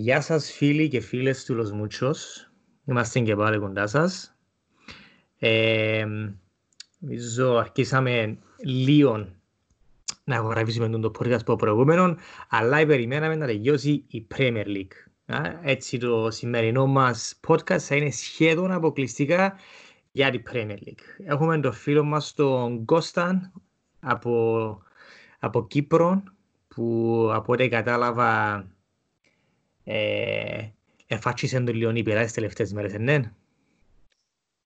Γεια 0.00 0.20
σας 0.20 0.52
φίλοι 0.52 0.88
και 0.88 1.00
φίλες 1.00 1.44
του 1.44 1.56
Los 1.60 1.82
Muchos. 1.82 2.16
Είμαστε 2.84 3.20
και 3.20 3.36
πάλι 3.36 3.58
κοντά 3.58 3.86
σας. 3.86 4.36
Ε, 5.38 6.04
νομίζω 6.98 7.56
αρχίσαμε 7.56 8.38
λίγο 8.58 9.28
να 10.24 10.36
αγοραβήσουμε 10.36 10.88
τον 10.88 11.00
το 11.00 11.10
podcast 11.18 11.40
από 11.40 11.56
προηγούμενο, 11.56 12.16
αλλά 12.48 12.86
περιμέναμε 12.86 13.36
να 13.36 13.46
τελειώσει 13.46 14.04
η 14.08 14.26
Premier 14.36 14.66
League. 14.66 15.07
Έτσι 15.62 15.98
το 15.98 16.30
σημερινό 16.30 16.86
μας 16.86 17.40
podcast 17.46 17.78
θα 17.78 17.96
είναι 17.96 18.10
σχεδόν 18.10 18.72
αποκλειστικά 18.72 19.58
για 20.12 20.30
την 20.30 20.42
Premier 20.52 20.76
League. 20.86 21.24
Έχουμε 21.24 21.60
τον 21.60 21.72
φίλο 21.72 22.04
μας 22.04 22.34
τον 22.34 22.84
Κώσταν 22.84 23.52
από, 24.00 24.82
από 25.38 25.66
Κύπρο, 25.66 26.22
που 26.68 27.30
από 27.32 27.52
ό,τι 27.52 27.68
κατάλαβα 27.68 28.64
ε, 29.84 30.68
εφάτσισαν 31.06 31.64
τον 31.64 31.74
Λιονί 31.74 32.02
πειρά 32.02 32.22
τις 32.22 32.32
τελευταίες 32.32 32.72
μέρες, 32.72 32.98
ναι. 32.98 33.32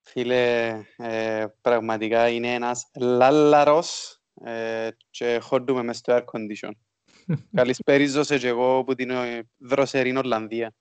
Φίλε, 0.01 0.69
ε, 0.97 1.47
πραγματικά 1.61 2.29
είναι 2.29 2.55
ένας 2.55 2.91
λάλαρος 2.97 4.21
ε, 4.45 4.89
και 5.11 5.39
χόντουμε 5.43 5.83
μες 5.83 5.97
στο 5.97 6.17
air 6.17 6.25
condition. 6.25 6.71
Καλησπέριζω 7.55 8.23
και 8.25 8.49
εγώ 8.49 8.79
από 8.79 8.95
την 8.95 9.11
ε, 9.11 9.49
δροσερή 9.59 10.17
Ολλανδία. 10.17 10.75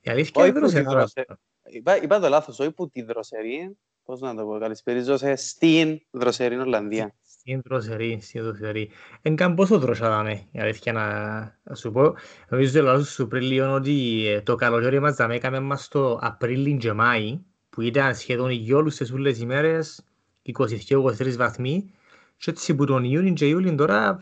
Η 0.00 0.10
αλήθεια 0.10 0.46
είναι 0.46 0.58
δροσερή. 0.58 1.26
Είπα, 1.64 2.02
είπα 2.02 2.20
το 2.20 2.28
λάθος, 2.28 2.58
όχι 2.58 2.70
που 2.70 2.90
τη 2.90 3.02
δροσερή, 3.02 3.76
πώς 4.04 4.20
να 4.20 4.34
το 4.34 4.44
πω, 4.44 4.58
καλησπέριζω 4.58 5.16
σε 5.16 5.36
στην 5.36 6.00
δροσερή 6.10 6.56
Ολλανδία. 6.56 7.14
Στην 7.26 7.62
δροσερή, 7.64 8.18
στην 8.22 8.42
δροσερή. 8.42 8.90
Εν 9.22 9.36
καν 9.36 9.54
πόσο 9.54 9.78
δροσερά 9.78 10.46
η 10.52 10.60
αλήθεια 10.60 10.92
να 10.92 11.74
σου 11.74 11.92
πω. 11.92 12.14
Νομίζω 12.48 12.78
ότι 12.78 12.88
λάθος 12.88 13.08
σου 13.08 13.28
πριν 13.28 13.42
λίγο 13.42 13.72
ότι 13.72 14.26
ε, 14.28 14.40
το 14.40 14.54
καλοκαίρι 14.54 15.00
μας 15.00 15.16
θα 15.16 15.28
έκαμε 15.30 15.60
μας 15.60 15.88
το 15.88 16.18
Απρίλιο 16.22 16.76
και 16.76 16.92
Μάη, 16.92 17.40
που 17.70 17.80
ήταν 17.80 18.14
σχεδόν 18.14 18.50
για 18.50 18.76
όλους 18.76 18.96
τις 18.96 19.12
ούλες 19.12 19.38
ημέρες 19.38 20.04
22-23 20.52 21.36
βαθμοί 21.36 21.92
και 22.36 22.50
έτσι 22.50 22.74
που 22.74 22.84
τον 22.84 23.04
Ιούνιο 23.04 23.32
και 23.32 23.48
Ιούλιο 23.48 23.74
τώρα 23.74 24.18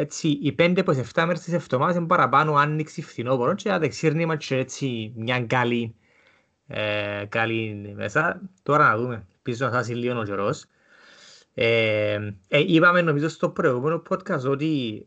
έτσι 0.00 0.28
οι 0.28 0.54
5 0.58 0.74
από 0.78 0.92
7 1.14 1.24
μέρες 1.26 1.40
της 1.40 1.52
εβδομάδας 1.52 1.96
είναι 1.96 2.06
παραπάνω 2.06 2.54
άνοιξη 2.54 3.02
φθινόπωρο 3.02 3.54
και 3.54 3.72
αδεξίρνει 3.72 4.26
μας 4.26 4.46
και 4.46 4.56
έτσι 4.56 5.12
μια 5.16 5.40
καλή, 5.46 5.94
ε, 6.66 7.24
καλή 7.28 7.92
μέσα. 7.96 8.40
Τώρα 8.62 8.88
να 8.88 8.96
δούμε, 8.96 9.26
πίσω 9.42 9.64
να 9.64 9.70
φτάσει 9.70 9.94
λίγο 9.94 10.20
ο 10.20 10.22
καιρός. 10.22 10.64
Ε, 11.54 12.32
ε, 12.48 12.58
είπαμε 12.66 13.02
νομίζω 13.02 13.28
στο 13.28 13.48
προηγούμενο 13.50 14.02
podcast 14.08 14.44
ότι 14.44 15.06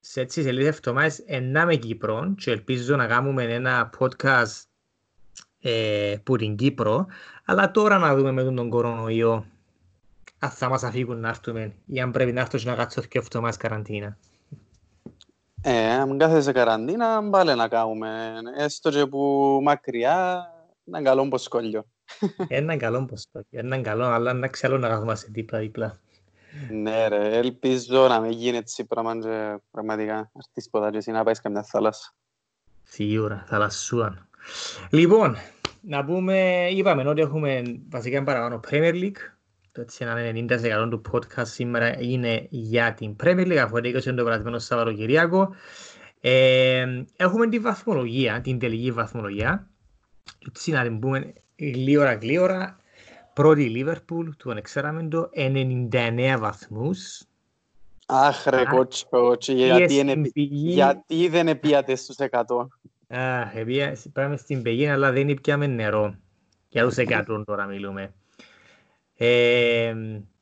σε 0.00 0.20
έτσι 0.20 0.42
σε 0.42 0.52
λίγες 0.52 0.76
εβδομάδες 0.76 1.18
ενάμε 1.18 1.76
Κύπρο 1.76 2.34
και 2.36 2.50
ελπίζω 2.50 2.96
να 2.96 3.06
κάνουμε 3.06 3.42
ένα 3.42 3.90
podcast 3.98 4.62
ε, 5.60 6.16
που 6.22 6.36
την 6.36 6.56
Κύπρο 6.56 7.06
αλλά 7.44 7.70
τώρα 7.70 7.98
να 7.98 8.16
δούμε 8.16 8.32
με 8.32 8.42
τον 8.42 8.68
κορονοϊό 8.68 9.46
αν 10.42 10.50
θα 10.50 10.68
μας 10.68 10.82
αφήγουν 10.82 11.20
να 11.20 11.28
έρθουμε 11.28 11.72
ή 11.86 12.00
αν 12.00 12.10
πρέπει 12.10 12.32
να 12.32 12.40
έρθουμε 12.40 12.62
να 12.64 12.74
κάτσω 12.74 13.00
και 13.00 13.18
εβδομάδες 13.18 13.56
καραντίνα. 13.56 14.16
Ε, 15.62 15.92
αν 15.92 16.18
κάθεσαι 16.18 16.52
καραντίνα, 16.52 17.30
πάλι 17.30 17.54
να 17.54 17.68
κάνουμε. 17.68 18.32
Έστω 18.56 18.90
και 18.90 19.06
που 19.06 19.58
μακριά, 19.62 20.46
έναν 20.86 21.04
καλό 21.04 21.28
ποσκόλιο. 21.28 21.84
Έναν 22.48 22.78
καλό 22.78 23.04
ποστό. 23.04 23.40
Έναν 23.50 23.82
καλό, 23.82 24.04
αλλά 24.04 24.32
να 24.32 24.48
ξέρω 24.48 24.78
να 24.78 24.88
καθόμαστε 24.88 25.28
δίπλα-δίπλα. 25.30 25.98
Ναι 26.70 27.08
ρε, 27.08 27.38
ελπίζω 27.38 28.08
να 28.08 28.20
μην 28.20 28.30
γίνει 28.30 28.56
έτσι 28.56 28.84
πράγμα 28.84 29.18
και 29.18 29.58
πραγματικά 29.70 30.30
έρθεις 30.36 30.70
ποτά 30.70 30.90
και 30.90 30.96
εσύ 30.96 31.10
να 31.10 31.24
πάεις 31.24 31.40
καμιά 31.40 31.62
θάλασσα. 31.62 32.14
Σίγουρα, 32.82 33.44
θαλασσούαν. 33.48 34.28
Λοιπόν, 34.90 35.36
να 35.80 36.04
πούμε, 36.04 36.68
είπαμε 36.70 37.08
ότι 37.08 37.20
έχουμε 37.20 37.62
βασικά 37.88 38.22
παραπάνω 38.22 38.60
Premier 38.70 38.92
League. 38.92 39.39
Το 39.72 39.80
έτσι 39.80 40.04
ένα 40.04 40.46
90% 40.84 40.90
του 40.90 41.02
podcast 41.12 41.46
σήμερα 41.46 42.00
είναι 42.00 42.46
για 42.50 42.94
την 42.94 43.16
Premier 43.22 43.46
League, 43.46 43.56
αφού 43.56 43.76
είναι 43.76 44.00
το 44.00 44.24
περασμένο 44.24 44.58
Σαββατοκυριακό. 44.58 45.54
Ε, 46.20 47.04
έχουμε 47.16 47.48
τη 47.48 47.58
βαθμολογία, 47.58 48.40
την 48.40 48.58
τελική 48.58 48.90
βαθμολογία. 48.90 49.68
Έτσι 50.46 50.70
να 50.70 50.82
την 50.82 50.98
πούμε 50.98 51.32
γλύωρα 51.56 52.14
γλύωρα. 52.14 52.78
Πρώτη 53.34 53.62
Λίβερπουλ, 53.62 54.28
του 54.38 54.50
ανεξέραμε 54.50 55.08
το, 55.08 55.30
99 55.34 56.36
βαθμούς. 56.38 57.22
Αχ 58.06 58.46
ρε 58.46 58.64
κότσι, 58.64 59.06
κότσι, 59.10 59.52
γιατί, 59.52 59.94
γιατί 60.48 61.28
δεν 61.28 61.60
πήγατε 61.60 61.94
στους 61.94 62.16
100. 62.18 62.66
Αχ, 63.08 63.52
πάμε 64.12 64.36
στην 64.36 64.62
Πεγίνα, 64.62 64.92
αλλά 64.92 65.12
δεν 65.12 65.34
πιάμε 65.42 65.66
νερό. 65.66 66.14
Για 66.68 66.84
τους 66.84 66.94
100 67.28 67.42
τώρα 67.46 67.64
μιλούμε. 67.64 68.14
Ε, 69.22 69.94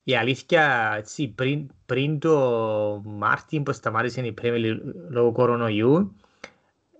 η 0.04 0.16
αλήθεια, 0.16 0.94
έτσι, 0.96 1.28
πριν, 1.28 1.70
πριν 1.86 2.18
το 2.18 3.02
Μάρτιν 3.04 3.62
που 3.62 3.72
σταμάτησε 3.72 4.20
η 4.20 4.32
Πρέμιλη 4.32 4.80
λόγω 5.08 5.32
κορονοϊού, 5.32 6.16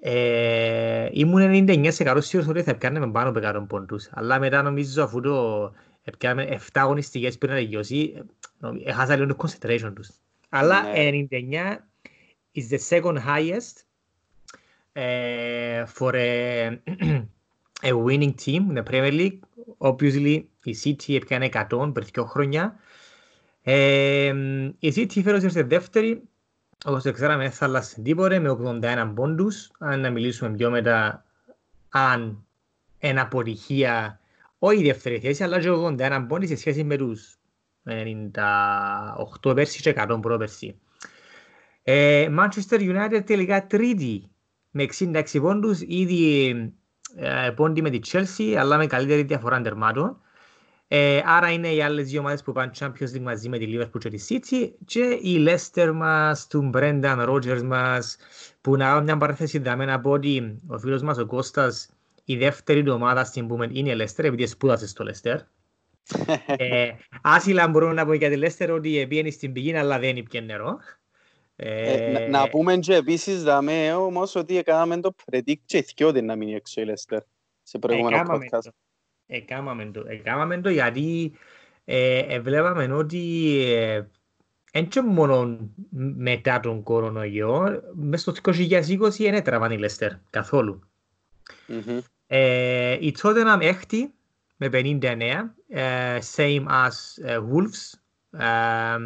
ε, 0.01 1.09
ήμουν 1.13 1.67
99% 1.69 2.17
σίγουρος 2.19 2.51
ότι 2.51 2.63
θα 2.63 2.77
πιάνουμε 2.77 3.11
πάνω 3.11 3.29
από 3.29 3.39
100 3.39 3.67
πόντους. 3.69 4.09
Αλλά 4.13 4.39
μετά 4.39 4.63
νομίζω 4.63 5.03
αφού 5.03 5.21
το 5.21 5.73
πιάνουμε 6.19 6.59
7 6.73 6.81
αγωνιστικές 6.81 7.39
πριν 7.39 7.53
να 7.53 7.59
τελειώσει, 7.59 8.23
έχασα 8.85 9.17
λίγο 9.17 9.35
το 9.35 9.47
concentration 9.47 9.93
τους. 9.95 10.11
Αλλά 10.49 10.83
ναι. 10.83 11.27
99 11.31 11.77
is 12.55 12.75
the 12.75 12.79
second 12.89 13.19
highest 13.27 13.77
uh, 14.93 15.87
for 15.97 16.15
a, 16.15 16.79
a 17.83 17.93
winning 17.93 18.35
team 18.45 18.71
in 18.71 18.75
the 18.75 18.83
Premier 18.83 19.13
League. 19.13 19.39
Obviously, 19.79 20.43
η 20.63 20.77
City 20.85 21.15
έπιανε 21.15 21.49
100 21.53 21.91
πριν 21.93 22.07
δύο 22.13 22.25
χρόνια. 22.25 22.77
Ε, 23.63 24.35
η 24.79 24.93
City 24.97 25.23
φέρωσε 25.23 25.49
σε 25.49 25.63
δεύτερη 25.63 26.23
όπως 26.85 27.03
το 27.03 27.13
ξέραμε 27.13 27.51
θα 27.51 27.65
αλλάξει 27.65 28.03
τίποτε 28.03 28.39
με 28.39 28.51
81 28.83 29.13
πόντους. 29.15 29.71
Αν 29.79 30.01
να 30.01 30.11
μιλήσουμε 30.11 30.57
πιο 30.57 30.71
μετά 30.71 31.25
αν 31.89 32.47
ένα 32.99 33.23
αποτυχία 33.23 34.21
όχι 34.59 34.81
η 34.81 34.85
δεύτερη 34.85 35.19
θέση 35.19 35.43
αλλά 35.43 35.61
και 35.61 35.69
81 35.71 36.25
πόντοι 36.29 36.47
σε 36.47 36.57
σχέση 36.57 36.85
με 36.85 36.97
τους 36.97 37.39
98 39.45 39.55
πέρσι 39.55 39.81
και 39.81 39.95
100 39.97 40.19
πρόπερσι. 40.21 40.79
Ε, 41.83 42.29
Manchester 42.39 42.79
United 42.81 43.23
τελικά 43.25 43.67
τρίτη 43.67 44.31
με 44.71 44.87
66 44.99 45.23
πόντους, 45.41 45.81
ήδη 45.81 46.55
ε, 47.17 47.51
πόντι 47.51 47.83
με 47.83 47.91
τη 47.91 47.99
Chelsea 48.13 48.55
αλλά 48.59 48.77
με 48.77 48.87
καλύτερη 48.87 49.23
διαφορά 49.23 49.61
τερμάτων. 49.61 50.21
Ε, 50.91 51.21
άρα 51.25 51.51
είναι 51.51 51.69
οι 51.69 51.83
άλλες 51.83 52.09
δύο 52.09 52.21
ομάδες 52.21 52.43
που 52.43 52.53
πάνε 52.53 52.71
Champions 52.79 53.15
League 53.15 53.21
μαζί 53.21 53.49
με 53.49 53.59
τη 53.59 53.67
Liverpool 53.69 53.99
και 53.99 54.09
τη 54.09 54.25
City 54.29 54.71
και 54.85 55.19
η 55.23 55.47
Leicester 55.49 55.93
μας, 55.95 56.47
του 56.47 56.71
Brendan 56.75 57.29
Rodgers 57.29 57.63
μας 57.63 58.17
που 58.61 58.77
να 58.77 58.85
κάνουν 58.85 59.05
μια 59.05 59.17
παράθεση 59.17 59.59
δάμε 59.59 59.85
να 59.85 60.01
πω 60.01 60.11
ότι 60.11 60.61
ο 60.67 60.79
φίλος 60.79 61.03
μας 61.03 61.19
ο 61.19 61.27
Κώστας 61.27 61.89
η 62.25 62.37
δεύτερη 62.37 62.83
του 62.83 62.93
ομάδα 62.93 63.25
στην 63.25 63.47
πούμε 63.47 63.69
είναι 63.73 63.91
η 63.91 63.97
Leicester 64.01 64.25
επειδή 64.25 64.47
σπούδασε 64.47 64.87
στο 64.87 65.05
Leicester. 65.09 65.39
ε, 66.57 66.91
άσυλα 67.23 67.69
μπορούμε 67.69 67.93
να 67.93 68.03
πούμε 68.05 68.17
για 68.17 68.31
τη 68.31 68.39
Leicester 68.43 68.69
ότι 68.75 69.07
πήγαινε 69.09 69.31
στην 69.31 69.53
πηγή 69.53 69.77
αλλά 69.77 69.99
δεν 69.99 70.17
είπε 70.17 70.41
νερό. 70.41 70.79
Ε, 71.61 71.93
ε, 71.93 72.11
να, 72.13 72.29
να 72.29 72.49
πούμε 72.49 72.77
και 72.77 72.95
επίσης 72.95 73.43
δάμε 73.43 73.93
όμως 73.93 74.35
ότι 74.35 74.57
έκαναμε 74.57 75.01
το 75.01 75.15
predict 75.25 75.61
και 75.65 75.83
θυκιότι 75.83 76.23
να 76.23 76.37
μείνει 76.37 76.55
έξω 76.55 76.81
η 76.81 76.85
Leicester 76.89 77.19
σε 77.63 77.79
προηγούμενο 77.79 78.23
podcast. 78.31 78.69
Εκάμαμε 79.27 79.85
το, 79.85 80.05
εκάμαμε 80.09 80.61
το 80.61 80.71
γιατί 80.71 81.33
ε, 81.85 82.19
ε, 82.19 82.41
βλέπαμε 82.41 82.95
ότι 82.95 83.53
δεν 84.73 84.89
ε, 84.97 85.01
μόνο 85.03 85.59
μετά 86.17 86.61
τον 86.61 86.83
κορονοϊό, 86.83 87.83
μέσα 87.95 88.35
στο 88.35 88.53
2020 88.53 89.11
δεν 89.19 89.35
έτραβαν 89.35 89.71
οι 89.71 89.79
Λέστερ 89.79 90.13
καθόλου. 90.31 90.81
Mm-hmm. 91.69 91.99
Ε, 92.27 92.97
η 93.01 93.17
Tottenham 93.23 93.59
έκτη 93.61 94.15
με 94.57 94.71
59, 94.73 95.21
ε, 95.69 96.19
same 96.37 96.67
as 96.67 97.27
uh, 97.27 97.37
Wolves, 97.37 97.99
ε, 98.41 98.99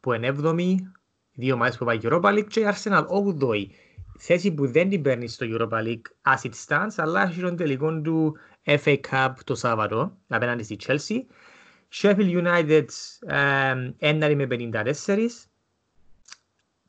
που 0.00 0.12
είναι 0.12 0.34
7η, 0.42 0.74
δύο 1.42 1.56
μάχες 1.56 1.76
που 1.76 1.84
πάει 1.84 1.98
Europa 2.02 2.38
League 2.38 2.46
και 2.48 2.60
η 2.60 2.66
Arsenal 2.66 3.04
8η. 3.06 3.66
Θέση 4.18 4.52
που 4.52 4.66
δεν 4.66 4.88
την 4.88 5.02
παίρνει 5.02 5.28
στο 5.28 5.46
Europa 5.48 5.82
League 5.82 6.32
as 6.34 6.50
it 6.50 6.52
stands, 6.66 6.94
αλλά 6.96 7.22
έχει 7.22 7.40
τον 7.40 7.56
τελικό 7.56 8.00
του 8.00 8.36
FA 8.64 8.96
Cup 9.10 9.32
το 9.44 9.54
Σάββατο 9.54 10.16
απέναντι 10.28 10.62
στη 10.62 10.76
Chelsea. 10.86 11.16
Sheffield 11.94 12.44
United 12.44 12.84
έναρη 13.98 14.34
με 14.36 14.46
54. 14.50 15.26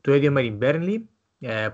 Το 0.02 0.14
ίδιο 0.14 0.32
με 0.32 0.42
την 0.42 0.58
Burnley 0.62 0.98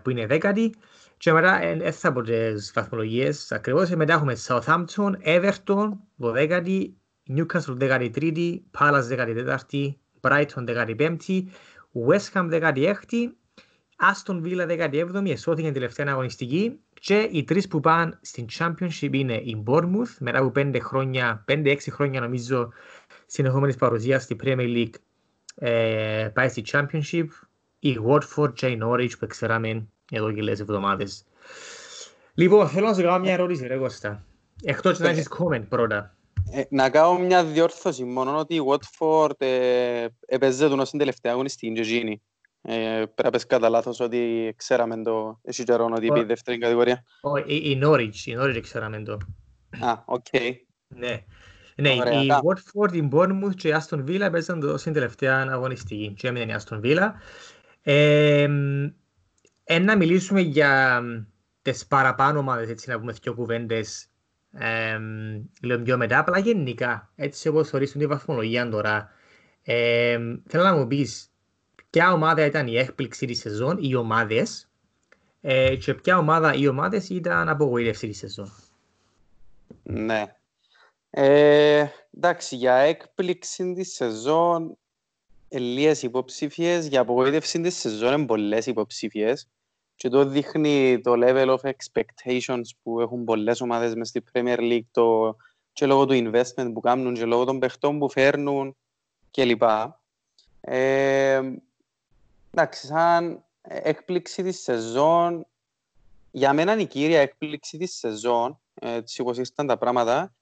που 0.03 0.09
είναι 0.09 0.25
δέκατη. 0.25 0.75
Και 1.17 1.31
μετά 1.31 1.59
δεν 1.77 1.93
θα 1.93 2.11
πω 2.11 2.21
τις 2.21 2.71
βαθμολογίες 2.75 3.51
ακριβώς. 3.51 3.89
Μετά 3.89 4.13
έχουμε 4.13 4.37
Southampton, 4.47 5.11
Everton, 5.23 5.89
12η, 6.21 6.89
Newcastle 7.35 7.77
13η, 7.79 8.59
Palace 8.79 9.09
14η, 9.09 9.89
Brighton 10.21 10.65
15η, 10.67 11.43
West 11.93 12.33
Ham 12.33 12.49
16η, 12.51 13.31
Aston 14.01 14.41
Villa 14.43 14.89
17η, 14.89 15.29
εσώθηκε 15.29 15.71
τελευταία 15.71 16.05
αγωνιστική 16.09 16.79
και 16.93 17.29
οι 17.31 17.43
τρεις 17.43 17.67
που 17.67 17.79
πάνε 17.79 18.19
στην 18.21 18.45
Championship 18.57 19.09
είναι 19.11 19.33
η 19.33 19.63
Bournemouth 19.67 20.15
μετά 20.19 20.39
από 20.39 20.51
5 20.55 20.77
χρόνια, 20.81 21.45
5-6 21.47 21.77
χρόνια 21.89 22.21
νομίζω 22.21 22.69
συνεχόμενης 23.25 23.75
παρουσίας 23.75 24.23
στη 24.23 24.35
Premier 24.43 24.75
League 24.75 24.93
ε, 25.55 26.29
πάει 26.33 26.49
στη 26.49 26.63
Championship 26.71 27.25
η 27.79 27.97
Watford 28.07 28.53
και 28.53 28.67
η 28.67 28.79
Norwich 28.83 29.11
που 29.19 29.27
ξέραμε 29.27 29.87
εδώ 30.11 30.31
και 30.31 30.41
λίγες 30.41 30.59
εβδομάδες. 30.59 31.25
Λοιπόν, 32.33 32.67
θέλω 32.67 32.87
να 32.87 32.93
σου 32.93 33.01
κάνω 33.01 33.19
μια 33.19 33.33
ερώτηση 33.33 33.67
ρε 33.67 33.77
Κώστα. 33.77 34.23
Εκτός 34.63 34.99
να 34.99 35.09
έχεις 35.09 35.27
comment 35.39 35.63
πρώτα. 35.69 36.15
Ε, 36.51 36.63
να 36.69 36.89
κάνω 36.89 37.17
μια 37.19 37.45
διόρθωση 37.45 38.03
μόνο 38.03 38.37
ότι 38.37 38.55
η 38.55 38.61
Watford 38.67 39.41
ε, 39.41 40.05
έπαιζε 40.25 40.67
τον 40.67 40.79
ως 40.79 40.89
την 40.89 40.99
τελευταία 40.99 41.31
αγωνιστική 41.31 41.73
και 41.73 41.81
εκείνη. 41.81 42.21
Ε, 42.61 42.75
πρέπει 42.95 43.23
να 43.23 43.29
πες 43.29 43.45
κατά 43.45 43.69
λάθος 43.69 43.99
ότι 43.99 44.53
ξέραμε 44.57 45.03
τόσο 45.03 45.63
καιρό 45.63 45.89
ότι 45.95 46.05
είπε 46.05 46.19
η 46.19 46.23
δεύτερη 46.23 46.57
κατηγορία. 46.57 47.03
Η 47.45 47.79
Norwich, 47.83 48.15
η 48.25 48.35
Norwich 48.39 48.59
ξέραμε 48.61 49.03
το. 49.03 49.17
Α, 49.79 50.03
οκ. 50.05 50.25
Ναι. 50.87 51.23
Ναι, 51.75 51.89
η 51.89 52.27
Watford, 52.43 52.93
η 52.93 53.09
Bournemouth 53.11 53.55
και 53.55 53.67
η 53.67 53.73
Aston 53.77 53.99
Villa 54.05 54.19
έπαιζαν 54.19 54.59
το 54.59 54.77
στην 54.77 54.93
τελευταία 54.93 55.47
αγωνιστική 55.49 56.13
και 56.17 56.27
έμεινε 56.27 56.51
η 56.51 56.55
Aston 56.59 56.79
Villa. 56.81 57.11
Ε, 57.81 58.47
να 59.81 59.97
μιλήσουμε 59.97 60.41
για 60.41 61.01
τις 61.61 61.87
παραπάνω 61.87 62.39
ομάδες, 62.39 62.69
έτσι 62.69 62.89
να 62.89 62.99
πούμε 62.99 63.11
δύο 63.11 63.33
κουβέντες 63.33 64.09
ε, 64.51 64.99
λίγο 65.61 65.81
πιο 65.81 65.97
μετά, 65.97 66.19
απλά 66.19 66.39
γενικά, 66.39 67.11
έτσι 67.15 67.47
όπως 67.47 67.73
ορίσουν 67.73 67.99
τη 67.99 68.07
βαθμολογία 68.07 68.69
τώρα. 68.69 69.11
Ε, 69.63 70.17
θέλω 70.47 70.63
να 70.63 70.75
μου 70.75 70.87
πεις 70.87 71.31
ποια 71.89 72.13
ομάδα 72.13 72.45
ήταν 72.45 72.67
η 72.67 72.77
έκπληξη 72.77 73.25
της 73.25 73.39
σεζόν, 73.39 73.77
οι 73.81 73.95
ομάδες, 73.95 74.69
ε, 75.41 75.75
και 75.75 75.93
ποια 75.93 76.17
ομάδα 76.17 76.53
οι 76.53 76.67
ομάδες 76.67 77.09
ήταν 77.09 77.49
απογοήτευση 77.49 78.07
της 78.07 78.17
σεζόν. 78.17 78.51
Ναι. 79.83 80.23
Ε, 81.09 81.85
εντάξει, 82.15 82.55
για 82.55 82.73
έκπληξη 82.73 83.73
της 83.73 83.93
σεζόν 83.93 84.77
λίγες 85.49 86.03
υποψήφιες, 86.03 86.87
για 86.87 87.01
απογοήτευση 87.01 87.61
της 87.61 87.75
σεζόν 87.75 88.13
είναι 88.13 88.25
πολλές 88.25 88.65
υποψήφιες 88.65 89.49
και 89.99 90.09
το 90.09 90.25
δείχνει 90.25 91.01
το 91.01 91.13
level 91.15 91.57
of 91.57 91.71
expectations 91.71 92.61
που 92.83 92.99
έχουν 93.01 93.23
πολλές 93.23 93.61
ομάδες 93.61 93.95
μες 93.95 94.07
στη 94.07 94.23
Premier 94.33 94.57
League 94.57 94.87
το, 94.91 95.35
και 95.73 95.85
λόγω 95.85 96.05
του 96.05 96.13
investment 96.13 96.71
που 96.73 96.79
κάνουν 96.79 97.13
και 97.13 97.25
λόγω 97.25 97.43
των 97.43 97.59
παιχτών 97.59 97.99
που 97.99 98.09
φέρνουν 98.09 98.75
κλπ. 99.31 99.61
Ε, 100.61 101.41
εντάξει, 102.51 102.85
σαν 102.85 103.43
έκπληξη 103.61 104.43
της 104.43 104.61
σεζόν, 104.61 105.45
για 106.31 106.53
μένα 106.53 106.77
η 106.77 106.85
κύρια 106.85 107.19
έκπληξη 107.19 107.77
της 107.77 107.97
σεζόν, 107.97 108.59
έτσι 108.73 109.21
όπως 109.21 109.37
ήρθαν 109.37 109.67
τα 109.67 109.77
πράγματα, 109.77 110.35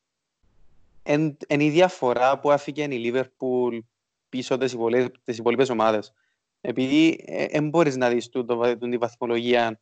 είναι 1.48 1.64
η 1.64 1.70
διαφορά 1.70 2.40
που 2.40 2.52
άφηκε 2.52 2.84
η 2.84 2.88
Λίβερπουλ 2.88 3.78
πίσω 4.30 4.58
τις 4.58 4.74
υπόλοιπες, 4.74 5.20
τις 5.24 5.38
υπόλοιπες 5.38 5.70
ομάδες. 5.70 6.14
Επειδή 6.68 7.24
δεν 7.52 7.66
ε, 7.66 7.70
μπορείς 7.70 7.98
να 7.98 8.10
δεις 8.10 8.30
το, 8.30 8.46
τη 8.78 8.98
βαθμολογία 8.98 9.80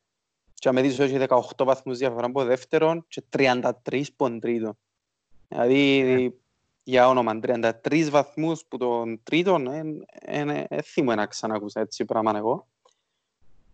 και 0.53 0.71
με 0.71 0.81
δεις 0.81 0.99
όχι 0.99 1.17
18 1.27 1.39
βαθμούς 1.57 1.97
διαφορά 1.97 2.25
από 2.25 2.43
δεύτερον 2.43 3.05
και 3.07 3.23
33 3.31 4.01
από 4.17 4.39
τρίτον. 4.39 4.77
Δηλαδή, 5.47 6.03
yeah. 6.05 6.33
για 6.83 7.07
όνομα, 7.07 7.39
33 7.41 8.07
βαθμούς 8.09 8.65
που 8.65 8.77
τον 8.77 9.19
τρίτον, 9.23 9.63
δεν 9.63 10.65
θυμώ 10.83 11.15
να 11.15 11.25
ξανακούσα 11.25 11.79
έτσι 11.79 12.05
πράγμα 12.05 12.37
εγώ. 12.37 12.67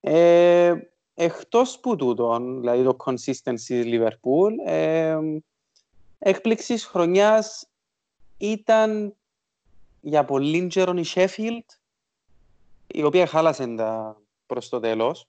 Ε, 0.02 0.74
εκτός 1.14 1.80
που 1.80 1.96
τούτον, 1.96 2.60
δηλαδή 2.60 2.84
το 2.84 2.96
consistency 3.06 3.62
της 3.66 3.84
Liverpool, 3.86 4.52
ε, 4.66 5.18
έκπληξης 6.20 6.86
χρονιάς 6.86 7.70
ήταν 8.38 9.16
για 10.02 10.26
πολύ 10.26 10.68
καιρό 10.68 10.94
η 10.98 11.06
Sheffield, 11.14 11.81
η 12.94 13.04
οποία 13.04 13.28
χάλασε 13.28 13.76
τα 13.76 14.22
προς 14.46 14.70
το 14.70 14.80
τέλος, 14.80 15.28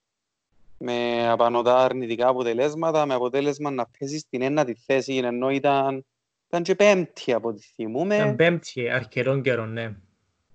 με 0.79 1.29
απανοτά 1.29 1.85
αρνητικά 1.85 2.29
αποτελέσματα, 2.29 3.07
με 3.07 3.15
αποτέλεσμα 3.15 3.71
να 3.71 3.87
πέσει 3.99 4.19
στην 4.19 4.43
ένατη 4.43 4.75
θέση, 4.87 5.15
ενώ 5.17 5.51
ήταν, 5.51 6.05
ήταν 6.47 6.63
και 6.63 6.75
πέμπτη 6.75 7.33
από 7.33 7.49
ό,τι 7.49 7.63
θυμούμε. 7.63 8.15
Ήταν 8.15 8.37
πέμπτη 8.37 8.91
αρκετών 8.91 9.43
καιρών, 9.43 9.73
ναι. 9.73 9.95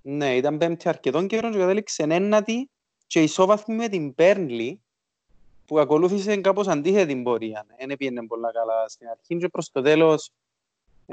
Ναι, 0.01 0.35
ήταν 0.35 0.57
πέμπτη 0.57 0.89
αρκετών 0.89 1.27
καιρών 1.27 1.51
και 1.51 1.57
κατέληξε 1.57 2.03
ένατη 2.03 2.69
και 3.07 3.21
ισόβαθμη 3.21 3.75
με 3.75 3.87
την 3.87 4.15
Πέρνλι, 4.15 4.81
που 5.65 5.79
ακολούθησε 5.79 6.37
κάπως 6.37 6.67
αντίθετη 6.67 7.15
πορεία. 7.15 7.65
Δεν 7.77 7.97
πήγαινε 7.97 8.25
πολλά 8.25 8.51
καλά 8.51 8.87
στην 8.87 9.07
αρχή 9.07 9.37
και 9.37 9.47
προς 9.47 9.71
το 9.71 9.81
τέλος 9.81 10.31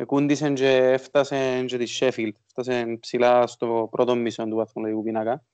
κούντισε 0.07 0.51
και 0.51 0.77
έφτασε 0.77 1.65
και 1.67 1.79
τη 1.79 1.99
Sheffield. 1.99 2.33
Έφτασε 2.47 2.97
ψηλά 3.01 3.47
στο 3.47 3.89
πρώτο 3.91 4.15
μισό 4.15 4.45
του 4.45 4.57
βαθμολογικού 4.57 5.03
πίνακα. 5.03 5.45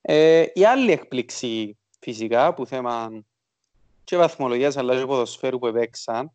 Ε, 0.00 0.44
η 0.52 0.64
άλλη 0.64 0.92
έκπληξη 0.92 1.78
φυσικά 1.98 2.54
που 2.54 2.66
θέμα 2.66 3.24
και 4.04 4.16
βαθμολογίας 4.16 4.76
αλλά 4.76 4.98
και 4.98 5.06
ποδοσφαίρου 5.06 5.58
που 5.58 5.66
επέξαν 5.66 6.32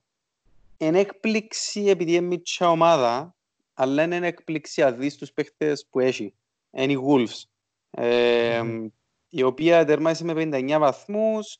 είναι 0.78 1.00
έκπληξη 1.00 1.84
επειδή 1.86 2.12
είναι 2.12 2.28
μητσιά 2.28 2.70
ομάδα 2.70 3.36
αλλά 3.74 4.04
είναι 4.04 4.28
έκπληξη 4.28 4.84
αδείς 4.84 5.16
τους 5.16 5.32
παίχτες 5.32 5.88
που 5.90 6.00
έχει. 6.00 6.34
Είναι 6.72 6.92
οι 6.92 7.00
Wolves. 7.08 7.44
Ε, 7.90 8.62
mm. 8.64 8.88
η 9.30 9.44
οποία 9.44 9.86
τερμάτισε 9.86 10.24
με 10.24 10.34
59 10.36 10.78
βαθμούς 10.80 11.58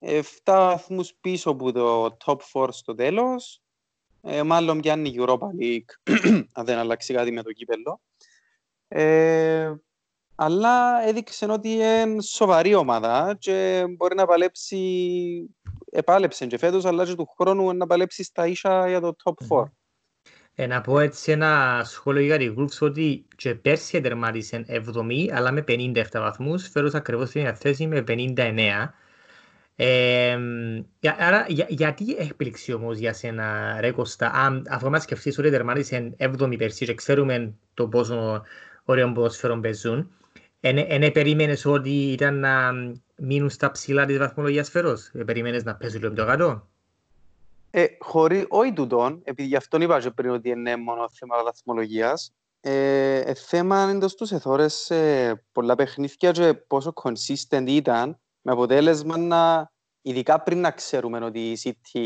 7 0.00 0.22
βαθμούς 0.44 1.14
πίσω 1.20 1.50
από 1.50 1.72
το 1.72 2.16
top 2.24 2.36
4 2.52 2.68
στο 2.70 2.94
τέλος 2.94 3.62
ε, 4.22 4.42
μάλλον 4.42 4.80
πιάνει 4.80 5.08
η 5.08 5.16
Europa 5.18 5.48
League 5.60 6.14
αν 6.52 6.64
δεν 6.64 6.78
αλλάξει 6.78 7.14
κάτι 7.14 7.32
με 7.32 7.42
το 7.42 7.52
κύπελο. 7.52 8.00
Ε, 8.88 9.74
αλλά 10.34 11.06
έδειξε 11.06 11.46
ότι 11.50 11.68
είναι 11.68 12.22
σοβαρή 12.22 12.74
ομάδα 12.74 13.36
και 13.38 13.84
μπορεί 13.96 14.14
να 14.14 14.26
παλέψει, 14.26 14.80
επάλεψε 15.90 16.46
και 16.46 16.58
φέτος, 16.58 16.84
αλλά 16.84 17.04
και 17.04 17.14
του 17.14 17.28
χρόνου 17.38 17.76
να 17.76 17.86
παλέψει 17.86 18.22
στα 18.24 18.46
ίσα 18.46 18.88
για 18.88 19.00
το 19.00 19.16
top 19.24 19.56
4. 19.58 19.64
Ε, 20.56 20.66
να 20.66 20.80
πω 20.80 20.98
έτσι 20.98 21.32
ένα 21.32 21.82
σχόλιο 21.84 22.22
για 22.22 22.38
τη 22.38 22.54
Wolves 22.58 22.78
ότι 22.80 23.26
και 23.36 23.54
πέρσι 23.54 24.00
τερμάτισε 24.00 24.64
70 24.68 25.28
αλλά 25.32 25.52
με 25.52 25.64
57 25.68 26.04
βαθμούς, 26.12 26.68
φέρος 26.68 26.94
ακριβώς 26.94 27.28
στην 27.28 27.54
θέση 27.56 27.86
με 27.86 28.04
59 28.08 28.88
ε, 29.76 30.38
άρα, 31.18 31.44
για, 31.48 31.66
γιατί 31.68 32.14
έκπληξη 32.18 32.72
όμως 32.72 32.98
για 32.98 33.12
σένα 33.12 33.76
ρε 33.80 33.90
Κώστα, 33.90 34.30
αν, 34.34 34.66
αφού 34.68 34.90
μας 34.90 35.02
σκεφτείς 35.02 35.38
ότι 35.38 35.50
τερμάτισε 35.50 36.16
7η 36.18 36.58
περσί 36.58 36.84
και 36.84 36.94
ξέρουμε 36.94 37.54
το 37.74 37.88
πόσο 37.88 38.42
ωραίο 38.84 39.12
ποδοσφαίρο 39.12 39.60
παίζουν, 39.60 40.10
δεν 40.72 41.12
περίμενες 41.12 41.64
ότι 41.64 42.12
ήταν 42.12 42.38
να 42.38 42.72
μείνουν 43.16 43.50
στα 43.50 43.70
ψηλά 43.70 44.06
της 44.06 44.18
βαθμολογίας 44.18 44.70
φέρος, 44.70 45.10
ε, 45.14 45.24
περίμενες 45.24 45.64
να 45.64 45.74
παίζουν 45.74 46.00
λίγο 46.00 46.12
πιο 46.12 46.24
κάτω. 46.26 46.68
Ε, 47.70 47.86
χωρί, 47.98 48.46
όχι 48.48 48.72
τούτον, 48.72 49.20
επειδή 49.24 49.48
γι' 49.48 49.56
αυτόν 49.56 49.80
είπα 49.80 50.00
και 50.00 50.10
πριν 50.10 50.30
ότι 50.30 50.48
είναι 50.48 50.76
μόνο 50.76 51.08
θέμα 51.12 51.42
βαθμολογίας, 51.44 52.32
ε, 52.60 53.18
ε, 53.18 53.34
θέμα 53.34 53.90
εντός 53.90 54.14
τους 54.14 54.32
εθώρες 54.32 54.90
ε, 54.90 55.44
πολλά 55.52 55.74
παιχνίδια 55.74 56.30
και 56.30 56.54
πόσο 56.54 56.92
consistent 57.02 57.64
ήταν 57.66 58.18
με 58.42 58.52
αποτέλεσμα 58.52 59.18
να, 59.18 59.70
ειδικά 60.02 60.40
πριν 60.40 60.60
να 60.60 60.70
ξέρουμε 60.70 61.18
ότι 61.18 61.50
η 61.50 61.58
City, 61.62 62.00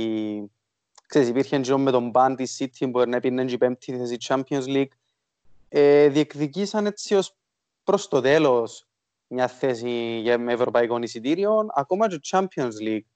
ξέρεις, 1.06 1.28
υπήρχε 1.28 1.58
και 1.58 1.76
με 1.76 1.90
τον 1.90 2.10
μπαν 2.10 2.36
της 2.36 2.56
City, 2.60 2.88
μπορεί 2.90 3.10
να 3.10 3.16
έπαιρνε 3.16 3.44
και 3.44 3.54
η 3.54 3.58
πέμπτη 3.58 3.96
θέση 3.96 4.16
Champions 4.20 4.66
League, 4.66 4.92
ε, 5.68 6.08
διεκδικήσαν 6.08 6.86
έτσι 6.86 7.14
ως 7.14 7.37
προς 7.88 8.08
το 8.08 8.20
τέλος 8.20 8.86
μια 9.26 9.48
θέση 9.48 10.18
για, 10.22 10.38
με 10.38 10.52
ευρωπαϊκό 10.52 10.98
εισιτήριο, 11.02 11.66
ακόμα 11.74 12.08
και 12.08 12.20
Champions 12.30 12.72
League 12.82 13.06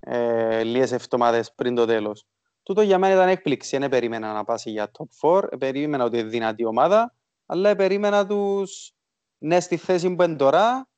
ε, 0.00 0.62
λίγες 0.62 0.92
εβδομάδες 0.92 1.52
πριν 1.52 1.74
το 1.74 1.86
τέλος. 1.86 2.26
Τούτο 2.62 2.82
για 2.82 2.98
μένα 2.98 3.14
ήταν 3.14 3.28
έκπληξη, 3.28 3.78
δεν 3.78 3.88
περίμενα 3.88 4.32
να 4.32 4.44
πάσει 4.44 4.70
για 4.70 4.90
top 4.98 5.40
4, 5.40 5.58
περίμενα 5.58 6.04
ότι 6.04 6.18
είναι 6.18 6.28
δυνατή 6.28 6.64
ομάδα, 6.64 7.14
αλλά 7.46 7.76
περίμενα 7.76 8.26
τους 8.26 8.92
ναι 9.38 9.60
στη 9.60 9.76
θέση 9.76 10.14
που 10.14 10.22
είναι 10.22 10.36
τώρα, 10.36 10.88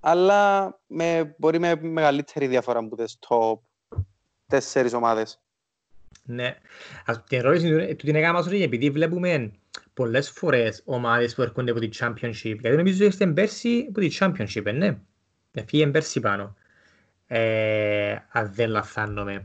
αλλά 0.00 0.74
με, 0.86 1.34
μπορεί 1.38 1.58
με 1.58 1.74
μεγαλύτερη 1.74 2.46
διαφορά 2.46 2.78
από 2.78 2.96
τις 2.96 3.18
top 3.28 3.58
τέσσερις 4.46 4.92
ομάδες. 4.92 5.40
Ναι. 6.22 6.56
Ας, 7.06 7.24
την 7.24 7.38
ερώτηση 7.38 7.94
του 7.94 8.06
την 8.06 8.14
έκανα 8.14 8.32
μας 8.32 8.46
επειδή 8.46 8.90
βλέπουμε 8.90 9.52
πολλές 9.94 10.30
φορές 10.30 10.82
ομάδες 10.84 11.34
που 11.34 11.42
έρχονται 11.42 11.70
από 11.70 11.80
τη 11.80 11.88
Championship. 12.00 12.56
Γιατί 12.60 12.76
νομίζω 12.76 12.96
ότι 12.96 13.04
είστε 13.06 13.26
πέρσι 13.26 13.86
από 13.88 14.00
τη 14.00 14.16
Championship, 14.20 14.74
ναι. 14.74 14.96
Φύγει 15.66 15.86
πέρσι 15.86 16.20
πάνω. 16.20 16.56
ε, 17.26 18.16
αν 18.32 18.50
δεν 18.54 18.70
λαθάνομαι. 18.70 19.44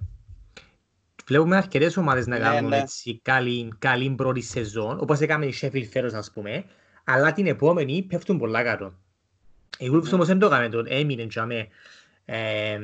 Βλέπουμε 1.26 1.56
αρκετές 1.58 1.98
ομάδες 1.98 2.28
να 2.28 2.38
Ναι, 2.38 2.44
κάνουν 2.44 2.70
ναι. 2.70 2.78
έτσι 2.78 3.20
καλή, 3.24 3.74
καλή 3.80 4.10
πρώτη 4.10 4.42
σεζόν, 4.42 4.98
όπως 5.00 5.20
έκαμε 5.20 5.46
η 5.46 5.54
Sheffield 5.62 5.88
φέρος 5.92 6.14
ας 6.14 6.32
πούμε, 6.32 6.64
αλλά 7.04 7.32
την 7.32 7.48
επόμενη 7.48 8.02
πέφτουν 8.10 8.38
πολλά 8.38 8.64
κάτω. 8.64 8.94
Η 9.78 9.90
Wolves 9.94 10.04
Ναι. 10.04 10.10
όμως 10.14 10.28
δεν 10.28 10.40
το 10.40 10.46
έκαμε 10.46 10.70
τον, 10.70 10.86
έμεινε 10.90 11.28
τζαμέ. 11.28 11.68
Ε, 12.26 12.80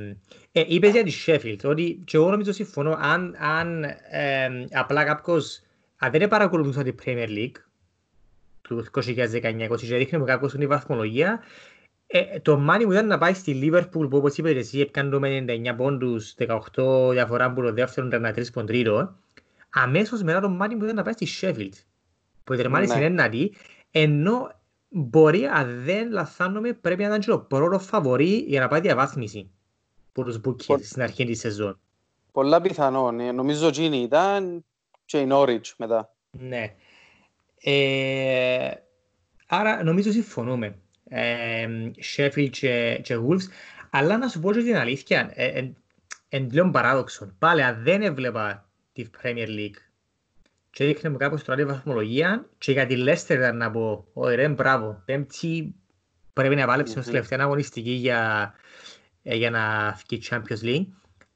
ε, 0.52 0.64
είπες 0.68 0.92
για 0.92 1.04
τη 1.04 1.12
Sheffield, 1.26 1.60
ότι 1.64 2.02
και 2.06 2.18
εγώ 2.18 2.30
νομίζω 2.30 2.52
συμφωνώ, 2.52 2.98
αν, 3.00 3.36
αν 3.40 3.84
ε, 4.10 4.50
απλά 4.72 5.04
κάποιος, 5.04 5.62
αν 5.98 6.12
δεν 6.12 6.28
παρακολουθούσα 6.28 6.84
την 6.84 6.96
Premier 7.06 7.28
League, 7.28 7.56
του 8.62 8.86
2019-2020 8.94 9.78
και 9.78 9.98
δείχνει 9.98 10.18
μου 10.20 10.26
κάποιος 10.26 10.52
την 10.52 10.68
βαθμολογία, 10.68 11.40
ε, 12.08 12.40
το 12.40 12.58
μάνι 12.58 12.86
μου 12.86 12.92
ήταν 12.92 13.08
να 13.08 13.18
πάει 13.18 13.34
στη 13.34 13.60
Liverpool 13.64 14.10
που 14.10 14.18
όπως 14.18 14.38
είπες 14.38 14.56
εσύ 14.56 14.80
έπιανε 14.80 15.10
το 15.10 15.20
με 15.20 15.46
99 15.48 15.74
πόντους, 15.78 16.34
18 16.76 17.12
διαφορά 17.12 17.54
που 17.54 17.62
το 17.62 17.74
δεύτερο 17.74 18.08
33 18.12 18.52
πον 18.54 18.66
τρίτο. 18.66 19.16
Αμέσως 19.70 20.22
μετά 20.24 20.40
το 20.40 20.50
μάνι 20.50 20.76
μου 20.76 20.84
ήταν 20.84 20.96
να 20.96 21.04
πάει 21.04 21.14
στη 21.14 21.28
Sheffield 21.42 21.74
που 22.44 22.56
τερμάτισε 22.56 22.98
Ναι. 22.98 23.06
ένατη 23.06 23.54
ενώ 23.92 24.52
μπορεί 24.90 25.46
αν 25.46 25.84
δεν 25.84 26.12
λαθάνομαι 26.12 26.74
πρέπει 26.74 27.02
να 27.02 27.08
ήταν 27.08 27.20
και 27.20 27.30
το 27.30 27.40
πρώτος 27.40 27.86
φαβορί 27.86 28.38
για 28.48 28.60
να 28.60 28.68
πάει 28.68 28.80
διαβάθμιση 28.82 29.50
που 30.12 30.24
τους 30.24 30.40
Πο- 30.40 30.56
bookings 30.68 30.82
στην 30.84 31.02
αρχή 31.02 31.26
της 31.26 31.40
σεζόν. 31.40 31.80
Πολλά 32.32 32.62
πιθανόν. 32.62 33.20
Ε, 33.20 33.32
Νομίζω 33.32 33.68
Gini 33.68 33.94
ήταν 34.04 34.66
και 35.06 35.18
η 35.18 35.28
Norwich 35.32 35.74
μετά. 35.78 36.14
Ναι. 36.32 36.76
Ε, 37.62 38.72
άρα 39.48 39.84
νομίζω 39.84 40.12
συμφωνούμε. 40.12 40.78
Ε, 41.10 41.68
Sheffield 42.16 42.50
και, 42.50 43.00
και 43.04 43.16
Wolves. 43.18 43.48
Αλλά 43.90 44.18
να 44.18 44.28
σου 44.28 44.40
πω 44.40 44.54
και 44.54 44.62
την 44.62 44.76
αλήθεια, 44.76 45.32
ε, 45.34 45.46
ε, 45.46 45.74
εν 46.30 46.48
πλέον 46.48 46.72
παράδοξο. 46.72 47.36
Πάλι 47.40 47.64
αν 47.64 47.84
δεν 47.84 48.02
έβλεπα 48.02 48.70
τη 48.94 49.06
Premier 49.22 49.48
League 49.48 49.86
και 50.76 50.84
έδειχνε 50.84 51.10
μου 51.10 51.18
κάπως 51.18 51.44
τώρα 51.44 51.60
τη 51.60 51.66
βαθμολογία 51.66 52.50
και 52.58 52.72
για 52.72 52.86
τη 52.86 52.96
Leicester 52.98 53.30
ήταν 53.30 53.58
να 53.58 53.72
πω, 53.72 54.08
όχι 54.14 54.36
ρε 54.36 54.50
μπράβο, 54.50 55.02
πέμπτη 55.06 55.76
πρέπει 56.34 56.56
να 56.56 56.66
βάλεψε 56.66 57.00
ως 57.00 57.06
Μμμ. 57.06 57.12
τελευταία 57.12 57.40
αγωνιστική 57.42 57.92
για, 57.92 58.54
ε, 59.24 59.36
για 59.36 59.50
να 59.50 59.92
βγει 59.92 60.22
Champions 60.30 60.64
League. 60.64 60.86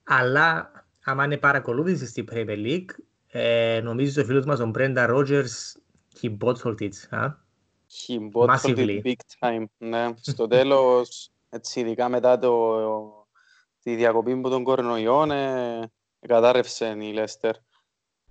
Αλλά 0.03 0.71
άμα 1.03 1.23
είναι 1.25 1.37
παρακολούθηση 1.37 2.05
στη 2.05 2.23
Premier 2.31 2.65
League, 2.65 2.89
ε, 3.31 3.79
νομίζω 3.83 4.21
ο 4.21 4.25
φίλος 4.25 4.45
μας 4.45 4.59
ο 4.59 4.71
Brenda 4.75 5.09
Rogers 5.09 5.77
he 6.21 6.37
bottled 6.37 6.79
it. 6.79 7.17
Α; 7.17 7.31
He 8.07 8.31
bottled 8.33 8.55
Massively. 8.55 9.01
it 9.03 9.05
big 9.05 9.13
time. 9.39 9.63
Ναι. 9.77 10.07
Στο 10.21 10.47
τέλος, 10.47 11.29
έτσι 11.49 11.79
ειδικά 11.79 12.09
μετά 12.09 12.37
το, 12.39 13.27
τη 13.83 13.95
διακοπή 13.95 14.35
που 14.35 14.49
των 14.49 14.63
κορονοϊών, 14.63 15.31
ε, 15.31 15.91
κατάρρευσε 16.27 16.95
η 16.99 17.13
Leicester. 17.17 17.51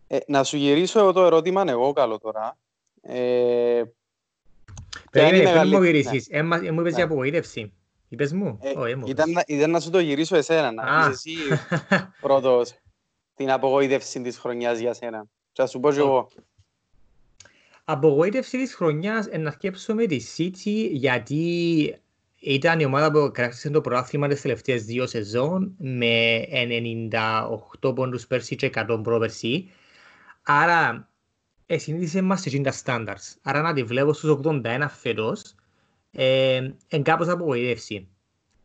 Ε, 0.06 0.18
να 0.26 0.44
σου 0.44 0.56
γυρίσω 0.56 0.98
εγώ 1.00 1.12
το 1.12 1.24
ερώτημα 1.24 1.64
εγώ 1.68 1.92
καλό 1.92 2.18
τώρα. 2.18 2.56
Ε, 3.02 3.82
ποια 5.10 5.28
είναι 5.28 5.36
η 5.36 5.40
Περίμενε, 5.40 5.42
πριν 5.42 5.52
μεγάλη- 5.52 5.72
μου 5.74 5.80
ναι. 5.80 5.86
γυρίσεις, 5.86 6.26
ε, 6.30 6.42
μα- 6.42 6.56
ε, 6.66 6.70
μου 6.70 6.80
είπες 6.80 6.90
Ναι. 6.92 6.96
για 6.98 7.04
απογοήτευση. 7.04 7.72
Είπες 8.08 8.32
μου, 8.32 8.58
Ε, 8.62 8.72
όχι, 8.78 8.94
μου 8.94 9.06
ήταν, 9.06 9.30
είπες. 9.30 9.44
να- 9.48 9.56
ήταν 9.56 9.70
να 9.70 9.80
σου 9.80 9.90
το 9.90 9.98
γυρίσω 9.98 10.36
εσένα, 10.36 10.72
να 10.72 10.82
Α. 10.82 11.08
πεις 11.08 11.16
εσύ 11.16 11.34
πρώτος 12.20 12.74
την 13.38 13.50
απογοήτευση 13.50 14.20
της 14.20 14.38
χρονιάς 14.38 14.78
για 14.78 14.94
σένα. 14.94 15.26
Και 15.52 15.62
θα 15.62 15.66
σου 15.68 15.80
πω 15.80 15.92
και 15.92 15.98
εγώ. 15.98 16.28
Απογοήτευση 17.84 18.58
της 18.58 18.74
χρονιάς 18.74 19.26
ε, 19.26 19.38
να 19.38 19.50
σκέψουμε 19.50 20.06
τη 20.06 20.20
City 20.36 20.88
γιατί 20.90 21.94
ήταν 22.38 22.80
η 22.80 22.84
ομάδα 22.84 23.10
που 23.10 23.30
κράτησε 23.32 23.70
το 23.70 23.80
πρωτάθλημα 23.80 24.28
τις 24.28 24.40
τελευταίες 24.40 24.84
δύο 24.84 25.06
σεζόν 25.06 25.74
με 25.78 26.40
98 27.80 27.94
πόντους 27.94 28.26
πέρσι 28.26 28.56
και 28.56 28.70
100 28.74 29.00
πρόπερσι. 29.02 29.70
Άρα 30.42 31.08
ε, 31.66 31.78
συνήθισε 31.78 32.22
μας 32.22 32.40
σε 32.40 32.60
τα 32.60 32.72
standards. 32.84 33.36
Άρα 33.42 33.62
να 33.62 33.72
τη 33.72 33.82
βλέπω 33.82 34.12
στους 34.12 34.38
81 34.44 34.86
φέτος 34.88 35.54
ε, 36.10 36.70
εν 36.88 37.02
κάπως 37.02 37.28
απογοήτευση. 37.28 38.08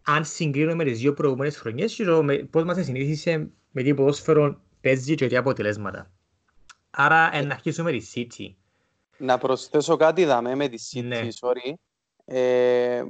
Αν 0.01 0.25
συγκρίνω 0.25 0.75
με 0.75 0.83
τις 0.83 0.99
δύο 0.99 1.13
προηγούμενες 1.13 1.57
χρονιές 1.57 1.93
και 1.93 2.03
το 2.03 2.23
με- 2.23 2.37
πώς 2.37 2.63
μας 2.63 2.85
συνήθισε 2.85 3.49
με 3.75 3.83
τι 3.83 3.93
ποδόσφαιρο 3.93 4.61
παίζει 4.81 5.15
και 5.15 5.27
τι 5.27 5.35
αποτελέσματα. 5.35 6.11
Άρα 6.91 7.35
ε, 7.35 7.41
να 7.41 7.53
αρχίσουμε 7.53 7.91
τη 7.91 8.05
City. 8.13 8.53
Να 9.17 9.37
προσθέσω 9.37 9.95
κάτι 9.95 10.25
δαμέ 10.25 10.55
με 10.55 10.67
τη 10.67 10.83
City, 10.91 11.03
Ναι. 11.03 11.27
sorry. 11.39 11.73
Ε, 12.25 13.03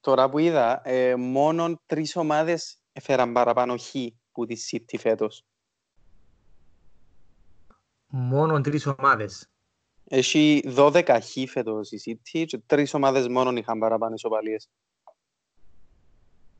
τώρα 0.00 0.28
που 0.30 0.38
είδα, 0.38 0.88
ε, 0.88 1.14
μόνο 1.16 1.80
τρεις 1.86 2.16
ομάδες 2.16 2.78
έφεραν 2.92 3.32
παραπάνω 3.32 3.76
χ 3.76 3.90
που 4.32 4.46
τη 4.46 4.56
City 4.70 4.98
φέτος. 4.98 5.44
Μόνο 8.06 8.60
τρεις 8.60 8.86
ομάδες. 8.86 9.46
Έχει 10.04 10.62
12 10.76 11.18
χ 11.22 11.50
φέτος 11.50 11.90
η 11.92 12.00
City 12.32 12.44
και 12.46 12.58
τρεις 12.66 12.94
ομάδες 12.94 13.28
μόνο 13.28 13.50
είχαν 13.52 13.78
παραπάνω 13.78 14.14
ισοπαλίες 14.14 14.68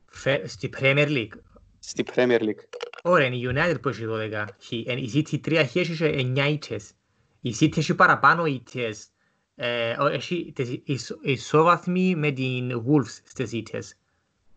Φε- 0.05 0.47
Στη 0.47 0.69
Premier 0.79 1.07
League. 1.07 1.39
Στη 1.85 2.03
Premier 2.15 2.39
League. 2.39 2.63
Ωραία, 3.03 3.27
είναι 3.27 3.35
η 3.35 3.51
United 3.55 3.81
που 3.81 3.89
έχει 3.89 4.03
12 4.07 4.45
χ. 4.59 4.71
Ε, 4.71 4.93
Η 4.97 5.11
City 5.13 5.39
3 5.47 5.65
χ 5.69 5.75
έχει 5.75 5.95
και 5.95 6.05
9 6.05 6.47
ήττες. 6.49 6.91
Η 7.41 7.55
City 7.59 7.77
έχει 7.77 7.95
παραπάνω 7.95 8.45
ήττες. 8.45 9.07
Ε, 9.55 9.95
ο- 9.99 10.05
Έχει 10.07 10.51
τις 10.55 10.79
ισο- 10.83 11.19
ισόβαθμοι 11.21 12.15
με 12.15 12.31
την 12.31 12.83
Wolves 12.87 13.19
στις 13.23 13.51
ήττες. 13.51 13.95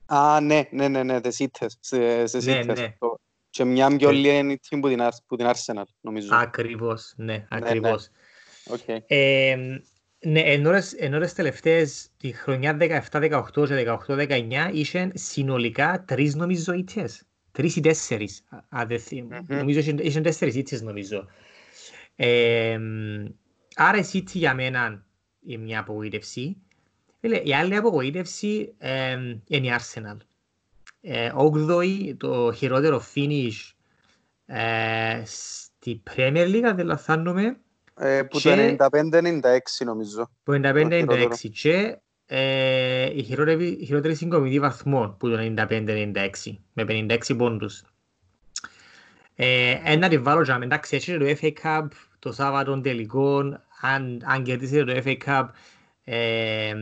Α, 0.06 0.40
ναι, 0.40 0.68
ναι, 0.70 0.88
ναι, 0.88 1.02
ναι, 1.02 1.20
τις 1.20 1.38
ήττες, 1.38 1.76
σε- 1.80 2.26
στις 2.26 2.46
Ναι, 2.46 2.58
ήττες. 2.58 2.80
ναι. 2.80 2.94
Το- 2.98 3.18
Και 3.50 3.64
μια 3.64 3.96
πιο 3.96 4.08
Ε. 4.08 4.12
λίγη 4.12 4.58
team 4.68 4.78
που 4.80 4.88
την, 4.88 4.98
Ars- 5.00 5.22
που 5.26 5.36
την 5.36 5.46
Arsenal, 5.46 5.82
νομίζω. 6.00 6.28
Ακριβώς, 6.36 7.12
ναι, 7.16 7.46
ακριβώς. 7.50 8.08
Οκ. 8.66 8.88
Ε, 9.06 9.54
ναι, 9.54 9.62
ενώ 9.62 9.80
τις- 10.18 10.92
ενώ 10.92 11.18
τις 11.20 11.32
τελευταίες, 11.32 12.08
τη 12.16 12.32
χρονιά 12.32 12.74
17-18 12.76 13.66
και 13.66 13.74
18-19 13.74 14.70
είχαν 14.72 15.10
συνολικά 15.14 16.04
τρεις 16.06 16.34
νομίζω 16.34 16.72
ήττες. 16.72 17.22
Τρεις 17.52 17.76
ή 17.76 17.80
τέσσερις. 17.80 18.44
α- 18.48 18.58
αν 18.68 18.88
δεν 18.88 18.98
θυ- 19.00 19.22
Μμμ. 19.22 19.56
Νομίζω 19.56 19.78
είχαν- 19.78 19.98
είχαν 19.98 20.22
τέσσερις 20.22 20.54
ήττες 20.54 20.82
νομίζω. 20.82 21.26
Ε, 22.16 22.78
άρα 23.74 23.98
η 23.98 24.02
City 24.12 24.30
για 24.32 24.54
μένα 24.54 25.04
είναι 25.46 25.62
μια 25.62 25.80
απογοήτευση. 25.80 26.56
Φίλε, 27.20 27.36
η 27.36 27.54
άλλη 27.54 27.76
απογοήτευση 27.76 28.74
ε, 28.78 29.10
είναι 29.46 29.66
η 29.66 29.70
Arsenal. 29.78 30.16
Ε, 31.00 31.32
8η, 31.34 32.14
το 32.16 32.52
χειρότερο 32.52 33.02
finish 33.14 33.72
ε, 34.46 35.22
στη 35.24 36.02
Premier 36.16 36.46
League, 36.54 36.62
αν 36.66 36.76
δεν 36.76 36.86
λαθάνομαι, 36.86 37.44
Ε, 37.44 37.56
που 38.30 38.38
Και- 38.38 38.74
το 38.78 38.84
95-96 38.90 39.84
νομίζω. 39.84 40.30
55-96 40.44 41.50
και 41.52 41.98
ε, 42.26 43.10
η 43.16 43.22
χειρότερη, 43.22 43.66
η 43.66 43.84
χειρότερη 43.84 44.14
συγκομιδή 44.14 44.60
βαθμών 44.60 45.16
που 45.16 45.28
το 45.28 45.36
95-96 45.38 46.28
με 46.72 46.84
56 46.88 47.36
πόντους. 47.36 47.82
Ε, 49.34 49.78
ένα 49.84 50.08
τη 50.08 50.18
βάλω 50.18 50.42
για 50.42 50.58
εντάξει 50.62 50.96
έτσι 50.96 51.18
το 51.18 51.24
FA 51.40 51.52
Cup 51.62 51.86
το 52.18 52.32
Σάββατο 52.32 52.80
τελικό 52.80 53.38
αν, 53.80 54.22
αν 54.24 54.42
κερδίσει 54.42 54.84
το 54.84 55.02
FA 55.04 55.16
Cup 55.26 55.46
ε, 56.04 56.74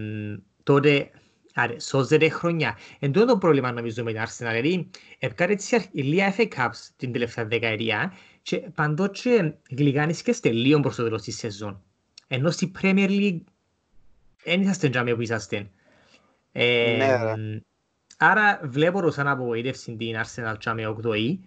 τότε 0.62 1.10
άρα, 1.54 1.80
σώζεται 1.80 2.28
χρονιά. 2.28 2.78
Εν 2.98 3.12
τούτο 3.12 3.26
το 3.26 3.38
πρόβλημα 3.38 3.72
νομίζω 3.72 4.02
με 4.04 4.12
την 4.12 4.20
Arsenal 4.22 4.36
δηλαδή 4.38 4.90
έπαιρνε 5.18 5.52
έτσι 5.52 5.74
αρχ- 5.74 5.88
η 5.92 6.02
λίγα 6.02 6.34
FA 6.36 6.48
Cups 6.56 6.88
την 6.96 7.12
τελευταία 7.12 7.44
δεκαετία 7.44 8.12
και 8.44 8.56
παντό 8.56 9.06
και 9.08 9.54
γλυκάνεις 9.70 10.22
λίγο 10.24 10.36
στελείον 10.36 10.82
προς 10.82 10.96
το 10.96 11.02
τέλος 11.02 11.22
της 11.22 11.36
σεζόν. 11.36 11.82
Ενώ 12.28 12.50
στη 12.50 12.72
Premier 12.80 13.08
League 13.08 13.40
δεν 14.44 14.60
είσαστε 14.60 14.88
τζάμε 14.88 15.14
που 15.14 15.20
είσαστε. 15.20 15.70
Ε, 16.52 17.34
άρα 18.16 18.60
βλέπω 18.64 19.00
το 19.00 19.10
σαν 19.10 19.28
απογοήτευση 19.28 19.96
την 19.96 20.16
Arsenal 20.16 20.54
τζάμε 20.58 20.96
8η. 21.02 21.38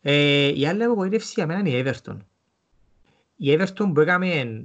Ε, 0.00 0.58
η 0.58 0.66
άλλη 0.66 0.82
απογοήτευση 0.82 1.32
για 1.36 1.46
μένα 1.46 1.60
είναι 1.60 1.70
η 1.70 1.84
Everton. 1.86 2.16
Η 3.36 3.56
Everton 3.58 3.90
που 3.94 4.00
έκαμε 4.00 4.62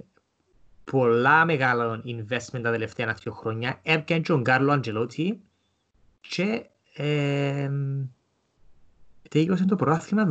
πολλά 0.84 1.46
μεγάλα 1.46 2.02
investment 2.06 2.62
τα 2.62 2.72
τελευταία 2.72 3.14
δύο 3.14 3.32
χρόνια 3.32 3.80
έπιανε 3.84 4.22
τον 4.22 4.44
Κάρλο 4.44 4.82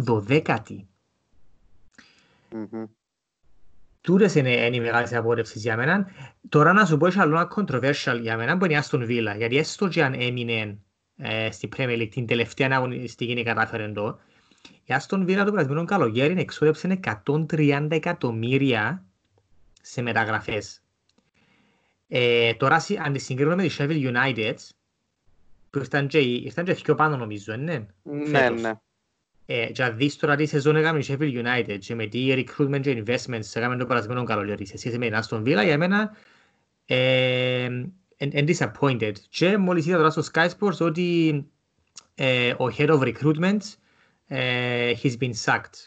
12η. 0.07 0.85
Mm-hmm. 2.53 2.89
Τούτες 4.01 4.35
είναι, 4.35 4.51
είναι 4.51 4.77
οι 4.77 4.81
μεγάλες 4.81 5.13
απόρρευσεις 5.13 5.63
για 5.63 5.77
μένα. 5.77 6.11
Τώρα 6.49 6.73
να 6.73 6.85
σου 6.85 6.97
πω 6.97 7.09
και 7.09 7.21
άλλο 7.21 7.37
ένα 7.37 7.53
controversial 7.57 8.19
για 8.21 8.37
μένα 8.37 8.57
που 8.57 8.65
είναι 8.65 8.75
η 8.75 8.83
Aston 8.83 9.03
Villa. 9.03 9.37
Γιατί 9.37 9.57
έστω 9.57 9.89
και 9.89 10.05
αν 10.05 10.15
έμεινε 10.15 10.79
ε, 11.17 11.51
στην 11.51 11.69
Premier 11.77 12.01
League 12.01 12.09
την 12.11 12.27
τελευταία 12.27 12.69
αγωνιστική 12.73 13.31
είναι 13.31 13.43
κατάφερε 13.43 13.89
το. 13.89 14.19
Η 14.85 14.95
Aston 15.01 15.21
Villa 15.21 15.43
το 15.45 15.51
περασμένο 15.51 15.85
καλοκαίρι 15.85 16.41
εξόδεψε 16.41 17.01
130 17.27 17.87
εκατομμύρια 17.91 19.05
σε 19.83 20.03
μεταγραφές. 20.03 20.83
Ε, 22.09 22.55
τώρα 22.55 22.85
αν 23.05 23.13
τη 23.13 23.19
συγκρίνουμε 23.19 23.55
με 23.57 23.69
τη 23.69 23.77
Sheffield 23.79 24.15
United 24.15 24.57
που 25.71 25.79
ήρθαν 25.79 26.07
και, 26.07 26.19
ήρθαν 26.19 26.65
και 26.65 26.95
πάνω 26.95 27.17
νομίζω, 27.17 27.53
είναι. 27.53 27.87
Ναι, 28.03 28.51
ναι. 28.51 28.73
Ε, 29.47 29.67
και 29.67 29.83
αν 29.83 29.97
δεις 29.97 30.17
τώρα 30.17 30.37
τι 30.37 30.47
σεζόν 30.47 30.77
έκαμε 30.77 30.99
η 30.99 31.05
Sheffield 31.09 31.45
United 31.45 31.79
και 31.79 31.95
με 31.95 32.07
τι 32.07 32.27
recruitment 32.37 32.81
και 32.81 33.03
investments 33.07 33.51
έκαμε 33.55 33.77
το 33.77 33.87
περασμένο 33.87 34.25
καλοκαίρι 34.25 34.67
σε 34.67 34.79
σχέση 34.79 34.99
με 34.99 35.09
την 35.09 35.19
Aston 35.23 35.41
Villa, 35.43 35.65
για 35.65 35.79
μένα 35.79 36.17
ε, 36.87 37.69
and, 38.19 38.33
and 38.33 38.55
disappointed. 38.57 39.13
Και 39.29 39.57
μόλις 39.57 39.87
είδα 39.87 39.97
τώρα 39.97 40.11
στο 40.11 40.23
Sky 40.33 40.49
Sports 40.59 40.79
ότι 40.79 41.45
ε, 42.15 42.51
ο 42.51 42.71
head 42.79 42.89
of 42.89 43.15
recruitment 43.15 43.59
ε, 44.27 44.93
he's 45.03 45.17
been 45.19 45.33
sacked. 45.45 45.87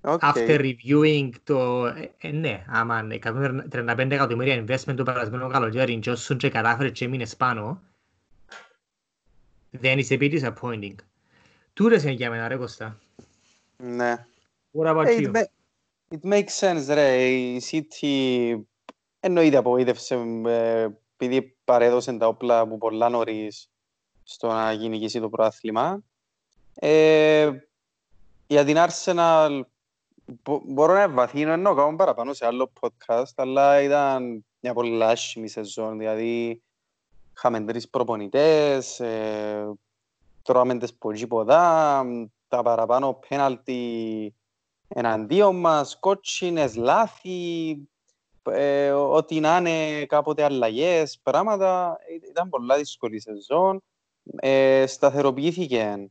OK. 0.00 0.20
After 0.24 0.60
reviewing 0.60 1.30
το... 1.44 1.86
Ε, 1.86 2.10
ε, 2.18 2.30
ναι, 2.30 2.64
άμα 2.68 3.06
135 3.22 3.96
εκατομμύρια 3.98 4.64
investment 4.64 4.94
το 4.96 5.02
περασμένο 5.02 5.48
καλοκαίρι 5.48 5.98
και 5.98 6.10
όσον 6.10 6.36
και 6.36 6.48
κατάφερε 6.48 6.90
και 6.90 7.04
έμεινες 7.04 7.36
πάνω, 7.36 7.82
then 9.80 9.98
it's 9.98 10.08
a 10.08 10.18
bit 10.18 10.40
disappointing. 10.40 10.94
Τούρες 11.78 12.02
είναι 12.02 12.12
για 12.12 12.30
μένα 12.30 12.48
ρε 12.48 12.56
Κώστα. 12.56 12.98
Ναι. 13.76 14.26
What 14.72 14.86
about 14.86 15.06
Ε, 15.06 15.16
you? 15.18 15.30
It, 15.32 15.36
ma- 15.36 15.44
it 16.18 16.32
makes 16.32 16.58
sense, 16.60 16.84
ρε. 16.94 17.24
Η 17.26 17.62
City 17.70 18.60
εννοείται 19.20 19.56
απογοήτευσε 19.56 20.14
ε, 20.46 20.88
επειδή 21.16 21.56
παρέδωσε 21.64 22.12
τα 22.12 22.26
όπλα 22.26 22.58
από 22.58 22.78
πολλά 22.78 23.08
νωρίς 23.08 23.70
στο 24.24 24.48
να 24.48 24.74
κυνηγήσει 24.74 25.20
το 25.20 25.28
πρωτάθλημα. 25.28 26.02
Ε, 26.74 27.50
για 28.46 28.64
την 28.64 28.76
Arsenal 28.78 29.60
μπο- 30.42 30.62
μπορώ 30.66 30.94
να 30.94 31.08
βαθύνω 31.08 31.52
ενώ 31.52 31.74
κάνω 31.74 31.96
παραπάνω 31.96 32.32
σε 32.32 32.46
άλλο 32.46 32.72
podcast, 32.80 33.32
αλλά 33.34 33.80
ήταν 33.82 34.44
μια 34.60 34.72
πολύ 34.72 35.04
άσχημη 35.04 35.48
σεζόν. 35.48 35.98
Δηλαδή, 35.98 36.62
είχαμε 37.36 37.60
τρεις 37.60 37.88
προπονητές, 37.88 39.00
ε, 39.00 39.72
τρώμε 40.48 40.78
τις 40.78 40.94
πολύ 40.94 41.26
ποδά, 41.26 42.04
τα 42.48 42.62
παραπάνω 42.62 43.20
πέναλτι 43.28 44.34
εναντίον 44.88 45.56
μας, 45.56 45.98
κότσινες, 46.00 46.76
λάθη, 46.76 47.76
ε, 48.50 48.90
ό,τι 48.90 49.40
να 49.40 49.56
είναι 49.56 50.06
κάποτε 50.06 50.44
αλλαγές, 50.44 51.20
πράγματα. 51.22 51.98
Ε, 52.08 52.28
Ήταν 52.30 52.48
πολλά 52.48 52.76
δύσκολη 52.76 53.20
σεζόν. 53.20 53.82
Ε, 54.36 54.86
σταθεροποιήθηκε 54.86 56.10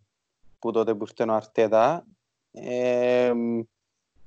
που 0.59 0.71
τότε 0.71 0.95
που 0.95 1.05
ήρθε 1.09 1.31
ο 1.31 1.33
Αρτέτα. 1.33 2.05
Ε, 2.51 3.33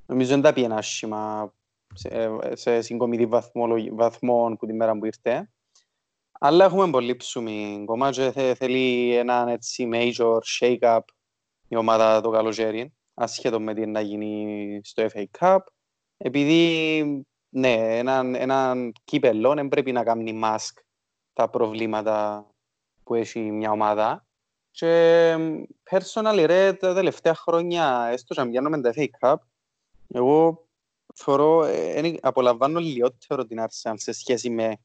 νομίζω 0.06 0.30
δεν 0.30 0.40
τα 0.40 0.52
πήγαινε 0.52 0.74
άσχημα 0.74 1.54
σε, 1.94 2.28
σε 2.52 2.80
συγκομιδή 2.80 3.26
βαθμολο- 3.26 3.94
βαθμών 3.94 4.56
που 4.56 4.66
τη 4.66 4.72
μέρα 4.72 4.98
που 4.98 5.04
ήρθε. 5.06 5.50
Αλλά 6.42 6.64
έχουμε 6.64 6.90
πολύ 6.90 7.16
ψωμί. 7.16 7.82
Κομμάτι 7.86 8.30
θε, 8.30 8.54
θέλει 8.54 9.14
έναν 9.14 9.48
έτσι 9.48 9.88
major 9.92 10.38
shake-up 10.60 11.00
η 11.68 11.76
ομάδα 11.76 12.20
το 12.20 12.30
καλοκαίρι, 12.30 12.92
ασχέτω 13.14 13.60
με 13.60 13.74
τι 13.74 13.86
να 13.86 14.00
γίνει 14.00 14.80
στο 14.84 15.06
FA 15.12 15.24
Cup. 15.38 15.58
Επειδή, 16.16 17.24
ναι, 17.48 17.98
έναν, 17.98 18.34
έναν 18.34 18.92
κύπελλο 19.04 19.54
δεν 19.54 19.68
πρέπει 19.68 19.92
να 19.92 20.04
κάνει 20.04 20.40
mask 20.44 20.82
τα 21.32 21.50
προβλήματα 21.50 22.46
που 23.04 23.14
έχει 23.14 23.40
μια 23.40 23.70
ομάδα. 23.70 24.26
Και 24.70 25.34
personally, 25.90 26.44
ρε, 26.46 26.72
τα 26.72 26.94
τελευταία 26.94 27.34
χρόνια, 27.34 28.08
έστω 28.10 28.34
και 28.34 28.40
αν 28.40 28.50
πιάνουμε 28.50 28.80
τα 28.80 28.92
FA 28.96 29.06
Cup, 29.20 29.36
εγώ 30.08 30.66
θεωρώ, 31.14 31.64
ε, 31.64 31.92
εν- 31.92 32.18
απολαμβάνω 32.22 32.80
λιγότερο 32.80 33.44
την 33.46 33.58
Arsenal 33.60 33.94
σε 33.96 34.12
σχέση 34.12 34.50
με 34.50 34.76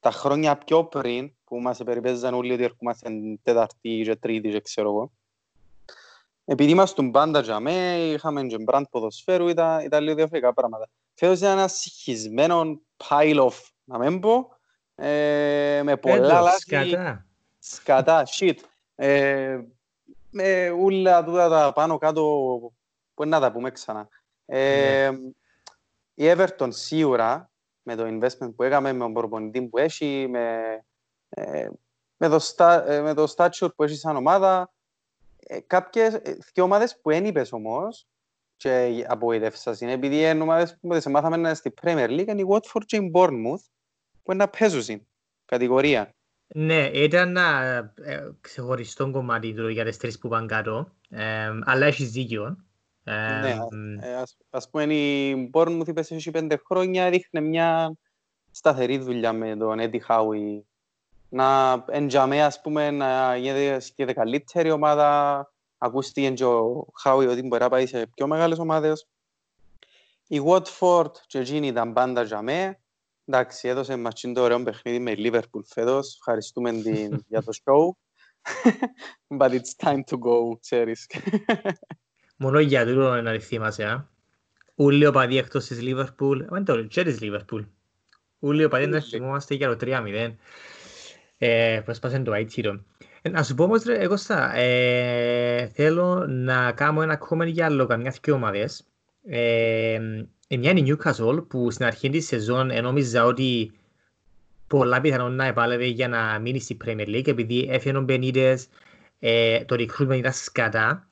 τα 0.00 0.10
χρόνια 0.10 0.56
πιο 0.56 0.84
πριν, 0.84 1.32
που 1.44 1.60
μας 1.60 1.78
περιπέζαν 1.84 2.34
όλοι 2.34 2.52
ότι 2.52 2.62
ερχόμαστε 2.62 3.10
τέταρτη 3.42 4.02
και 4.04 4.16
τρίτη 4.16 4.50
και 4.50 4.60
ξέρω 4.60 4.88
εγώ. 4.88 5.12
Επειδή 6.44 6.70
ήμασταν 6.70 7.10
πάντα 7.10 7.40
για 7.40 7.60
με, 7.60 7.96
είχαμε 7.96 8.42
και 8.42 8.58
μπραντ 8.58 8.84
ποδοσφαίρου, 8.90 9.48
ήταν, 9.48 9.80
ήταν 9.84 10.02
λίγο 10.02 10.14
διαφορετικά 10.14 10.52
πράγματα. 10.52 10.88
Φέτος 11.14 11.38
ήταν 11.38 11.58
ένας 11.58 11.72
συγχυσμένο 11.72 12.80
pile 13.08 13.46
of, 13.46 13.54
να 13.84 13.98
μην 13.98 14.20
πω, 14.20 14.56
ε, 14.94 15.80
με 15.84 15.96
πολλά 15.96 16.14
Έντος, 16.14 16.30
λάθη, 16.30 16.60
σκατά. 16.60 17.26
σκατά, 17.58 18.26
shit. 18.38 18.56
Ε, 18.94 19.60
με 20.30 20.70
ούλα 20.70 21.24
τούτα 21.24 21.48
τα 21.48 21.72
πάνω 21.72 21.98
κάτω, 21.98 22.22
που 23.14 23.24
να 23.24 23.40
τα 23.40 23.52
πούμε 23.52 23.70
ξανά. 23.70 24.08
Ε, 24.46 25.10
Η 26.14 26.32
Everton 26.36 26.68
σίγουρα, 26.68 27.49
με 27.94 27.96
το 27.96 28.06
investment 28.06 28.54
που 28.56 28.62
έκαμε, 28.62 28.92
με 28.92 28.98
τον 28.98 29.12
προπονητή 29.12 29.62
που 29.62 29.78
έχει, 29.78 30.26
με, 30.30 30.76
ε, 31.28 31.68
με, 32.16 32.28
το, 32.28 32.38
στα, 32.38 32.90
ε, 32.90 33.00
με 33.00 33.14
το 33.14 33.34
stature 33.36 33.74
που 33.76 33.82
έχει 33.82 33.94
σαν 33.96 34.16
ομάδα, 34.16 34.72
ε, 35.36 35.60
κάποιες, 35.60 36.14
ε, 36.14 36.38
δύο 36.54 36.64
ομάδες 36.64 37.00
που 37.00 37.10
δεν 37.10 37.24
είπες 37.24 37.52
όμως, 37.52 38.06
και 38.56 39.04
απογοητεύσας 39.08 39.80
είναι, 39.80 39.92
επειδή 39.92 40.16
είναι 40.16 40.42
ομάδες 40.42 40.78
που 40.80 40.88
δεν 40.88 41.00
σε 41.00 41.10
μάθαμε 41.10 41.36
να 41.36 41.48
είναι 41.48 41.56
στη 41.56 41.74
Premier 41.82 42.08
League, 42.08 42.26
είναι 42.28 42.40
η 42.40 42.46
Watford 42.48 42.84
και 42.86 42.96
η 42.96 43.10
Bournemouth, 43.14 43.64
που 44.22 44.32
είναι 44.32 44.44
να 44.44 44.48
παίζουν 44.48 44.82
στην 44.82 45.06
κατηγορία. 45.44 46.14
Ναι, 46.54 46.90
ήταν 46.92 47.28
ένα 47.28 47.76
ε, 47.94 48.30
ξεχωριστό 48.40 49.10
κομμάτι 49.10 49.54
του 49.54 49.68
για 49.68 49.84
τις 49.84 49.96
τρεις 49.96 50.18
που 50.18 50.28
πάνε 50.28 50.46
κάτω, 50.46 50.92
ε, 51.08 51.50
αλλά 51.64 51.86
έχεις 51.86 52.10
δίκιο. 52.10 52.64
Ε, 53.04 53.40
Ναι, 53.40 53.54
μ, 53.70 53.98
Ε, 54.02 54.14
ας, 54.14 54.36
ας 54.50 54.70
πούμε 54.70 54.94
η 54.94 55.50
Bournemouth 55.52 55.86
είπες 55.86 56.10
έχει 56.10 56.30
πέντε 56.30 56.60
χρόνια, 56.66 57.10
δείχνει 57.10 57.40
μια 57.40 57.94
σταθερή 58.50 58.98
δουλειά 58.98 59.32
με 59.32 59.56
τον 59.56 59.78
Eddie 59.80 60.00
Howe. 60.08 60.62
Να 61.28 61.72
εντιαμέ 61.88 62.42
ας 62.42 62.60
πούμε 62.60 62.90
να 62.90 63.36
γίνεται 63.36 63.86
και 63.94 64.04
καλύτερη 64.04 64.70
ομάδα. 64.70 65.52
Ακούστηκε 65.78 66.30
και 66.30 66.44
ο 66.44 66.86
Howe 67.04 67.28
ότι 67.30 67.42
μπορεί 67.42 67.62
να 67.62 67.68
πάει 67.68 67.86
σε 67.86 68.06
πιο 68.06 68.26
μεγάλες 68.26 68.58
ομάδες. 68.58 69.08
Η 70.26 70.40
Watford 70.44 71.12
και 71.26 71.38
εκείνη 71.38 71.66
ήταν 71.66 71.92
πάντα 71.92 72.22
για 72.22 72.42
με. 72.42 72.80
Εντάξει, 73.24 73.68
έδωσε 73.68 73.96
μας 73.96 74.14
και 74.14 74.32
το 74.32 74.42
ωραίο 74.42 74.62
παιχνίδι 74.62 74.98
με 74.98 75.14
Liverpool 75.16 75.64
φέτος. 75.66 76.16
Ευχαριστούμε 76.16 76.72
την 76.72 77.24
για 77.28 77.42
το 77.42 77.52
show. 77.64 77.90
But 79.38 79.50
it's 79.50 79.86
time 79.86 80.02
to 80.10 80.16
go, 80.18 80.58
ξέρεις. 80.60 81.06
Μόνο 82.42 82.60
για 82.60 82.86
τούτο 82.86 83.22
να 83.22 83.38
θυμάσαι, 83.38 83.84
α. 83.84 84.08
Ούλοι 84.74 85.06
οπαδοί 85.06 85.38
εκτός 85.38 85.66
της 85.66 85.82
Λίβερπουλ, 85.82 86.42
δεν 86.48 86.64
το 86.64 86.82
και 86.82 87.02
της 87.02 87.20
Λίβερπουλ. 87.20 87.62
Ούλοι 88.38 88.64
οπαδοί 88.64 88.86
να 88.86 88.96
Ούλοι. 88.96 89.08
θυμόμαστε 89.08 89.54
για 89.54 89.68
το 89.68 89.76
3-0. 89.80 90.34
Ε, 91.38 91.80
που 91.84 91.90
έσπασε 91.90 92.18
το 92.18 92.32
αίτηρο. 92.32 92.84
Ε, 93.22 93.28
να 93.28 93.42
σου 93.42 93.54
πω 93.54 93.64
όμως, 93.64 93.82
ρε, 93.82 93.98
εγώ 93.98 94.16
στα, 94.16 94.54
ε, 94.54 95.66
θέλω 95.66 96.26
να 96.28 96.72
κάνω 96.72 97.02
ένα 97.02 97.20
comment 97.28 97.46
για 97.46 97.64
άλλο 97.64 97.86
καμιά 97.86 98.14
δυο 98.22 98.34
ομάδες. 98.34 98.84
Ε, 99.26 99.98
ε, 100.48 100.56
μια 100.56 100.70
είναι 100.70 100.80
η 100.80 100.96
Newcastle 100.96 101.48
που 101.48 101.70
στην 101.70 101.86
αρχή 101.86 102.10
της 102.10 102.26
σεζόν 102.26 102.70
ε, 102.70 102.80
νόμιζα 102.80 103.24
ότι 103.24 103.72
πολλά 104.66 105.00
πιθανόν 105.00 105.34
να 105.34 105.44
επάλευε 105.44 105.84
για 105.84 106.08
να 106.08 106.38
μείνει 106.38 106.60
στη 106.60 106.76
Premier 106.84 107.06
League 107.06 107.28
επειδή 107.28 107.68
έφυγε 107.70 107.96
ο 107.96 108.00
Μπενίτες, 108.00 108.68
ε, 109.18 109.64
το 109.64 109.76
recruitment 109.78 110.16
ήταν 110.16 110.32
σκατά 110.32 111.09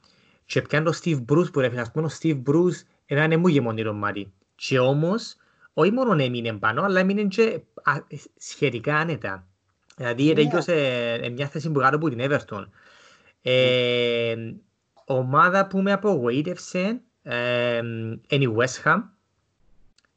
και 0.48 0.62
πιάνε 0.62 0.84
τον 0.84 0.94
Steve 1.02 1.24
Bruce 1.32 1.52
που 1.52 1.60
ρε 1.60 1.68
φίλε, 1.68 1.80
ας 1.80 1.90
πούμε 1.90 2.06
ο 2.06 2.10
Steve 2.20 2.42
Bruce 2.46 2.80
ένα 3.06 3.24
είναι 3.24 3.36
μου 3.36 3.48
γεμονή 3.48 3.92
μάτι. 3.92 4.32
Και 4.54 4.78
όμως, 4.78 5.36
όχι 5.72 5.90
μόνο 5.90 6.22
έμεινε 6.22 6.52
πάνω, 6.52 6.82
αλλά 6.82 7.00
έμεινε 7.00 7.24
και 7.24 7.60
α, 7.82 7.92
σχετικά 8.36 8.96
άνετα. 8.96 9.46
Δηλαδή, 9.96 10.24
Ναι. 10.24 10.34
τελειώσε 10.34 10.74
ε, 11.22 11.28
μια 11.28 11.46
θέση 11.48 11.70
που 11.70 11.80
κάτω 11.80 11.96
από 11.96 12.08
την 12.08 12.18
Everton. 12.20 12.66
Ε, 13.42 14.34
ομάδα 15.04 15.66
που 15.66 15.82
με 15.82 15.92
απογοήτευσε 15.92 17.00
ε, 17.22 17.76
είναι 18.28 18.44
η 18.44 18.54
West 18.56 18.84
Ham 18.84 18.98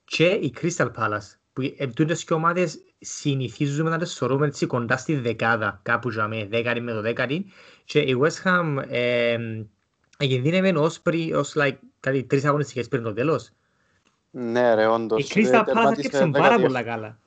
και 0.04 0.26
η 0.26 0.54
Crystal 0.62 0.92
Palace. 0.98 1.36
Που 1.54 1.74
ε, 1.78 1.88
τούτες 1.88 2.24
και 2.24 2.34
ομάδες 2.34 2.80
συνηθίζουμε 3.00 3.90
να 3.90 3.98
τις 3.98 4.14
θεωρούμε 4.14 4.48
έτσι 4.48 4.66
κοντά 4.66 4.98
στη 4.98 5.16
δεκάδα, 5.16 5.80
κάπου 5.84 6.10
για 6.10 6.28
με 6.28 6.46
δέκατη 6.46 6.82
με 6.82 6.92
το 6.92 7.02
δέκατη. 7.02 7.46
Και 7.86 8.00
η 8.00 8.18
West 8.22 8.44
Ham 8.44 8.84
ε, 8.88 9.38
κινδύνευε 10.26 10.80
ως, 10.80 11.02
πρι, 11.02 11.34
ως 11.34 11.54
like, 11.58 11.78
κάτι 12.00 12.24
τρεις 12.24 12.46
αγωνιστικές 12.46 12.88
πριν 12.88 13.04
το 13.04 13.14
τέλος. 13.14 13.50
Ναι 14.32 14.74
ρε, 14.74 14.86
όντως. 14.86 15.30
Η 15.30 15.32
Crystal 15.34 15.60
Palace 15.60 15.64
Τερμάτισε 15.66 16.08
άρκεψε 16.08 16.28
πάρα 16.28 16.58
17. 16.58 16.62
πολλά 16.62 16.84
καλά. 16.84 17.20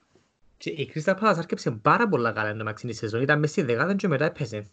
Και 0.57 0.71
η 0.71 0.93
Crystal 0.95 1.15
Palace 1.15 1.35
άρκεψε 1.37 1.71
πάρα 1.71 2.09
πολλά 2.09 2.33
καλά 2.33 2.49
εν 2.49 2.59
τω 2.59 2.65
μεταξύ 2.65 2.87
της 2.87 2.99
σεζόν. 2.99 3.23
Ήταν 3.23 3.39
μες 3.39 3.51
στη 3.51 3.63
δεκάδα 3.63 3.95
και 3.95 4.09
μετά 4.09 4.25
έπαιζε. 4.25 4.67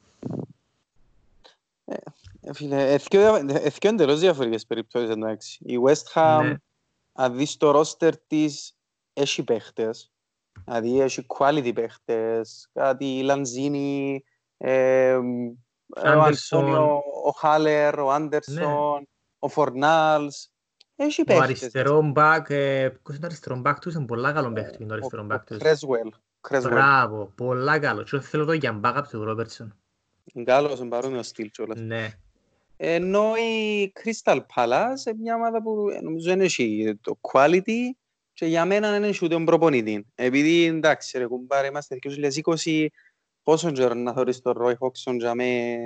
Ε, 1.86 2.54
Φίλε, 2.54 2.94
εθκιο 3.48 3.90
εντελώς 3.90 4.20
διαφορετικές 4.20 4.66
περιπτώσεις 4.66 5.10
εντάξει. 5.10 5.60
Η 5.66 5.76
West 5.88 6.14
Ham, 6.14 6.42
Ναι. 6.44 6.54
αν 7.14 7.38
δεις 7.38 7.58
το 7.58 7.72
ρόστερ 7.72 8.18
της, 8.18 8.76
έχει 9.14 9.44
παίχτες. 9.44 10.12
Δηλαδή 10.66 11.02
έχει 11.02 11.26
quality 11.38 11.72
παίχτες, 11.76 12.70
κάτι 12.74 13.22
Λανζίνι, 13.24 14.24
ε, 14.58 15.20
ο 15.98 16.10
Άντερσον. 16.22 16.60
Αντώνιο, 16.64 17.04
ο 17.26 17.30
Χάλερ, 17.30 18.00
ο 18.00 18.12
Άντερσον, 18.12 19.08
ο 19.40 19.48
Φορνάλς. 19.48 20.52
Έχει 20.96 21.22
Ο 21.22 21.24
παίχτες. 21.24 21.44
αριστερό 21.44 22.02
μπακ, 22.02 22.50
ε, 22.50 22.90
ποιος 22.90 23.02
είναι 23.10 23.18
το 23.20 23.26
αριστερό 23.26 23.56
μπακ 23.56 23.80
τους, 23.80 23.94
είναι 23.94 24.06
πολλά 24.06 24.32
καλό 24.32 24.52
παίχτη 24.52 24.86
το 24.86 24.94
αριστερό 24.94 25.24
μπακ 25.24 25.44
τους. 25.46 25.58
Κρέσουελ. 25.58 26.12
Cresswell. 26.50 26.62
Μπράβο, 26.70 27.32
πολλά 27.36 27.80
καλό. 27.80 28.04
Και 28.04 28.20
θέλω 28.20 28.46
το 28.46 28.54
για 28.54 28.80
backup 28.84 29.04
του 29.10 29.24
Ρόμπερτσον. 29.24 29.76
Γκάλος, 30.42 30.80
είναι 30.80 30.90
παρόμοιο 30.90 31.24
στυλ 31.24 31.50
κιόλας. 31.52 31.80
Ναι. 31.80 32.08
Ενώ 32.78 33.36
η 33.36 33.92
Crystal 34.04 34.38
Palace 34.56 35.06
είναι 35.08 35.18
μια 35.20 35.36
ομάδα 35.36 35.62
που 35.62 35.90
ε, 35.96 36.02
νομίζω 36.02 36.30
δεν 36.30 36.42
έχει 36.42 36.98
το 37.02 37.20
quality 37.22 37.78
και 38.34 38.46
για 38.46 38.66
μένα 38.66 38.92
δεν 38.92 39.04
έχει 39.04 39.26
ούτε 39.26 39.34
τον 39.34 39.46
προπονητή. 39.46 40.06
Επειδή 40.16 40.66
εντάξει 40.66 41.18
ρε 41.18 41.28
κουμπάρε 41.28 41.68
είμαστε 41.68 42.00
2020 42.64 42.86
πόσο 43.44 43.72
καιρό 43.72 43.94
να 43.94 44.14
θωρείς 44.14 44.42
τον 44.42 44.54
Roy 44.60 44.74
Hodgson 44.80 45.16
για 45.18 45.36
με 45.36 45.78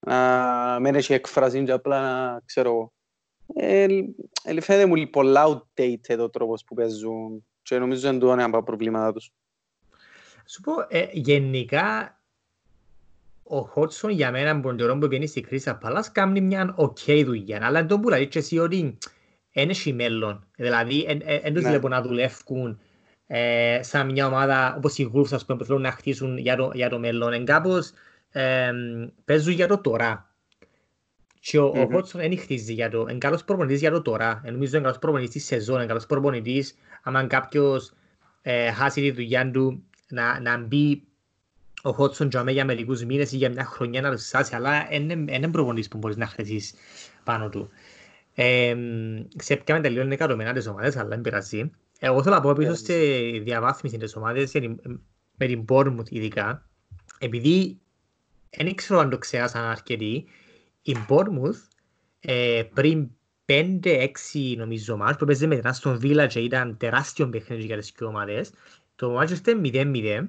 να 0.00 0.78
μην 0.80 0.94
έχει 0.94 1.12
εκφρασή 1.12 1.64
και 1.64 1.72
απλά 1.72 2.00
να 2.00 2.40
ξέρω 2.44 2.70
εγώ. 2.70 2.92
Ε, 3.54 3.86
ε, 4.44 4.60
φαίνεται 4.60 4.86
μου 4.86 5.10
πολλά 5.10 5.46
outdated 5.46 6.18
ο 6.18 6.30
τρόπος 6.30 6.64
που 6.64 6.74
παίζουν 6.74 7.46
και 7.62 7.78
νομίζω 7.78 8.00
δεν 8.00 8.18
του 8.18 8.28
είναι 8.28 8.42
από 8.42 8.52
τα 8.52 8.62
προβλήματα 8.62 9.12
τους. 9.12 9.30
Σου 10.46 10.60
πω, 10.60 10.72
ε, 10.88 11.08
γενικά 11.12 12.18
ο 13.42 13.60
Χότσον 13.60 14.10
για 14.10 14.30
μένα 14.30 14.50
από 14.50 14.62
τον 14.62 14.76
καιρό 14.76 14.98
που 14.98 15.08
πήγαινε 15.08 15.26
στη 15.26 15.40
Κρίσταλ 15.40 15.76
Πάλας 15.76 16.12
κάνει 16.12 16.40
μια 16.40 16.74
οκ 16.76 16.98
δουλειά. 17.24 17.60
Αλλά 17.62 17.84
δεν 17.84 17.98
μπορεί 17.98 18.18
να 18.18 18.24
και 18.24 18.38
εσύ 18.38 18.58
ότι 18.58 18.98
δεν 19.52 19.68
έχει 19.68 19.92
μέλλον. 19.92 20.46
Δηλαδή, 20.56 21.06
δεν 21.42 21.54
τους 21.54 21.62
Ναι. 21.62 21.68
βλέπω 21.68 21.88
να 21.88 22.02
δουλεύουν 22.02 22.80
ε, 23.30 23.80
σαν 23.82 24.10
μια 24.10 24.26
ομάδα 24.26 24.74
όπως 24.76 24.98
οι 24.98 25.10
Wolves 25.14 25.32
ας 25.32 25.44
πούμε, 25.44 25.58
που 25.58 25.64
θέλουν 25.64 25.82
να 25.82 25.90
χτίσουν 25.90 26.38
για 26.38 26.56
το, 26.56 26.70
για 26.74 26.88
το 26.88 26.98
μέλλον. 26.98 27.32
Εν 27.32 27.44
κάπως 27.44 27.92
ε, 28.30 28.70
παίζουν 29.24 29.52
για 29.52 29.68
το 29.68 29.78
τώρα. 29.78 30.32
Και 31.40 31.58
ο, 31.58 31.64
ο 31.64 31.76
Μμμ. 31.76 31.92
Χότσον 31.92 32.20
δεν 32.20 32.38
χτίζει 32.38 32.72
για 32.72 32.90
το... 32.90 33.06
Είναι 33.08 33.18
καλός 33.18 33.44
προπονητής 33.44 33.80
για 33.80 33.90
το 33.90 34.02
τώρα. 34.02 34.42
Ε, 34.44 34.50
νομίζω 34.50 34.76
είναι 34.76 34.84
καλός 34.84 34.98
προπονητής 34.98 35.32
της 35.32 35.44
σεζόν. 35.44 35.76
Είναι 35.76 35.86
καλός 35.86 36.06
προπονητής 36.06 36.74
άμα 37.02 37.26
κάποιος 37.26 37.92
ε, 38.42 38.72
χάσει 38.72 39.00
τη 39.00 39.10
δουλειά 39.10 39.50
του 39.50 39.82
να, 40.08 40.40
να 40.40 40.58
μπει 40.58 41.02
ο 41.82 41.92
Χότσον 41.92 42.28
για 42.28 42.50
για 42.50 42.64
μερικούς 42.64 43.04
μήνες 43.04 43.32
ή 43.32 43.36
για 43.36 43.50
μια 43.50 43.64
χρονιά 43.64 44.00
να 44.00 44.10
το 44.10 44.16
σάσει, 44.16 44.54
αλλά 44.54 44.86
δεν 44.90 45.10
είναι 45.10 45.48
προπονητής 45.48 45.88
που 45.88 45.98
μπορείς 45.98 46.16
να 46.16 46.26
χτίσεις 46.26 46.74
πάνω 47.24 47.48
του. 47.48 47.70
Ε, 48.34 48.76
ξέπιαμε 49.36 49.80
τελείως 49.80 50.08
εκατομμένα 50.08 50.52
τις 50.52 50.66
ομάδες, 50.66 50.96
αλλά 50.96 51.08
δεν 51.08 51.20
πειράζει. 51.20 51.70
Εγώ 51.98 52.22
θέλω 52.22 52.34
να 52.34 52.40
πω 52.40 52.52
πίσω 52.52 52.70
Ε, 52.70 52.74
στη 52.74 53.40
διαβάθμιση 53.44 53.96
της 53.96 54.16
ομάδας, 54.16 54.50
για 54.50 54.60
την- 54.60 55.00
με 55.36 55.46
την 55.46 55.64
Bournemouth 55.68 56.08
ειδικά, 56.08 56.68
επειδή 57.18 57.78
δεν 58.50 58.74
ξέρω 58.74 59.00
αν 59.00 59.10
το 59.10 59.18
ξέχασαν 59.18 59.64
αρκετοί, 59.64 60.24
η 60.82 60.96
Bournemouth 61.08 61.68
ε, 62.20 62.62
πριν 62.74 63.08
5-6 63.46 64.54
νομίζω 64.56 64.96
μάτς 64.96 65.16
που 65.18 65.24
παίζε 65.24 65.46
με 65.46 65.56
την 65.56 65.70
Aston 65.74 65.98
Villa 66.00 66.26
και 66.28 66.40
ήταν 66.40 66.76
τεράστιο 66.76 67.28
παιχνίδι 67.28 67.64
για 67.64 67.76
τις 67.76 67.92
δύο 67.96 68.06
ομάδες, 68.06 68.50
το 68.96 69.10
μάτς 69.10 69.30
ήρθε 69.30 69.54
0-0, 69.64 70.28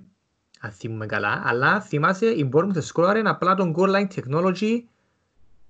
αν 0.60 0.72
θυμούμε 0.72 1.06
καλά, 1.06 1.42
αλλά 1.46 1.82
θυμάσαι 1.82 2.26
η 2.26 2.50
Bournemouth 2.54 2.82
σκόραρε 2.84 3.22
απλά 3.26 3.56
τον 3.56 3.76
goal 3.78 3.90
line 3.96 4.08
technology 4.16 4.82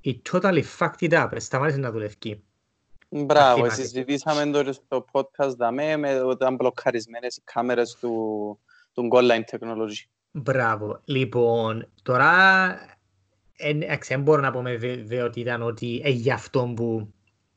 η 0.02 0.22
totally 0.32 0.64
fucked 0.78 1.00
it 1.00 1.12
up, 1.12 1.30
σταμάτησε 1.38 1.80
να 1.80 1.92
δουλεύει. 1.92 2.44
Μπράβο, 3.10 3.56
θυμάται. 3.56 3.74
συζητήσαμε 3.74 4.52
το 4.52 4.74
στο 4.74 5.06
podcast 5.12 5.54
δαμέ 5.58 5.98
με 5.98 6.22
ότι 6.22 6.36
ήταν 6.36 6.56
μπλοκαρισμένες 6.56 7.38
οι 7.38 7.42
κάμερες 7.44 7.98
του, 8.00 8.60
του 8.94 9.10
Goal 9.12 9.32
Line 9.32 9.44
Technology. 9.52 10.08
Μπράβο. 10.32 11.02
Λοιπόν, 11.06 11.88
τώρα 12.02 12.32
εν, 13.56 13.82
εξ, 13.82 14.08
δεν 14.08 14.22
μπορώ 14.22 14.42
να 14.42 14.52
πω 14.52 14.62
με 14.62 14.76
βεβαιότητα 14.76 15.40
ήταν 15.40 15.62
ότι 15.62 16.02
ε, 16.04 16.10
γι' 16.10 16.32
αυτό 16.32 16.74
που 16.76 17.14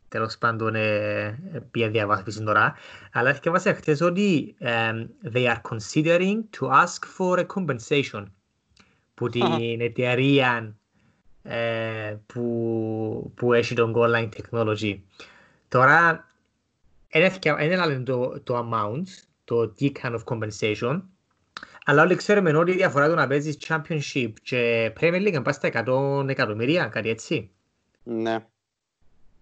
τέλος 0.08 0.38
πάντων 0.38 0.74
ε, 0.74 1.38
πήγε 1.70 1.88
διαβάθμιση 1.88 2.42
τώρα. 2.42 2.74
Αλλά 3.12 3.34
θυκεύασα 3.34 3.74
χθες 3.74 4.00
ότι 4.00 4.56
um, 4.60 5.06
they 5.32 5.46
are 5.46 5.60
considering 5.70 6.36
to 6.60 6.68
ask 6.68 7.04
for 7.16 7.38
a 7.38 7.46
compensation 7.54 8.24
που 9.14 9.28
την 9.28 9.80
εταιρεία 9.80 10.76
ε, 11.42 12.16
που, 12.26 13.32
που 13.36 13.52
έχει 13.52 13.74
τον 13.74 13.94
goal 13.96 14.14
line 14.14 14.28
technology. 14.28 14.98
Τώρα, 15.72 16.26
δεν 17.11 17.87
λένε 17.87 18.02
το, 18.04 18.40
το 18.40 18.58
amount, 18.58 19.04
το 19.44 19.68
τι 19.68 19.92
kind 20.02 20.14
of 20.14 20.20
compensation, 20.24 21.02
αλλά 21.85 22.02
όλοι 22.02 22.14
ξέρουμε 22.14 22.56
ότι 22.56 22.70
η 22.70 22.74
διαφορά 22.74 23.08
του 23.08 23.14
να 23.14 23.26
παίζεις 23.26 23.56
championship 23.68 24.32
και 24.42 24.92
Premier 25.00 25.26
League 25.26 25.35
αν 25.35 25.42
πας 25.42 25.54
στα 25.54 25.85
100 25.87 26.28
εκατομμύρια, 26.28 26.87
κάτι 26.87 27.08
έτσι. 27.08 27.50
Ναι. 28.02 28.46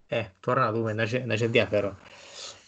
Ε, 0.06 0.24
τώρα 0.40 0.60
να 0.64 0.72
δούμε, 0.72 0.92
να 0.92 1.02
έχει 1.02 1.24
να 1.24 1.32
έχει 1.32 1.44
ενδιαφέρον. 1.44 1.98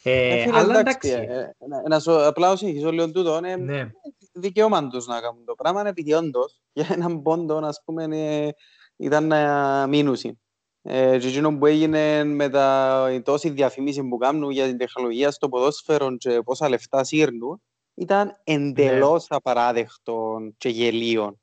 Ε, 0.03 0.29
Ε, 0.29 0.43
φίλε, 0.43 0.59
αλλά 0.59 0.79
εντάξει, 0.79 1.09
εντάξει, 1.09 1.33
ε, 1.33 1.41
ε, 1.41 1.67
να- 1.69 1.89
να 1.89 2.01
σου 2.01 2.25
απλά 2.25 2.51
ως 2.51 2.63
έχεις 2.63 2.85
όλο 2.85 3.11
τούτο, 3.11 3.37
είναι 3.39 3.57
ναι, 3.57 3.91
δικαίωμα 4.33 4.89
τους 4.89 5.07
να 5.07 5.21
κάνουν 5.21 5.45
το 5.45 5.55
πράγμα, 5.55 5.89
επειδή 5.89 6.13
όντως 6.13 6.61
για 6.73 6.87
έναν 6.91 7.23
πόντο, 7.23 7.57
ας 7.57 7.83
πούμε, 7.85 8.05
ε, 8.11 8.49
ήταν 8.97 9.27
να 9.27 9.87
μείνουσι. 9.87 10.39
Ε, 10.83 11.19
και 11.19 11.27
εκείνο 11.27 11.59
που 11.59 11.67
έγινε 11.67 12.25
με 12.25 12.49
τα 12.49 13.09
η 13.13 13.21
τόση 13.23 13.51
διαφήμιση 13.51 14.03
που 14.03 14.19
κάνουν 14.19 14.51
για 14.51 14.67
την 14.67 14.79
τεχνολογία 14.79 15.31
στο 15.31 15.49
ποδόσφαιρο 15.49 16.17
και 16.17 16.41
πόσα 16.45 16.69
λεφτά 16.69 17.05
σύρνουν, 17.05 17.61
ήταν 17.95 18.41
εντελώς 18.45 19.27
απαράδεκτο 19.29 20.39
και 20.57 20.69
γελίο. 20.69 21.37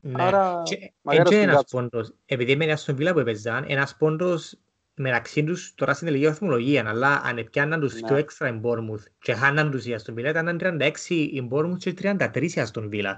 ναι. 0.00 0.22
Άρα, 0.22 0.62
Και 0.64 0.92
μακάρι 1.02 1.20
έτσι 1.22 1.34
να 1.34 1.42
είναι 1.42 1.50
σου 1.52 1.58
ένας 1.58 1.64
πόντος, 1.70 2.12
επειδή 2.26 2.56
με 2.56 2.76
στον 2.76 2.96
Βίλα 2.96 3.12
που 3.12 3.18
έπαιζαν, 3.18 3.64
ένας 3.68 3.96
πόντος 3.96 4.54
μεταξύ 4.94 5.44
τους 5.44 5.72
τώρα 5.74 5.94
στην 5.94 6.06
τελική 6.06 6.26
βαθμολογία, 6.26 6.84
αλλά 6.88 7.20
αν 7.24 7.48
πιάνναν 7.50 7.80
τους 7.80 7.94
Ναι. 7.94 8.00
πιο 8.00 8.16
έξτρα 8.16 8.48
η 8.48 8.60
Bournemouth 8.64 9.04
και 9.20 9.34
χάναν 9.34 9.70
τους 9.70 9.86
η 9.86 9.96
Aston 9.98 10.12
Villa, 10.14 10.28
ήταν 10.28 10.58
36 10.58 11.14
η 11.14 11.48
Bournemouth 11.50 11.78
και 11.78 11.92
33 11.92 12.54
η 12.56 12.62
Aston 12.72 12.84
Villa. 12.84 13.14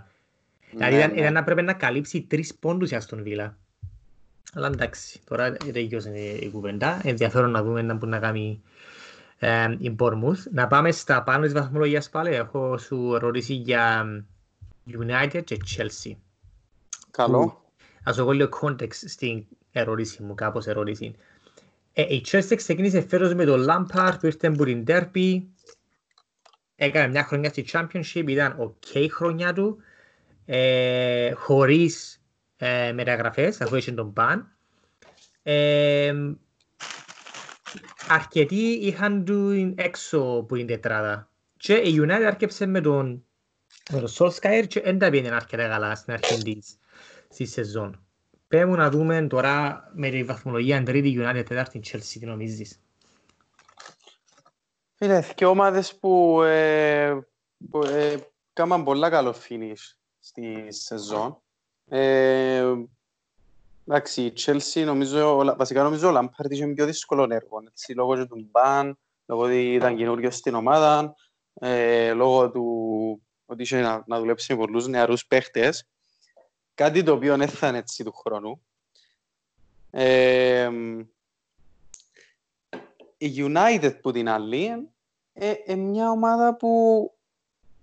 Δηλαδή 0.71 0.95
Ναι, 0.95 0.99
ήταν, 0.99 1.11
ναι. 1.13 1.21
ήταν 1.21 1.33
να 1.33 1.45
πρέπει 1.45 1.63
να 1.63 1.73
καλύψει 1.73 2.23
τρεις 2.23 2.55
πόντους 2.55 2.91
η 2.91 2.99
Aston 3.01 3.23
Villa. 3.27 3.51
Αλλά 4.55 4.67
εντάξει, 4.67 5.21
τώρα 5.25 5.53
τελειώσε 5.53 6.19
η 6.19 6.51
κουβέντα. 6.51 7.01
Ενδιαφέρον 7.05 7.51
να 7.51 7.63
δούμε 7.63 7.83
να 7.83 7.95
μπορεί 7.95 8.11
να 8.11 8.19
κάνει 8.19 8.63
ε, 9.39 9.77
η 9.79 9.97
Bournemouth. 9.99 10.43
Να 10.51 10.67
πάμε 10.67 10.91
στα 10.91 11.23
πάνω 11.23 11.45
της 11.45 11.53
βαθμολογίας 11.53 12.11
πάλι. 12.11 12.35
Έχω 12.35 12.79
σου 12.79 13.13
ερώτηση 13.15 13.55
για 13.55 14.07
United 14.87 15.43
και 15.45 15.57
Chelsea. 15.77 16.13
Καλό. 17.11 17.65
Ας 18.05 18.19
εγώ 18.19 18.31
λίγο 18.31 18.49
context 18.63 18.93
στην 18.93 19.45
ερώτηση 19.73 20.23
μου, 20.23 20.35
κάπως 20.35 20.67
ερώτηση. 20.67 21.15
Ε, 21.93 22.15
η 22.15 22.25
Chelsea 22.31 22.57
ξεκίνησε 22.57 23.01
φέτος 23.01 23.35
με 23.35 23.45
τον 23.45 23.67
Lampard 23.69 24.15
που 24.21 24.27
ήρθε 24.27 24.47
από 24.47 24.65
την 24.65 24.85
Derby. 24.87 25.43
Έκανε 26.77 27.09
μια 27.09 27.25
χρονιά 27.25 27.49
στη 27.49 27.65
Championship, 27.73 28.25
ήταν 28.27 28.57
ok 28.59 29.07
χρονιά 29.11 29.53
του. 29.53 29.79
Ε, 30.45 31.33
χωρίς 31.33 32.22
ε, 32.65 32.93
μεταγραφές, 32.93 33.61
αφού 33.61 33.77
είχε 33.77 33.93
τον 33.93 34.13
Ban. 34.17 34.43
Ε, 35.43 36.15
αρκετοί 38.09 38.73
είχαν 38.73 39.25
του 39.25 39.75
έξω 39.77 40.45
που 40.49 40.57
είναι 40.57 40.73
τετράδα. 40.73 41.31
Και 41.57 41.75
η 41.75 42.01
United 42.01 42.23
άρκεψε 42.27 42.67
με 42.67 42.81
τον, 42.81 43.25
με 43.91 44.01
τον 44.01 44.09
Solskjaer 44.19 44.65
και 44.69 44.81
δεν 44.81 44.99
τα 44.99 45.11
πήγαινε 45.11 45.35
αρκετά 45.35 45.69
καλά 45.69 45.95
στην 45.95 46.13
αρχή 46.13 46.43
της 46.43 46.79
στη 47.29 47.45
σεζόν. 47.45 48.05
Πέμουν 48.49 48.77
να 48.77 48.91
δούμε 48.91 49.27
τώρα 49.27 49.85
με 49.95 50.11
τη 50.11 50.25
βαθμολογία 50.25 50.83
τρίτη 50.83 51.17
United 51.19 51.45
τέταρτη 51.49 51.81
Chelsea, 51.85 52.19
τι 52.21 52.27
νομίζεις; 52.27 52.81
Φίλε, 54.95 55.23
και 55.35 55.45
ομάδες 55.47 55.97
που, 55.97 56.43
ε, 56.43 57.19
που 57.71 57.83
ε, 57.83 58.17
κάμαν 58.53 58.85
πολλά 58.85 59.11
καλό 59.11 59.35
finish 59.49 59.95
στη 60.19 60.67
σεζόν. 60.69 61.43
Ε, 61.95 62.75
εντάξει, 63.87 64.23
η 64.23 64.33
Chelsea 64.37 64.85
νομίζω, 64.85 65.37
ο 65.37 65.43
Λα- 65.43 65.57
βασικά 65.57 65.83
νομίζω 65.83 66.09
ο 66.11 66.19
Lampard 66.19 66.51
είχε 66.51 66.67
πιο 66.67 66.87
δύσκολο 66.87 67.23
έργο, 67.23 67.63
έτσι, 67.67 67.95
λόγω 67.95 68.17
και 68.17 68.25
του 68.25 68.49
μπαν, 68.51 68.99
λόγω 69.27 69.43
ότι 69.43 69.73
ήταν 69.73 69.97
καινούριος 69.97 70.37
στην 70.37 70.55
ομάδα, 70.55 71.15
ε, 71.55 72.13
λόγω 72.13 72.51
του 72.51 73.23
ότι 73.47 73.63
είχε 73.63 73.81
να, 73.81 74.03
να 74.07 74.19
δουλέψει 74.19 74.53
με 74.53 74.59
πολλούς 74.59 74.87
νεαρούς 74.87 75.27
παίχτες, 75.27 75.89
κάτι 76.75 77.03
το 77.03 77.13
οποίο 77.13 77.37
δεν 77.37 77.49
θα 77.49 77.69
είναι 77.69 77.79
έτσι 77.79 78.05
του 78.05 78.13
χρόνου. 78.13 78.63
Ε, 79.91 80.71
η 83.19 83.35
United 83.37 84.01
που 84.03 84.13
την 84.13 84.29
άλλη 84.29 84.89
ε, 85.33 85.53
ε, 85.67 85.75
μια 85.75 86.11
ομάδα 86.11 86.57
που 86.57 87.13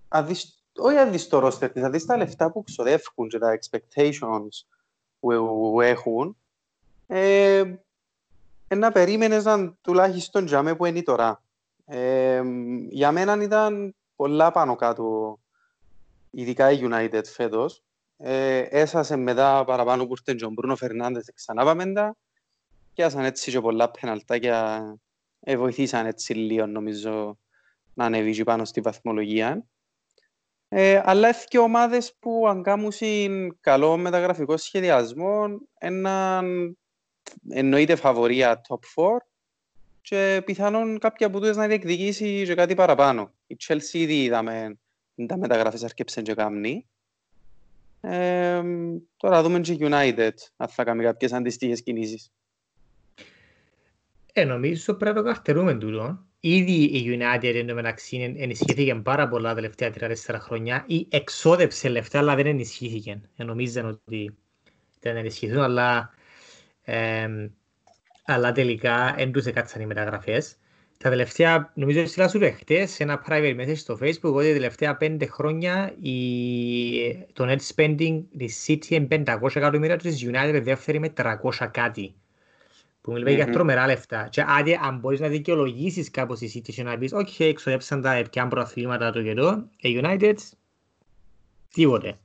αδείς, 0.07 0.58
όχι 0.79 0.97
αν 0.97 1.11
δεις 1.11 1.27
το 1.27 1.47
roster 1.47 1.71
της, 1.73 1.83
αν 1.83 1.91
δεις 1.91 2.05
τα 2.05 2.17
λεφτά 2.17 2.51
που 2.51 2.63
ξοδεύουν 2.63 3.27
και 3.29 3.37
τα 3.37 3.59
expectations 3.59 4.65
που, 5.19 5.29
που 5.29 5.81
έχουν 5.81 6.37
ε, 7.07 7.63
ε, 8.67 8.75
να 8.75 8.91
περίμενες 8.91 9.43
να 9.43 9.73
τουλάχιστον 9.81 10.45
για 10.45 10.61
μέ 10.61 10.75
που 10.75 10.85
είναι 10.85 11.01
τώρα. 11.01 11.43
Ε, 11.85 12.41
για 12.89 13.11
μένα 13.11 13.41
ήταν 13.41 13.95
πολλά 14.15 14.51
πάνω 14.51 14.75
κάτω 14.75 15.39
ειδικά 16.31 16.71
η 16.71 16.79
United 16.81 17.23
φέτος. 17.25 17.83
Ε, 18.17 18.57
έσασε 18.57 19.15
μετά 19.15 19.63
παραπάνω 19.65 20.07
που 20.07 20.13
ήρθε 20.27 20.45
ο 20.45 20.49
Μπρούνο 20.49 20.75
Φερνάντες 20.75 21.31
ξανά 21.33 21.63
πάμε 21.63 21.93
τα 21.93 22.15
και 22.93 23.03
άσαν 23.03 23.23
έτσι 23.23 23.51
και 23.51 23.61
πολλά 23.61 23.91
πεναλτάκια 23.91 24.83
ε, 25.39 25.57
βοηθήσαν 25.57 26.05
έτσι 26.05 26.33
λίγο 26.33 26.65
νομίζω 26.65 27.37
να 27.93 28.05
ανέβει 28.05 28.33
και 28.33 28.43
πάνω 28.43 28.65
στη 28.65 28.81
βαθμολογία. 28.81 29.63
Ε, 30.71 31.01
αλλά 31.03 31.27
έχει 31.27 31.47
και 31.47 31.57
ομάδες 31.57 32.15
που 32.19 32.47
αν 32.47 32.63
κάνουν 32.63 32.91
καλό 33.61 33.97
μεταγραφικό 33.97 34.57
σχεδιασμό 34.57 35.47
έναν 35.77 36.77
εννοείται 37.49 37.95
φαβορία 37.95 38.61
top 38.67 39.03
4 39.03 39.17
και 40.01 40.41
πιθανόν 40.45 40.99
κάποια 40.99 41.27
από 41.27 41.39
τούτες 41.39 41.55
να 41.55 41.67
διεκδικήσει 41.67 42.43
και 42.45 42.55
κάτι 42.55 42.75
παραπάνω. 42.75 43.33
Η 43.47 43.57
Chelsea 43.67 43.93
ήδη 43.93 44.23
είδαμε 44.23 44.77
τα 45.27 45.37
μεταγραφές 45.37 45.83
αρκέψαν 45.83 46.23
και 46.23 46.33
κάμνη. 46.33 46.87
Ε, 48.01 48.61
τώρα 49.17 49.43
δούμε 49.43 49.59
και 49.59 49.77
United 49.79 50.33
αν 50.57 50.67
θα 50.67 50.83
κάνει 50.83 51.03
κάποιες 51.03 51.33
αντιστοίχες 51.33 51.83
κινήσεις. 51.83 52.31
Ε, 54.33 54.43
νομίζω 54.43 54.93
πρέπει 54.93 55.15
να 55.15 55.21
το 55.21 55.27
καρτερούμε 55.27 55.73
τούτο. 55.73 56.28
Ήδη 56.41 56.83
η 56.83 57.19
United 57.19 57.55
εν 57.55 57.67
τω 57.67 57.73
μεταξύ 57.73 58.35
ενισχύθηκε 58.37 58.95
πάρα 58.95 59.27
πολλά 59.27 59.49
τα 59.49 59.55
τελευταία 59.55 59.93
3-4 60.35 60.35
χρόνια 60.39 60.83
ή 60.87 61.07
εξόδεψε 61.09 61.89
λεφτά 61.89 62.19
αλλά 62.19 62.35
δεν 62.35 62.45
ενισχύθηκε. 62.45 63.21
Ε, 63.35 63.43
νομίζαν 63.43 63.85
ότι 63.85 64.37
δεν 64.99 65.15
ενισχυθούν 65.15 65.61
αλλά, 65.61 66.13
ε, 66.83 67.27
αλλά 68.25 68.51
τελικά 68.51 69.13
δεν 69.17 69.31
τους 69.31 69.45
έκατσαν 69.45 69.81
οι 69.81 69.85
μεταγραφές. 69.85 70.57
Τα 70.97 71.09
τελευταία, 71.09 71.71
νομίζω 71.75 72.01
ότι 72.01 72.29
σου 72.29 72.39
χτες 72.57 72.91
σε 72.91 73.03
ένα 73.03 73.25
private 73.27 73.59
message 73.59 73.77
στο 73.77 73.97
facebook 74.01 74.33
ότι 74.33 74.47
τα 74.47 74.53
τελευταία 74.53 74.97
5 75.01 75.27
χρόνια 75.29 75.95
η, 76.01 76.13
το 77.33 77.45
net 77.47 77.59
spending 77.75 78.23
της 78.37 78.65
City 78.67 78.85
είναι 78.89 79.23
500 79.41 79.55
εκατομμύρια 79.55 79.97
της 79.97 80.25
United 80.25 80.61
δεύτερη 80.63 80.99
με 80.99 81.13
300 81.17 81.67
κάτι 81.71 82.15
που 83.09 83.15
μιλάει 83.15 83.35
για 83.35 83.49
τρομερά 83.49 83.85
λεφτά. 83.85 84.27
Και 84.31 84.45
άντε, 84.47 84.79
αν 84.81 84.99
μπορείς 84.99 85.19
να 85.19 85.27
δικαιολογήσεις 85.27 86.11
κάπως 86.11 86.41
η 86.41 86.47
σύντηση 86.47 86.83
να 86.83 86.97
πεις 86.97 87.13
«ΟΚ, 87.13 87.39
εξοδέψαν 87.39 88.01
τα 88.01 88.13
επιάν 88.13 88.49
προαθλήματα 88.49 89.11
το 89.11 89.23
καιρό, 89.23 89.69
η 89.77 90.01
United, 90.03 90.35
τίποτε». 91.73 92.17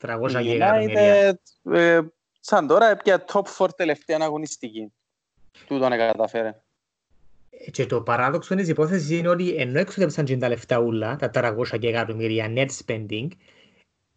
300 0.00 0.42
και 0.42 0.58
United, 0.60 1.32
ε, 1.72 2.00
σαν 2.40 2.66
τώρα, 2.66 2.90
έπια 2.90 3.24
top 3.32 3.42
4 3.58 3.68
τελευταία 3.76 4.18
αγωνιστική. 4.20 4.92
Τούτον 5.66 5.90
καταφέρε. 5.90 6.60
Και 7.70 7.86
το 7.86 8.00
παράδοξο 8.00 8.54
της 8.54 8.68
υπόθεσης 8.68 9.10
είναι 9.10 9.28
ότι 9.28 9.54
ενώ 9.56 9.78
εξοδέψαν 9.78 10.24
και 10.24 10.36
τα 10.36 10.48
λεφτά 10.48 10.78
ούλα, 10.78 11.16
τα 11.16 11.30
300 11.30 11.78
και 11.78 11.88
εκατομμύρια 11.88 12.52
net 12.56 12.68
spending, 12.84 13.28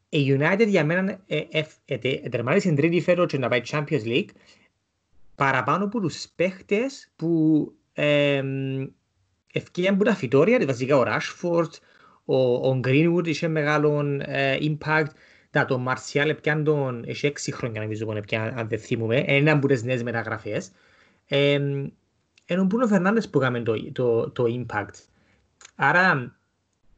η 0.10 0.38
United 0.40 0.68
για 0.68 0.86
μένα 0.86 1.20
ε, 1.28 1.38
ε, 1.50 1.64
ε, 1.86 2.30
τερμάτισε 2.30 2.60
στην 2.60 2.76
τρίτη 2.76 3.02
φέτος 3.02 3.26
και 3.32 3.38
να 3.38 3.48
πάει 3.48 3.62
Champions 3.70 4.04
League 4.06 4.30
παραπάνω 5.40 5.84
από 5.84 6.00
τους 6.00 6.28
παίχτες 6.36 7.12
που 7.16 7.74
ε, 7.94 8.44
ευκαιρία 9.54 9.92
από 9.92 10.04
τα 10.04 10.16
φυτόρια, 10.16 10.66
βασικά 10.66 10.98
ο 10.98 11.04
Rashford, 11.08 11.70
ο, 12.26 12.70
ο 12.70 12.80
Greenwood 12.84 13.28
είχε 13.28 13.48
μεγάλο 13.48 14.18
ε, 14.20 14.58
impact, 14.62 15.06
τα, 15.50 15.66
το 15.66 15.86
Martial 15.88 16.28
έπιαν 16.28 16.64
τον, 16.64 17.04
έχει 17.08 17.26
έξι 17.26 17.52
χρόνια 17.52 17.82
νομίζω 17.82 18.06
που 18.06 18.12
έπιαν, 18.12 18.58
αν 18.58 18.68
δεν 18.68 18.80
θυμούμε, 18.80 19.24
ένα 19.28 19.52
από 19.52 19.68
τις 19.68 19.84
νέες 19.84 20.04
μεταγραφές. 20.04 20.72
Ε, 21.28 21.54
ενώ 22.46 22.68
που 22.68 22.76
είναι 22.76 22.84
ο 22.84 22.88
Φερνάντες 22.88 23.30
που 23.30 23.40
έκαμε 23.40 23.62
το, 23.62 23.92
το, 23.92 24.30
το 24.30 24.44
impact. 24.48 24.94
Άρα 25.76 26.36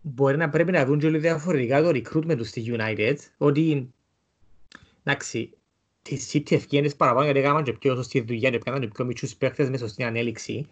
μπορεί 0.01 0.37
να 0.37 0.49
πρέπει 0.49 0.71
να 0.71 0.85
δουν 0.85 0.99
και 0.99 1.09
διαφορετικά 1.09 1.81
το 1.81 1.89
recruitment 1.89 2.37
τους 2.37 2.47
στη 2.47 2.75
United, 2.77 3.15
ότι 3.37 3.93
εντάξει, 5.03 5.57
τη 6.01 6.17
City 6.31 6.51
ευκαιρίες 6.51 6.95
παραπάνω 6.95 7.25
γιατί 7.25 7.39
έκαναν 7.39 7.63
και 7.63 7.73
πιο 7.73 7.95
σωστή 7.95 8.21
δουλειά 8.21 8.49
και 8.49 8.55
έκαναν 8.55 8.79
και 8.79 8.87
πιο 8.87 9.05
μικρούς 9.05 9.35
παίχτες 9.35 9.69
με 9.69 9.77
σωστή 9.77 10.03
ανέλυξη. 10.03 10.67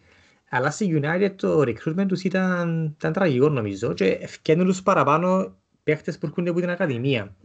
Αλλά 0.49 0.71
στη 0.71 1.01
United 1.03 1.31
το 1.35 1.59
recruitment 1.59 2.05
τους 2.07 2.23
ήταν, 2.23 2.95
ήταν 2.97 3.13
τραγικό 3.13 3.49
νομίζω 3.49 3.93
και 3.93 4.05
ευκαιρούν 4.05 4.65
τους 4.65 4.83
παραπάνω 4.83 5.55
παίχτες 5.83 6.17
που 6.17 6.25
έρχονται 6.25 6.49
από 6.49 6.59
την 6.59 6.69
Ακαδημία. 6.69 7.35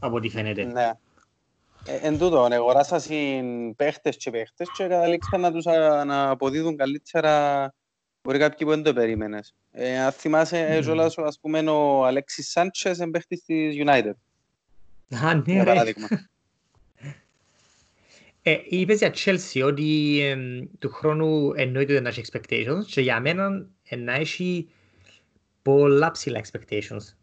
Από 0.00 0.16
ό,τι 0.16 0.28
φαίνεται. 0.28 0.64
Ναι. 0.64 0.90
Ε, 1.86 1.96
εν 2.02 2.18
τούτο, 2.18 2.42
αγοράσαν 2.42 3.00
παίχτες 3.76 4.16
και 4.16 4.30
παίχτες 4.30 4.68
και 4.76 4.86
καταλήξαν 4.86 5.40
να 5.40 5.52
τους 5.52 5.64
να 6.04 6.30
αποδίδουν 6.30 6.76
καλύτερα 6.76 7.74
μπορεί 8.22 8.38
κάποιοι 8.38 8.66
που 8.66 8.72
δεν 8.72 8.82
το 8.82 8.92
περίμενες. 8.92 9.54
Ε, 9.70 9.98
αν 9.98 10.12
θυμάσαι, 10.12 10.78
mm. 10.78 10.82
Ζολάς, 10.82 11.18
ας 11.18 11.38
πούμε, 11.40 11.70
ο 11.70 12.04
Αλέξης 12.04 12.50
Σάντσες 12.50 13.00
εμπαίχτης 13.00 13.44
της 13.44 13.76
United. 13.78 14.12
Α, 15.24 15.34
ναι, 15.34 15.62
ρε. 15.62 15.92
Ε, 18.42 18.58
είπες 18.68 18.98
για 18.98 19.14
Chelsea 19.14 19.62
ότι 19.64 20.20
ε, 20.22 20.36
του 20.78 20.90
χρόνου 20.90 21.52
εννοείται 21.54 21.92
ότι 21.92 22.02
να 22.02 22.08
έχει 22.08 22.22
expectations 22.32 22.84
και 22.86 23.00
για 23.00 23.20
μένα 23.20 23.66
ε, 23.82 23.96
να 23.96 24.12
έχει 24.12 24.68
πολλά 25.62 26.10
ψηλά 26.10 26.44
expectations 26.44 27.14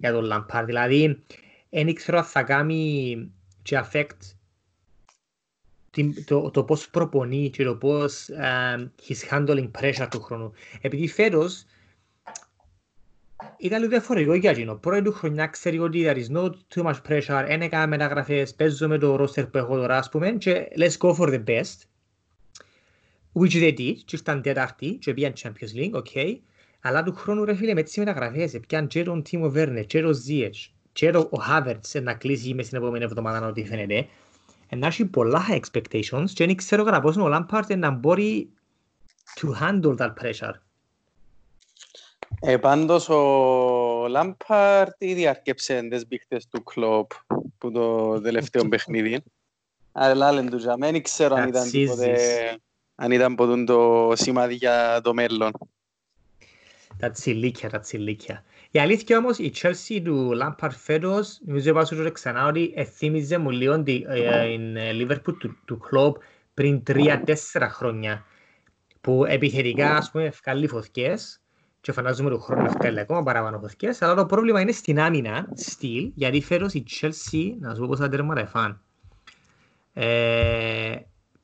για 0.00 0.12
τον 0.12 0.30
Lampard. 0.32 0.62
Δηλαδή, 0.64 1.22
δεν 1.70 1.88
ήξερα 1.88 2.18
αν 2.18 2.24
θα 2.24 2.42
κάνει 2.42 3.32
και 3.62 3.82
affect 3.84 4.34
το, 6.24 6.50
το 6.50 6.64
πώς 6.64 6.90
προπονεί 6.90 7.50
και 7.50 7.64
το 7.64 7.76
πώς 7.76 8.28
uh, 8.42 8.88
he's 9.08 9.30
handling 9.30 9.70
pressure 9.80 10.06
του 10.10 10.20
χρόνου. 10.20 10.52
Επειδή 10.80 11.08
φέτος 11.08 11.64
ήταν 13.56 13.78
λίγο 13.78 13.90
διαφορετικό 13.90 14.34
για 14.34 14.50
εκείνο. 14.50 14.74
Πρώτη 14.74 15.02
του 15.02 15.12
χρονιά 15.12 15.46
ξέρει 15.46 15.78
ότι 15.78 16.04
there 16.06 16.16
is 16.16 16.36
no 16.36 16.50
too 16.74 16.82
much 16.84 16.98
pressure, 17.08 17.44
δεν 17.46 17.60
έκανα 17.60 17.86
μεταγραφές, 17.86 18.54
παίζω 18.54 18.88
με 18.88 18.98
το 18.98 19.14
roster 19.14 19.50
που 19.50 19.58
έχω 19.58 19.76
τώρα, 19.76 19.96
ας 19.96 20.08
πούμε, 20.08 20.30
και 20.30 20.68
let's 20.76 20.96
go 20.98 21.14
for 21.14 21.28
the 21.28 21.44
best. 21.44 21.76
Which 23.32 23.52
they 23.52 23.78
did, 23.78 23.94
και 24.04 24.16
ήρθαν 24.16 24.42
τέταρτη, 24.42 24.90
και 25.00 25.14
πήγαν 25.14 25.32
Champions 25.42 25.76
League, 25.76 25.92
ok. 25.92 26.36
Αλλά 26.80 27.02
του 27.02 27.14
χρόνου, 27.14 27.44
ρε 27.44 27.54
φίλε, 27.54 27.74
με 27.74 27.82
τις 27.82 27.96
μεταγραφές, 27.96 28.60
πήγαν 28.66 28.86
και 28.86 29.02
τον 29.02 29.22
Timo 29.30 29.52
Werner, 29.52 29.84
και 29.86 30.00
τον 30.00 30.14
Ziyech, 30.28 30.70
και 30.92 31.08
ο 31.08 31.42
Havertz 31.48 32.02
να 32.02 32.14
κλείσει 32.14 32.54
μες 32.54 32.68
την 32.68 32.78
επόμενη 32.78 33.04
εβδομάδα, 33.04 33.46
ό,τι 33.46 33.64
φαίνεται. 33.64 34.06
Να 34.76 34.86
έχει 34.86 35.04
πολλά 35.04 35.44
expectations, 35.50 36.30
και 36.34 36.46
δεν 36.46 36.56
ξέρω 36.56 36.84
κατά 36.84 37.00
πόσο 37.00 37.22
ο 37.22 37.28
Lampard 37.36 37.76
να 37.76 37.90
μπορεί 37.90 38.50
to 39.40 39.48
handle 39.60 39.96
that 39.96 40.12
pressure. 40.22 40.54
Ε, 42.44 42.56
πάντως 42.56 43.08
ο 43.08 44.06
Λάμπαρτ 44.08 44.94
ήδη 44.98 45.26
αρκεψε 45.26 45.82
τις 45.90 46.06
μπήχτες 46.06 46.48
του 46.48 46.62
κλόπ 46.62 47.10
που 47.58 47.72
το 47.72 48.20
τελευταίο 48.20 48.68
παιχνίδι. 48.68 49.22
Αλλά 49.92 50.32
λένε 50.32 50.50
του 50.50 50.58
δεν 50.78 51.02
ξέρω 51.02 51.34
αν 51.34 51.48
ήταν 51.48 51.70
τίποτε, 51.70 52.16
αν 52.94 53.10
ήταν 53.10 53.34
ποτέ 53.34 53.64
το 53.64 54.12
σημάδι 54.14 54.54
για 54.54 55.00
το 55.02 55.14
μέλλον. 55.14 55.50
Τα 56.98 57.10
τσιλίκια, 57.10 57.70
τα 57.70 57.80
τσιλίκια. 57.80 58.44
Η 58.70 58.78
αλήθεια 58.78 59.18
όμως, 59.18 59.38
η 59.38 59.52
Chelsea 59.62 60.00
του 60.04 60.30
Lampard 60.42 60.70
φέτος, 60.78 61.40
νομίζω 61.44 61.70
είπα 61.70 61.84
σου 61.84 62.12
ξανά 62.12 62.46
ότι 62.46 62.72
εθίμιζε 62.76 63.38
μου 63.38 63.50
λίγο 63.50 63.82
την 63.82 64.76
Liverpool 65.00 65.36
του, 65.38 65.56
του 65.64 65.78
κλόπ 65.78 66.16
πριν 66.54 66.82
τρία-τέσσερα 66.82 67.68
χρόνια 67.68 68.24
που 69.00 69.24
επιθετικά, 69.24 69.96
ας 69.96 70.10
πούμε, 70.10 70.24
ευκάλλει 70.24 70.66
φωτιές 70.66 71.41
και 71.82 71.92
φαντάζομαι 71.92 72.30
το 72.30 72.38
χρόνο 72.38 72.62
να 72.62 72.68
βγάλει 72.68 73.00
ακόμα 73.00 73.22
παραπάνω 73.22 73.58
φωτιές, 73.58 74.02
αλλά 74.02 74.14
το 74.14 74.26
πρόβλημα 74.26 74.60
είναι 74.60 74.72
στην 74.72 75.00
άμυνα, 75.00 75.48
στυλ, 75.54 76.12
γιατί 76.14 76.40
φέρος 76.40 76.72
η 76.72 76.84
Chelsea, 76.90 77.54
να 77.60 77.74
σου 77.74 77.80
πω 77.80 77.86
πόσα 77.86 78.08
τέρματα 78.08 78.40
εφάν, 78.40 78.80
ε, 79.92 80.96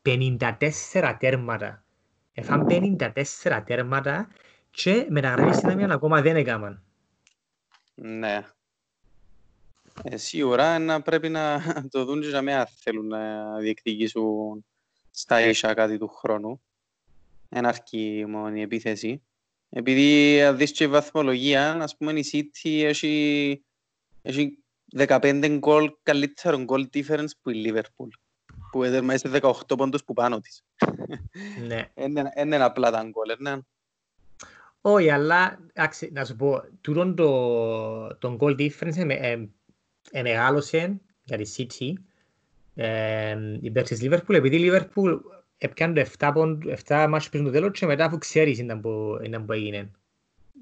54 0.03 1.17
τέρματα. 1.19 1.85
Εφάν 2.33 2.67
54 2.69 3.63
τέρματα 3.67 4.29
και 4.71 5.07
μεταγραφή 5.09 5.57
στην 5.57 5.69
άμυνα 5.69 5.95
ακόμα 5.95 6.21
δεν 6.21 6.37
έκαναν. 6.37 6.83
Ναι. 7.95 8.47
Ε, 10.03 10.17
σίγουρα 10.17 10.79
να 10.79 11.03
πρέπει 11.03 11.29
να 11.29 11.63
το 11.91 12.05
δουν 12.05 12.21
και 12.21 12.29
να 12.29 12.43
μην 12.43 12.55
θέλουν 12.67 13.07
να 13.07 13.57
διεκδικήσουν 13.59 14.65
στα 15.11 15.41
ίσα 15.41 15.75
κάτι 15.75 15.99
του 15.99 16.09
χρόνου. 16.09 16.61
Ένα 17.49 17.69
αρκεί 17.69 18.25
μόνο 18.29 18.57
η 18.57 18.61
επίθεση. 18.61 19.23
Επειδή 19.71 20.43
αν 20.43 20.57
δεις 20.57 20.73
και 20.73 20.85
η 20.85 20.89
βαθμολογία, 20.89 21.73
ας 21.83 21.97
πούμε 21.97 22.13
η 22.13 22.25
City 22.33 22.83
έχει, 22.83 23.65
έχει 24.23 24.59
15 24.97 25.57
γκολ 25.59 25.93
καλύτερο 26.03 26.59
γκολ 26.59 26.89
difference 26.93 27.31
που 27.43 27.51
η 27.51 27.65
Liverpool 27.67 28.09
που 28.71 28.85
έδερμα 28.85 29.15
18 29.23 29.51
πόντους 29.77 30.05
που 30.05 30.13
πάνω 30.13 30.41
της. 30.41 30.65
Ναι. 31.67 31.89
Είναι 32.05 32.31
ένα 32.35 32.65
απλά 32.65 32.91
τα 32.91 33.03
γκολ, 33.03 33.37
ναι. 33.39 33.59
Όχι, 34.81 35.11
αλλά 35.11 35.59
να 36.13 36.25
σου 36.25 36.37
πω, 36.37 36.63
τούτον 36.81 37.15
το, 37.15 38.17
το 38.17 38.37
goal 38.41 38.57
difference 38.59 39.09
ε, 39.09 39.47
ε, 40.13 40.23
μεγάλωσε 40.23 41.01
για 41.23 41.37
τη 41.37 41.55
City 41.57 41.93
ε, 42.75 43.37
υπέρ 43.61 43.83
της 43.83 44.01
Liverpool, 44.03 44.35
επειδή 44.35 44.57
η 44.57 44.71
Liverpool 44.71 45.19
έπιανε 45.59 46.07
7 46.19 47.07
μάτς 47.09 47.29
πριν 47.29 47.45
το 47.45 47.51
τέλος 47.51 47.79
και 47.79 47.87
μετά 47.87 48.05
αφού 48.05 48.19
ξέρεις 48.19 48.59
ήταν 48.59 48.81
που, 48.81 49.19
ήταν 49.23 49.45
που 49.45 49.53
έγινε. 49.53 49.91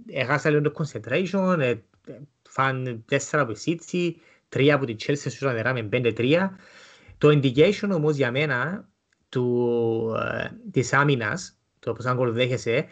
Έχασα 0.07 0.51
λίγο 0.51 0.63
το 0.63 0.73
concentration, 0.79 1.59
ε, 1.61 1.75
φαν 2.49 3.05
4 3.11 3.19
από 3.33 3.53
η 3.53 3.57
City, 3.65 4.11
3 4.49 4.69
από 4.69 4.85
τη 4.87 4.95
Chelsea, 4.99 5.31
σου 5.31 5.47
νερά 5.47 5.73
με 5.73 5.89
5-3. 5.93 6.51
Το 7.19 7.29
indication 7.29 7.91
όμως 7.93 8.17
για 8.17 8.31
μένα 8.31 8.89
του, 9.29 10.15
ε, 10.33 10.49
της 10.71 10.93
άμυνας, 10.93 11.59
το 11.79 11.93
πώς 11.93 12.05
αν 12.05 12.33
δέχεσαι, 12.33 12.87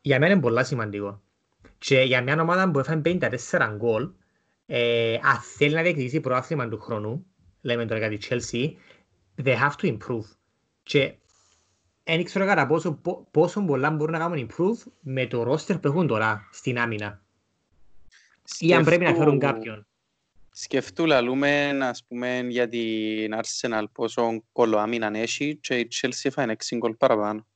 για 0.00 0.18
μένα 0.18 0.32
είναι 0.32 0.40
πολύ 0.40 0.64
σημαντικό. 0.64 1.22
Και 1.78 2.00
για 2.00 2.22
μια 2.22 2.40
ομάδα 2.40 2.70
που 2.70 2.78
έφανε 2.78 3.00
54 3.00 3.74
γκολ, 3.76 4.10
ε, 4.66 5.14
αν 5.14 5.40
θέλει 5.56 5.74
να 5.74 5.82
διεκδικήσει 5.82 6.20
προάθλημα 6.20 6.68
του 6.68 6.80
χρόνου, 6.80 7.26
λέμε 7.60 7.86
τώρα 7.86 8.06
για 8.06 8.18
τη 8.18 8.26
Chelsea, 8.28 8.70
they 9.44 9.54
have 9.54 9.72
to 9.82 9.96
improve. 9.96 10.26
Και 10.82 11.14
δεν 12.04 12.24
ξέρω 12.24 12.46
κατά 12.46 12.66
πόσο, 12.66 13.00
πόσο 13.30 13.64
πολλά 13.64 13.90
μπορούν 13.90 14.12
να 14.12 14.18
κάνουν 14.18 14.48
improve 14.48 14.92
με 15.00 15.26
το 15.26 15.52
roster 15.52 15.80
που 15.80 15.88
έχουν 15.88 16.06
τώρα 16.06 16.48
στην 16.52 16.78
άμυνα. 16.78 17.22
Σκεφτού, 18.44 18.66
ή 18.66 18.74
αν 18.74 18.84
πρέπει 18.84 19.04
να 19.04 19.14
φέρουν 19.14 19.38
κάποιον. 19.38 19.86
Σκεφτού 20.50 21.06
λαλούμε 21.06 21.78
ας 21.82 22.04
πούμε 22.04 22.46
για 22.48 22.68
την 22.68 23.34
Arsenal 23.34 23.84
πόσο 23.92 24.42
κόλλο 24.52 24.78
άμυνα 24.78 25.18
έχει 25.18 25.56
και 25.56 25.78
η 25.78 25.88
Chelsea 25.92 26.22
έφαγε 26.22 26.56
6 26.68 26.76
γκολ 26.76 26.94
παραπάνω. 26.94 27.46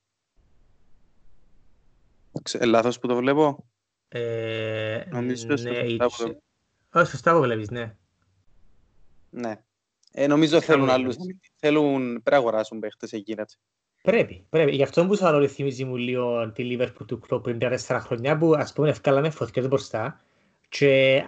Ε, 2.51 2.65
λάθος 2.65 2.99
που 2.99 3.07
το 3.07 3.15
βλέπω. 3.15 3.65
Ε, 4.07 5.03
νομίζω 5.09 5.47
ναι, 5.47 5.57
σωστά 5.57 6.05
που 6.05 6.15
το... 6.17 6.41
Όχι, 6.99 7.09
σωστά 7.09 7.33
που 7.33 7.41
βλέπεις, 7.41 7.69
ναι. 7.69 7.95
Ναι. 9.29 9.63
Ε, 10.11 10.27
νομίζω 10.27 10.61
θέλουν 10.61 10.89
άλλους. 10.89 11.15
Θέλουν, 11.55 12.03
πρέπει 12.03 12.31
να 12.31 12.37
αγοράσουν 12.37 12.79
παίχτες 12.79 13.11
εκείνα. 13.13 13.47
Πρέπει, 14.01 14.45
πρέπει. 14.49 14.75
Γι' 14.75 14.83
αυτό 14.83 15.05
που 15.05 15.15
σου 15.15 15.27
άλλο 15.27 15.47
θυμίζει 15.47 15.85
μου 15.85 15.95
λίγο 15.95 16.51
τη 16.51 16.77
Liverpool 16.77 17.05
του 17.07 17.19
κλόπ 17.19 17.43
πριν 17.43 17.59
τέσσερα 17.59 17.99
χρόνια 17.99 18.37
που 18.37 18.53
ας 18.53 18.73
πούμε 18.73 18.89
ευκάλαμε 18.89 19.29
φωτιές 19.29 19.67
μπροστά 19.67 20.21
και 20.69 21.23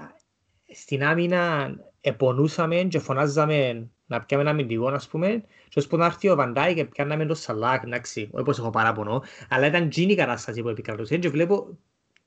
στην 0.73 1.03
άμυνα 1.03 1.73
επονούσαμε 2.01 2.75
και 2.75 2.99
φωνάζαμε 2.99 3.89
να 4.05 4.21
πιάμε 4.21 4.43
ένα 4.43 4.53
μυντικό, 4.53 4.87
ας 4.87 5.07
πούμε, 5.07 5.43
και 5.69 5.79
ώσπου 5.79 5.97
να 5.97 6.05
έρθει 6.05 6.29
ο 6.29 6.35
Βαντάι 6.35 6.73
και 6.73 6.85
πιάναμε 6.85 7.25
το 7.25 7.33
Σαλάκ, 7.33 7.83
εντάξει, 7.83 8.29
όχι 8.31 8.43
πως 8.43 8.59
έχω 8.59 8.69
παράπονο, 8.69 9.23
αλλά 9.49 9.65
ήταν 9.65 9.89
τζίνη 9.89 10.11
η 10.11 10.15
κατάσταση 10.15 10.61
που 10.61 10.69
επικρατούσε 10.69 11.17
και 11.17 11.29
βλέπω 11.29 11.77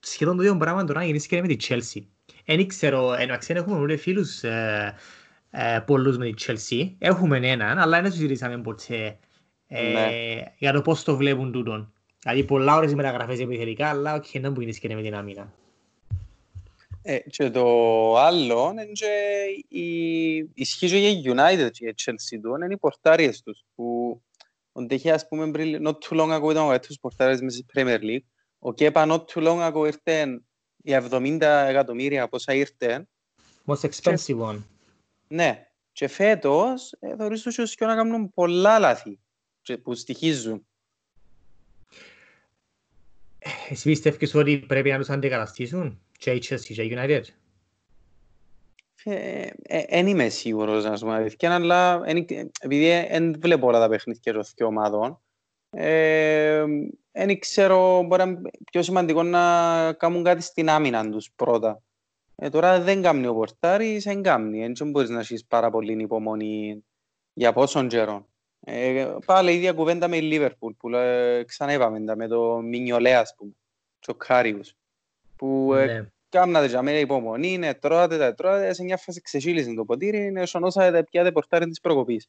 σχεδόν 0.00 0.37
το 0.37 0.42
ίδιο 0.42 0.57
πράγμα 0.57 0.85
τώρα 0.85 1.04
γυρίσει 1.04 1.28
και 1.28 1.40
με 1.40 1.46
τη 1.46 1.57
Chelsea. 1.68 2.02
Δεν 2.44 2.66
ξέρω, 2.66 3.14
εντάξει, 3.14 3.52
έχουμε 3.57 3.78
όλοι 3.78 3.96
φίλους 3.96 4.42
ε, 4.42 4.94
ε, 5.50 5.78
πολλούς 5.87 6.18
με 6.18 6.30
τη 6.30 6.44
Chelsea, 6.46 6.94
έχουμε 6.98 7.38
έναν, 7.42 7.78
αλλά 7.78 8.02
δεν 8.02 8.12
συζητήσαμε 8.12 8.59
ποτέ 8.59 9.18
ε, 9.68 9.92
ναι. 9.92 10.42
για 10.59 10.72
το 10.72 10.83
πώς 10.83 11.03
το 11.03 11.16
βλέπουν 11.16 11.53
τούτον. 11.53 11.92
Δηλαδή 12.22 12.44
πολλά 12.44 12.77
ώρες 12.77 12.94
μεταγραφές 12.94 13.38
επιθετικά, 13.40 13.88
αλλά 13.88 14.14
όχι 14.14 14.40
να 14.40 14.53
που 14.53 14.61
και 14.61 14.94
με 14.94 15.03
την 15.03 15.14
άμυνα. 15.14 15.53
Ε, 17.07 17.18
και 17.18 17.50
το 17.50 17.66
άλλο 18.16 18.68
είναι 18.70 18.85
και 18.85 19.44
η, 19.68 20.50
ισχύει 20.55 20.88
και 20.88 20.96
για 20.96 21.35
United 21.35 21.70
και 21.70 21.87
η 21.87 21.94
Chelsea 22.05 22.38
του, 22.42 22.55
είναι 22.55 22.74
οι 22.74 22.77
πορτάριες 22.77 23.42
τους 23.42 23.64
που 23.74 24.20
όντε 24.72 24.94
είχε 24.94 25.12
ας 25.12 25.29
πούμε 25.29 25.50
πριν, 25.50 25.88
not 25.88 25.94
too 26.09 26.20
long 26.20 26.40
ago 26.40 26.50
ήταν 26.50 26.66
ο 26.66 26.72
έτους 26.72 26.98
πορτάριες 27.00 27.40
μέσα 27.40 27.57
στη 27.57 27.66
Premier 27.74 28.00
League 28.00 28.27
ο 28.59 28.72
Κέπα 28.72 29.07
not 29.09 29.24
too 29.24 29.46
long 29.46 29.72
ago 29.72 29.87
ήρθε 29.87 30.42
οι 30.83 30.92
70 31.11 31.40
εκατομμύρια 31.68 32.29
πόσα 32.29 32.55
ήρθε 32.55 33.09
Most 33.66 33.90
expensive 33.90 34.40
one 34.48 34.62
Ναι, 35.29 35.68
και 35.92 36.09
φέτος 36.09 36.96
ε, 37.00 37.16
θεωρείς 37.16 37.42
τους 37.42 37.74
και 37.74 37.85
να 37.85 37.94
κάνουν 37.94 38.31
πολλά 38.31 38.79
λάθη 38.79 39.18
που 39.83 39.94
στοιχίζουν 39.94 40.66
Εσύ 43.68 43.88
πιστεύεις 43.88 44.35
ότι 44.35 44.59
πρέπει 44.59 44.90
να 44.90 44.98
τους 44.98 45.11
αντικαταστήσουν 45.11 46.00
και 46.18 46.31
η 46.31 46.42
Chelsea 46.48 46.61
και 46.61 46.83
η 46.83 46.96
United; 46.96 47.22
Δεν 49.05 50.07
ε, 50.07 50.11
είμαι 50.11 50.29
σίγουρος 50.29 50.85
να 50.85 50.96
σου 50.96 51.05
πω 51.05 51.11
αλήθεια, 51.11 51.55
αλλά 51.55 52.03
επειδή 52.61 53.07
δεν 53.11 53.40
βλέπω 53.40 53.66
όλα 53.66 53.79
τα 53.79 53.88
παιχνίδια 53.88 54.33
των 54.33 54.42
δύο 54.57 54.66
ομάδων, 54.66 55.20
δεν 57.12 57.38
ξέρω, 57.38 58.03
μπορεί 58.03 58.24
να 58.24 58.31
είναι 58.31 58.50
πιο 58.70 58.83
σημαντικό 58.83 59.22
να 59.22 59.92
κάνουν 59.92 60.24
κάτι 60.24 60.42
στην 60.42 60.68
άμυνα 60.68 61.11
τους 61.11 61.31
πρώτα. 61.37 61.83
Ε, 62.37 62.48
τώρα 62.48 62.81
δεν 62.81 63.03
κάνει 63.03 63.27
ο 63.27 63.35
πορτάρης, 63.35 64.04
δεν 64.05 64.22
κάνει. 64.22 64.72
Δεν 64.72 64.90
μπορείς 64.90 65.09
να 65.09 65.20
έχεις 65.20 65.46
πάρα 65.46 65.70
πολύ 65.70 66.03
υπομονή 66.03 66.85
για 67.33 67.53
πόσον 67.53 67.88
καιρό. 67.88 68.29
Ε, 68.66 69.16
πάλι 69.27 69.53
η 69.53 69.55
ίδια 69.55 69.72
κουβέντα 69.72 70.09
με 70.09 70.16
η 70.16 70.22
Λίβερπουλ 70.22 70.72
που 70.72 70.94
ε, 70.94 71.44
ξανά 71.44 71.72
είπαμε 71.72 72.14
με 72.16 72.29
το 72.29 72.61
Μινιολέ 72.61 73.14
ας 73.14 73.35
πούμε, 73.37 73.53
το 73.98 74.14
Κάριους 74.14 74.74
που 75.37 75.74
ε, 75.74 75.85
ναι. 75.85 76.09
Κάμνατε 76.29 76.66
για 76.66 76.83
μένα 76.83 76.98
υπομονή, 76.98 77.53
είναι 77.53 77.74
τρώατε 77.74 78.18
τα 78.18 78.35
τρώατε, 78.35 78.72
σε 78.72 78.83
μια 78.83 78.96
φάση 78.96 79.20
ξεχείλισε 79.20 79.74
το 79.74 79.85
ποτήρι, 79.85 80.27
είναι 80.27 80.46
σονόσα 80.46 80.90
τα 80.90 81.05
πιάτε 81.05 81.33
πορτάρι 81.33 81.66
της 81.66 81.81
προκοπής. 81.81 82.29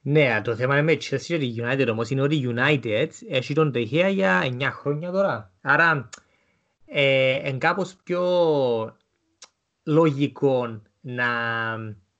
Ναι, 0.00 0.40
το 0.44 0.56
θέμα 0.56 0.78
είναι 0.78 0.82
με 0.82 0.92
Chelsea 0.92 1.20
και 1.20 1.38
τη 1.38 1.54
United 1.58 1.86
όμως 1.90 2.10
είναι 2.10 2.22
ότι 2.22 2.36
η 2.36 2.54
United 2.56 3.08
έχει 3.28 3.54
τον 3.54 3.72
τεχεία 3.72 4.08
για 4.08 4.42
9 4.44 4.62
χρόνια 4.72 5.10
τώρα. 5.10 5.52
Άρα 5.60 6.08
ε, 6.86 7.48
είναι 7.48 7.58
κάπως 7.58 7.96
πιο 8.04 8.22
λογικό 9.82 10.82
να 11.00 11.26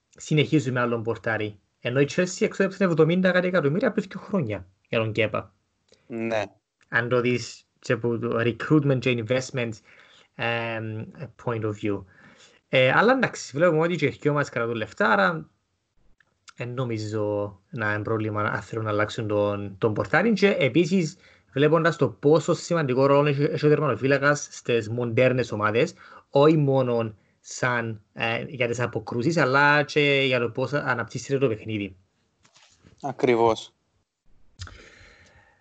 συνεχίζουμε 0.08 0.80
άλλον 0.80 1.02
πορτάρι. 1.02 1.60
Ενώ 1.84 2.00
η 2.00 2.06
Chelsea 2.10 2.40
εξόδεψε 2.40 2.88
70 2.96 3.24
εκατομμύρια 3.24 3.92
πριν 3.92 4.06
2 4.08 4.14
χρόνια 4.16 4.66
για 4.88 4.98
τον 4.98 5.12
Κέπα. 5.12 5.54
Ναι. 6.06 6.42
Αν 6.88 7.08
το 7.08 7.20
δεις 7.20 7.64
και 7.78 7.92
από 7.92 8.18
recruitment 8.22 8.98
και 8.98 9.24
investments 9.26 9.72
um, 10.36 11.06
point 11.44 11.62
of 11.62 11.72
view. 11.82 12.04
Ε, 12.68 12.92
αλλά 12.92 13.12
εντάξει, 13.12 13.56
βλέπουμε 13.56 13.80
ότι 13.80 13.96
και 13.96 14.06
οι 14.06 14.18
δυο 14.20 14.32
μας 14.32 14.48
κρατούν 14.48 14.74
λεφτά, 14.74 15.10
άρα 15.10 15.48
δεν 16.56 16.68
νομίζω 16.74 17.58
να 17.70 17.92
είναι 17.92 18.02
πρόβλημα 18.02 18.42
να 18.42 18.60
θέλουν 18.60 18.84
να 18.84 18.90
αλλάξουν 18.90 19.26
τον, 19.26 19.74
τον 19.78 19.94
πορτάρι 19.94 20.32
και 20.32 20.56
επίσης 20.58 21.16
βλέποντας 21.52 21.96
το 21.96 22.08
πόσο 22.08 22.54
σημαντικό 22.54 23.06
ρόλο 23.06 23.28
έχει 23.28 23.66
ο 23.66 23.68
τερματοφύλακας 23.68 24.48
στις 24.50 24.88
μοντέρνες 24.88 25.52
ομάδες, 25.52 25.94
όχι 26.30 26.56
μόνο 26.56 27.14
σαν 27.44 28.02
ε, 28.12 28.44
για 28.48 28.68
τις 28.68 28.80
αποκρούσεις, 28.80 29.36
αλλά 29.36 29.82
και 29.82 30.22
για 30.26 30.38
το 30.38 30.50
πώς 30.50 30.72
αναπτύσσεται 30.72 31.38
το 31.38 31.48
παιχνίδι. 31.48 31.96
Ακριβώς. 33.02 33.74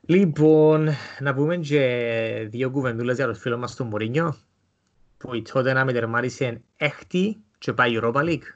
Λοιπόν, 0.02 0.90
να 1.20 1.34
πούμε 1.34 1.58
και 1.58 2.48
δύο 2.50 2.72
κουβεντούλες 2.72 3.16
για 3.16 3.28
το 3.28 3.34
φίλο 3.34 3.58
μας 3.58 3.76
τον 3.76 3.88
Μωρίνιο 3.88 4.38
που 5.18 5.34
η 5.34 5.42
τότε 5.42 5.74
να 5.74 5.86
με 5.86 5.94
τερμάρισε 5.94 6.62
έκτη 6.78 7.44
και 7.58 7.74
πάει 7.74 8.00
Europa 8.02 8.24
League. 8.24 8.54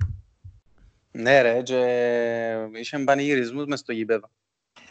Ναι 1.11 1.41
ρε, 1.41 1.61
και 1.61 2.79
είχαν 2.81 3.03
πανηγυρισμούς 3.03 3.65
μες 3.65 3.79
στο 3.79 3.91
γήπεδο. 3.91 4.29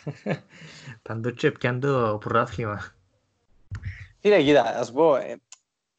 Παντού 1.02 1.34
πιάνε 1.58 1.78
το 1.78 2.18
πρωτάθλημα. 2.20 2.94
Φίλε, 4.20 4.42
κοίτα, 4.42 4.62
ας 4.78 4.92
πω, 4.92 5.16
ε, 5.16 5.40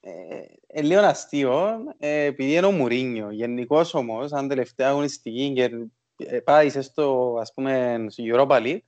ε, 0.08 0.46
ε, 0.68 0.82
λίγο 0.82 1.02
αστείο, 1.02 1.84
ε, 1.98 2.24
επειδή 2.24 2.54
είναι 2.54 2.66
ο 2.66 2.72
Μουρίνιο. 2.72 3.32
Γενικώς 3.32 3.94
όμως, 3.94 4.34
αν 4.34 4.48
τελευταία 4.48 4.90
αγωνιστική 4.90 5.54
και 5.54 5.70
ε, 6.18 6.40
πάει 6.40 6.70
στο, 6.70 7.38
ας 7.42 7.54
πούμε, 7.54 8.06
στο 8.10 8.24
Europa 8.28 8.62
League, 8.62 8.80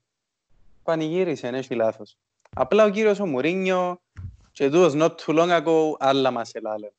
πανηγύρισε, 0.84 1.48
έχει 1.48 1.76
λάθος. 1.76 2.18
Απλά 2.56 2.86
ο 2.86 2.90
κύριος 2.90 3.20
ο 3.20 3.26
Μουρίνιο 3.26 4.02
και 4.52 4.70
τούτος 4.70 4.94
not 4.96 5.16
too 5.16 5.38
long 5.40 5.62
ago 5.62 5.92
άλλα 6.00 6.32
μας 6.32 6.54
ελάλε. 6.54 6.90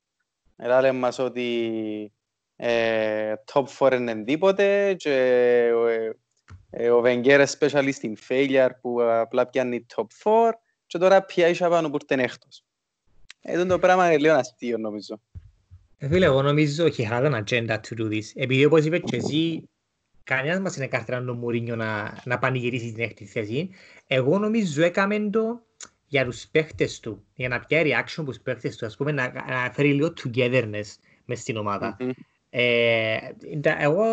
Ελάλε 0.57 0.93
μας 0.93 1.19
ότι 1.19 2.13
ε, 2.57 3.35
top 3.53 3.65
4 3.79 3.93
είναι 3.93 4.25
τίποτε 4.25 4.95
και 4.95 5.13
ε, 5.89 6.11
ε, 6.71 6.91
ο 6.91 7.01
Βενγκέρ 7.01 7.49
specialist 7.59 8.01
in 8.03 8.13
failure 8.29 8.71
που 8.81 9.03
απλά 9.03 9.47
πιάνει 9.47 9.87
top 9.97 10.07
4 10.49 10.51
και 10.87 10.99
τώρα 10.99 11.25
πια 11.25 11.49
είσαι 11.49 11.69
πάνω 11.69 11.91
που 11.91 11.97
ήρθε 12.01 12.23
έκτος. 12.23 12.68
Ε, 13.41 13.65
το 13.65 13.79
πράγμα 13.79 14.07
είναι 14.07 14.19
λίγο 14.19 14.35
αστείο 14.35 14.79
νομίζω. 14.79 15.21
Ε, 15.99 16.09
φίλε, 16.09 16.25
εγώ 16.25 16.43
νομίζω 16.43 16.85
he 16.85 17.11
had 17.11 17.33
an 17.33 17.45
agenda 17.45 17.77
to 17.77 17.99
do 17.99 18.09
this. 18.11 18.25
Επειδή 18.35 18.65
όπως 18.65 18.85
είπες 18.85 19.01
και 19.05 19.17
εσύ, 19.17 19.69
κανένας 20.25 20.61
μας 20.61 20.77
είναι 20.77 20.87
κάρτερα 20.87 21.25
το 21.25 21.35
Μουρίνιο 21.35 21.77
να, 21.77 22.21
να 22.25 22.39
πανηγυρίσει 22.39 22.93
την 22.93 23.03
έκτη 23.03 23.25
θέση. 23.25 23.71
Εγώ 24.07 24.39
νομίζω 24.39 24.83
έκαμε 24.83 25.31
το 25.31 25.63
για 26.07 26.25
τους 26.25 26.47
παίχτες 26.47 27.01
του, 27.01 27.25
για 27.35 27.49
να 27.49 27.61
πιάει 27.61 27.83
reaction 27.85 28.15
από 28.17 28.31
τους 28.31 28.41
παίχτες 28.41 28.77
του, 28.77 28.87
ας 28.87 28.97
πούμε, 28.97 29.13
να, 29.13 29.33
να 29.33 29.71
φέρει 29.73 29.93
λίγο 29.93 30.13
togetherness 30.25 30.87
μες 31.25 31.41
στην 31.41 31.57
ομάδα. 31.57 31.97
Mm-hmm. 32.01 32.11
Ε, 32.51 33.17
εγώ 33.79 34.05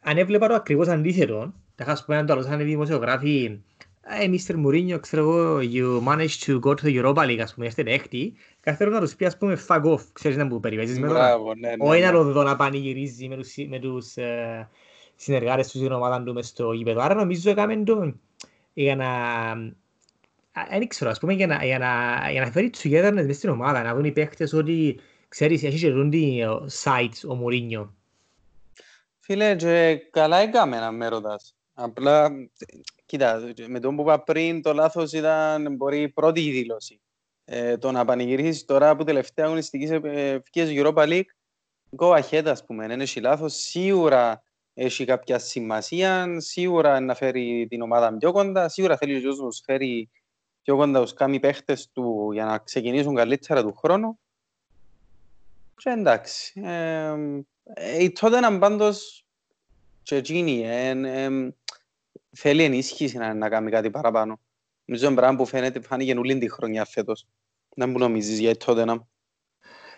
αν 0.00 0.18
έβλεπα 0.18 0.46
το 0.48 0.54
ακριβώς 0.54 0.88
αντίθετο, 0.88 1.54
θα 1.74 1.84
ας 1.84 2.04
πούμε 2.04 2.16
αν 2.16 2.26
το 2.26 2.32
άλλο 2.32 2.42
σαν 2.42 2.58
δημοσιογράφοι 2.58 3.60
«Hey, 4.06 4.28
Mr. 4.28 4.64
Mourinho, 4.64 5.00
ξέρω 5.00 5.22
εγώ, 5.22 5.58
you 5.58 6.08
managed 6.08 6.44
to 6.46 6.60
go 6.60 6.74
to 6.74 6.82
the 6.82 7.02
Europa 7.02 7.26
League, 7.26 7.40
ας 7.40 7.54
πούμε, 7.54 7.66
είστε 7.66 7.82
έκτη, 7.86 8.34
καθένα 8.60 8.90
να 8.90 9.00
τους 9.00 9.14
πει, 9.14 9.24
ας 9.24 9.38
πούμε, 9.38 9.58
fuck 9.68 9.82
off, 9.82 10.00
ξέρεις 10.12 10.36
να 10.36 10.44
μου 10.44 10.60
περιβέζεις 10.60 10.98
με 10.98 11.08
τώρα. 11.08 11.36
Όχι 11.78 12.02
να 12.02 12.12
το 12.12 12.22
δω 12.22 12.42
να 12.42 12.56
πανηγυρίζει 12.56 13.28
με 13.28 13.36
τους, 13.36 13.54
με 13.68 13.78
τους 13.78 14.14
uh, 14.16 14.66
συνεργάτες 15.16 15.68
τους 15.68 15.80
στην 15.80 15.92
ομάδα 15.92 16.22
του 16.22 16.32
μες 16.32 16.46
στο 16.46 16.72
γήπεδο. 16.72 17.00
Άρα 17.00 17.14
νομίζω 17.14 17.50
έκαμε 17.50 17.76
το 17.76 18.14
για 18.74 18.96
να 18.96 19.06
δεν 20.68 20.88
ξέρω, 20.88 21.10
ας 21.10 21.18
πούμε, 21.18 21.32
για 21.32 21.46
να, 21.46 21.64
για 21.64 21.78
να, 21.78 22.30
για 22.30 22.40
να 22.40 22.50
φέρει 22.50 22.70
together 22.82 23.10
μες 23.12 23.36
στην 23.36 23.48
ομάδα, 23.48 23.82
να 23.82 23.94
δουν 23.94 24.04
οι 24.04 24.12
παίχτες 24.12 24.52
ότι, 24.52 25.00
ξέρεις, 25.28 25.62
έχει 25.62 25.78
και 25.78 25.88
ρούντι 25.88 26.44
sites 26.82 27.28
ο 27.28 27.34
Μουρίνιο. 27.34 27.94
Φίλε, 29.18 29.56
και 29.56 30.00
καλά 30.10 30.38
έκαμε 30.38 30.78
να 30.78 30.92
με 30.92 31.08
ρωτάς. 31.08 31.54
Απλά, 31.74 32.30
κοίτα, 33.06 33.54
με 33.66 33.80
τον 33.80 33.96
που 33.96 34.02
είπα 34.02 34.22
πριν, 34.22 34.62
το 34.62 34.72
λάθος 34.72 35.12
ήταν 35.12 35.74
μπορεί 35.74 36.00
η 36.00 36.08
πρώτη 36.08 36.40
δήλωση. 36.40 37.00
Ε, 37.44 37.76
το 37.76 37.92
να 37.92 38.04
πανηγυρίσεις 38.04 38.64
τώρα 38.64 38.96
που 38.96 39.04
τελευταία 39.04 39.46
αγωνιστικής 39.46 39.90
ευκαιρίες 39.90 40.84
Europa 40.84 41.06
League, 41.08 41.30
go 41.96 42.20
ahead, 42.20 42.46
ας 42.46 42.64
πούμε, 42.64 42.86
δεν 42.86 43.00
έχει 43.00 43.20
λάθος. 43.20 43.54
Σίγουρα 43.54 44.42
έχει 44.74 45.04
κάποια 45.04 45.38
σημασία, 45.38 46.40
σίγουρα 46.40 47.00
να 47.00 47.14
φέρει 47.14 47.66
την 47.70 47.82
ομάδα 47.82 48.16
πιο 48.16 48.32
κοντά, 48.32 48.68
σίγουρα 48.68 48.96
θέλει 48.96 49.28
ο 49.28 49.34
να 49.34 49.48
φέρει 49.64 50.10
πιο 50.62 50.76
κοντά 50.76 51.00
τους 51.00 51.14
κάνει 51.14 51.40
παίχτες 51.40 51.90
του 51.92 52.30
για 52.32 52.44
να 52.44 52.58
ξεκινήσουν 52.58 53.14
καλύτερα 53.14 53.62
του 53.62 53.74
χρόνου. 53.74 54.18
Και 55.76 55.90
εντάξει. 55.90 56.60
Ε, 56.64 57.14
ε, 57.64 58.08
τότε 58.08 58.40
να 58.40 58.58
πάντως 58.58 59.24
και 60.02 60.16
εκείνη 60.16 60.62
ε, 60.66 60.88
ε, 60.88 61.28
θέλει 62.34 62.62
ενίσχυση 62.62 63.16
να, 63.16 63.34
να 63.34 63.48
κάνει 63.48 63.70
κάτι 63.70 63.90
παραπάνω. 63.90 64.40
Νομίζω 64.84 65.06
είναι 65.06 65.14
πράγμα 65.14 65.36
που 65.36 65.46
φαίνεται 65.46 65.80
φάνηκε 65.80 66.14
όλη 66.14 66.38
τη 66.38 66.50
χρονιά 66.50 66.84
φέτος. 66.84 67.26
Να 67.76 67.86
μου 67.86 67.98
νομίζεις 67.98 68.38
για 68.38 68.56
τότε 68.56 68.84
να. 68.84 69.06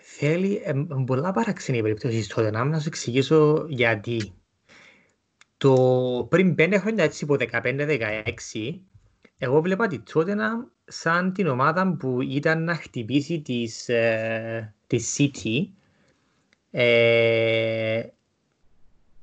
Θέλει, 0.03 0.63
ε, 0.65 0.73
πολλά 1.07 1.33
παραξενή 1.33 1.83
περίπτωση 1.83 2.23
στο 2.23 2.35
Τότεναμ, 2.35 2.69
να 2.69 2.81
σου 2.81 2.89
εξηγήσω 2.89 3.67
γιατί. 3.69 4.33
Το 5.57 6.27
πριν 6.31 6.55
πέντε 6.55 6.79
χρόνια, 6.79 7.05
έτσι 7.05 7.25
από 7.25 7.37
15-16, 7.39 8.81
εγώ 9.39 9.61
βλέπα 9.61 9.87
τη 9.87 10.03
Tottenham 10.15 10.71
σαν 10.85 11.33
την 11.33 11.47
ομάδα 11.47 11.97
που 11.99 12.23
ήταν 12.23 12.65
να 12.65 12.75
χτυπήσει 12.75 13.41
της, 13.41 13.89
ε, 13.89 14.75
της 14.87 15.17
City 15.19 15.69
ε, 16.71 18.03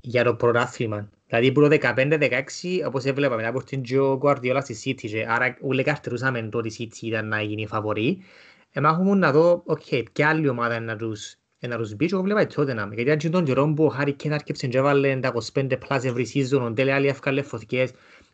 για 0.00 0.24
το 0.24 0.34
πρωτάθλημα. 0.34 1.10
Δηλαδή 1.36 1.52
που 1.52 1.60
το 1.60 1.94
15-16, 1.96 2.86
όπως 2.86 3.04
έβλεπα 3.04 3.36
μετά 3.36 3.48
από 3.48 3.64
την 3.64 3.82
Τζο 3.82 4.20
Guardiola 4.22 4.58
στη 4.62 4.76
City, 4.84 5.08
και 5.08 5.26
άρα 5.28 5.56
όλοι 5.60 5.82
καρτερούσαμε 5.82 6.42
το 6.42 6.58
ότι 6.58 6.68
η 6.68 6.90
City 6.92 7.02
ήταν 7.02 7.28
να 7.28 7.42
γίνει 7.42 7.66
φαβορή. 7.66 8.22
Εμάχουμε 8.70 9.14
να 9.14 9.32
δω, 9.32 9.62
οκ, 9.66 9.80
okay, 9.90 10.02
ποια 10.12 10.28
άλλη 10.28 10.48
ομάδα 10.48 10.80
να 10.80 10.96
τους, 10.96 11.36
να 11.58 11.76
τους 11.76 11.94
μπει 11.94 12.06
και 12.06 12.14
εγώ 12.14 12.22
βλέπα 12.22 12.42
η 12.42 12.46
Tottenham. 12.56 12.88
Γιατί 12.92 13.10
αν 13.10 13.30
τον 13.30 13.44
καιρό 13.44 13.72
που 13.76 13.84
ο 13.84 13.88
Χάρη 13.88 14.12
Κέν 14.12 14.32
άρκεψε 14.32 14.66
και 14.66 14.78
έβαλε 14.78 15.16
τα 15.16 15.32
25 15.52 15.78
πλάς 15.78 16.02
every 16.04 16.24
season, 16.34 16.60
ο 16.60 16.70
Ντέλε 16.70 16.92
άλλοι 16.92 17.06
έφκαλε 17.06 17.42
φωθικές, 17.42 17.90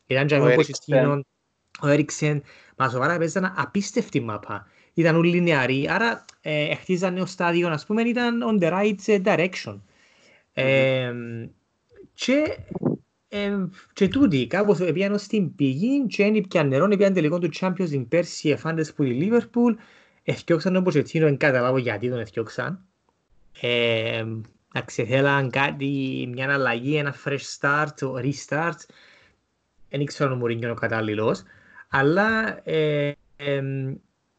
ήταν 0.06 0.26
και 0.26 0.34
ο 0.34 0.54
Ποσιστίνον, 0.54 1.26
ο 1.82 1.88
Έριξεν, 1.88 2.42
μα 2.76 2.88
σοβαρά 2.88 3.18
παίζαν 3.18 3.54
απίστευτη 3.56 4.20
μάπα. 4.20 4.66
Ήταν 4.94 5.16
όλοι 5.16 5.40
νεαροί, 5.40 5.88
άρα 5.90 6.24
ε, 6.40 6.74
χτίζανε 6.74 7.20
ο 7.20 7.26
στάδιο, 7.26 7.68
ας 7.68 7.86
πούμε, 7.86 8.02
ήταν 8.02 8.40
on 8.50 8.62
the 8.62 8.72
right 8.72 9.22
direction. 9.24 9.80
Ε, 10.52 11.12
και, 12.14 12.58
ε, 13.32 13.66
και 13.92 14.08
τούτοι 14.08 14.46
κάπως 14.46 14.78
πήγαν 14.78 15.18
στην 15.18 15.54
πηγή 15.54 16.06
και 16.06 16.22
είναι 16.22 16.40
πια 16.40 16.64
νερό, 16.64 16.88
πήγαν 16.88 17.12
τελικό 17.12 17.38
του 17.38 17.48
Champions 17.60 17.90
League 17.90 18.06
πέρσι 18.08 18.48
εφάντες 18.48 18.92
που 18.92 19.02
η 19.02 19.30
Liverpool, 19.30 19.74
εθιώξαν 20.22 20.72
τον 20.72 20.84
Ποτσετίνο, 20.84 21.24
δεν 21.24 21.36
καταλάβω 21.36 21.78
γιατί 21.78 22.08
τον 22.08 22.18
εθιώξαν. 22.18 22.84
Ε, 23.60 24.24
να 24.74 24.80
ξεθέλαν 24.80 25.50
κάτι, 25.50 26.28
μια 26.32 26.52
αλλαγή, 26.52 26.96
ένα 26.96 27.14
fresh 27.24 27.58
start, 27.58 28.12
restart. 28.24 28.78
Δεν 29.88 30.00
ήξερα 30.00 30.32
ο 30.32 30.36
Μουρίνιο 30.36 30.70
ο 30.70 30.74
κατάλληλος 30.74 31.42
αλλά 31.90 32.62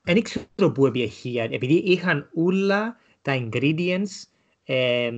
δεν 0.01 0.17
ε, 0.17 0.21
ξέρω 0.21 0.71
πού 0.71 0.85
επιέχει, 0.85 1.37
επειδή 1.37 1.73
είχαν 1.73 2.29
όλα 2.33 2.97
τα 3.21 3.37
ingredients 3.39 4.23
ε, 4.63 5.11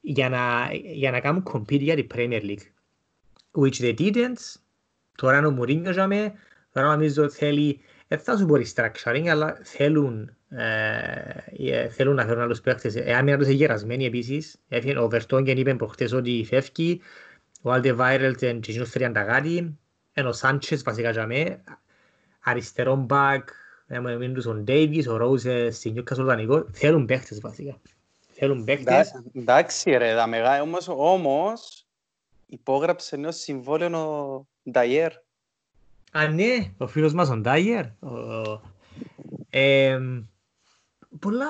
για, 0.00 0.28
να, 0.28 0.68
για 0.72 1.10
να 1.10 1.20
κάνουν 1.20 1.42
compete 1.52 1.80
για 1.80 1.94
την 1.94 2.06
Premier 2.14 2.42
League. 2.42 2.66
Which 3.52 3.80
they 3.80 3.94
didn't. 3.98 4.56
Τώρα 5.16 5.46
ο 5.46 5.50
Μουρίνιο 5.50 5.90
για 5.90 6.06
με, 6.06 6.32
τώρα 6.72 6.86
νομίζω 6.86 7.28
θέλει, 7.28 7.80
δεν 8.08 8.18
θα 8.18 8.36
σου 8.36 8.44
μπορεί 8.44 8.66
structuring, 8.74 9.26
αλλά 9.26 9.58
θέλουν, 9.62 10.36
ε, 10.48 11.88
θέλουν 11.88 12.14
να 12.14 12.24
φέρουν 12.24 12.42
άλλους 12.42 12.60
παίκτες. 12.60 12.96
Εάν 12.96 13.20
είναι 13.20 13.32
άλλους 13.32 13.48
γερασμένοι 13.48 14.04
επίσης, 14.04 14.60
ο 15.00 15.08
Βερτόγγεν 15.08 15.56
είπε 15.56 15.74
προχτές 15.74 16.12
ότι 16.12 16.44
φεύγει, 16.48 17.00
ο 17.62 17.70
Άλτε 17.72 17.92
Βάιρελτεν 17.92 18.60
και 18.60 18.70
εκείνος 18.70 18.90
30 18.90 19.10
κάτι, 19.12 19.78
ενώ 20.12 20.28
ο 20.28 20.32
Σάντσες 20.32 20.82
βασικά 20.82 21.10
για 21.10 21.26
μέ, 21.26 21.60
αριστερό 22.40 22.96
μπακ, 22.96 23.48
με 23.86 24.30
τους 24.34 24.46
ο 24.46 24.54
Ντέιβις, 24.54 25.08
ο 25.08 25.16
Ρόουζε, 25.16 25.70
στην 25.70 25.92
Νιούκας 25.92 26.18
Δανικό, 26.18 26.66
θέλουν 26.72 27.06
παίχτες 27.06 27.40
βασικά. 27.40 27.80
Θέλουν 28.32 28.64
παίχτες. 28.64 29.22
Εντάξει 29.34 29.90
ρε, 29.90 30.14
τα 30.14 30.26
μεγάλα, 30.26 30.62
όμως, 30.62 30.88
όμως 30.88 31.86
υπόγραψε 32.50 33.16
νέο 33.16 33.32
συμβόλαιο 33.32 33.98
ο 33.98 34.46
Νταϊέρ. 34.70 35.12
Α, 36.12 36.28
ναι, 36.28 36.72
ο 36.78 36.86
φίλος 36.86 37.12
μας 37.12 37.30
ο 37.30 37.36
Νταϊέρ. 37.36 37.84
Ε, 39.50 40.00
πολλά 41.18 41.46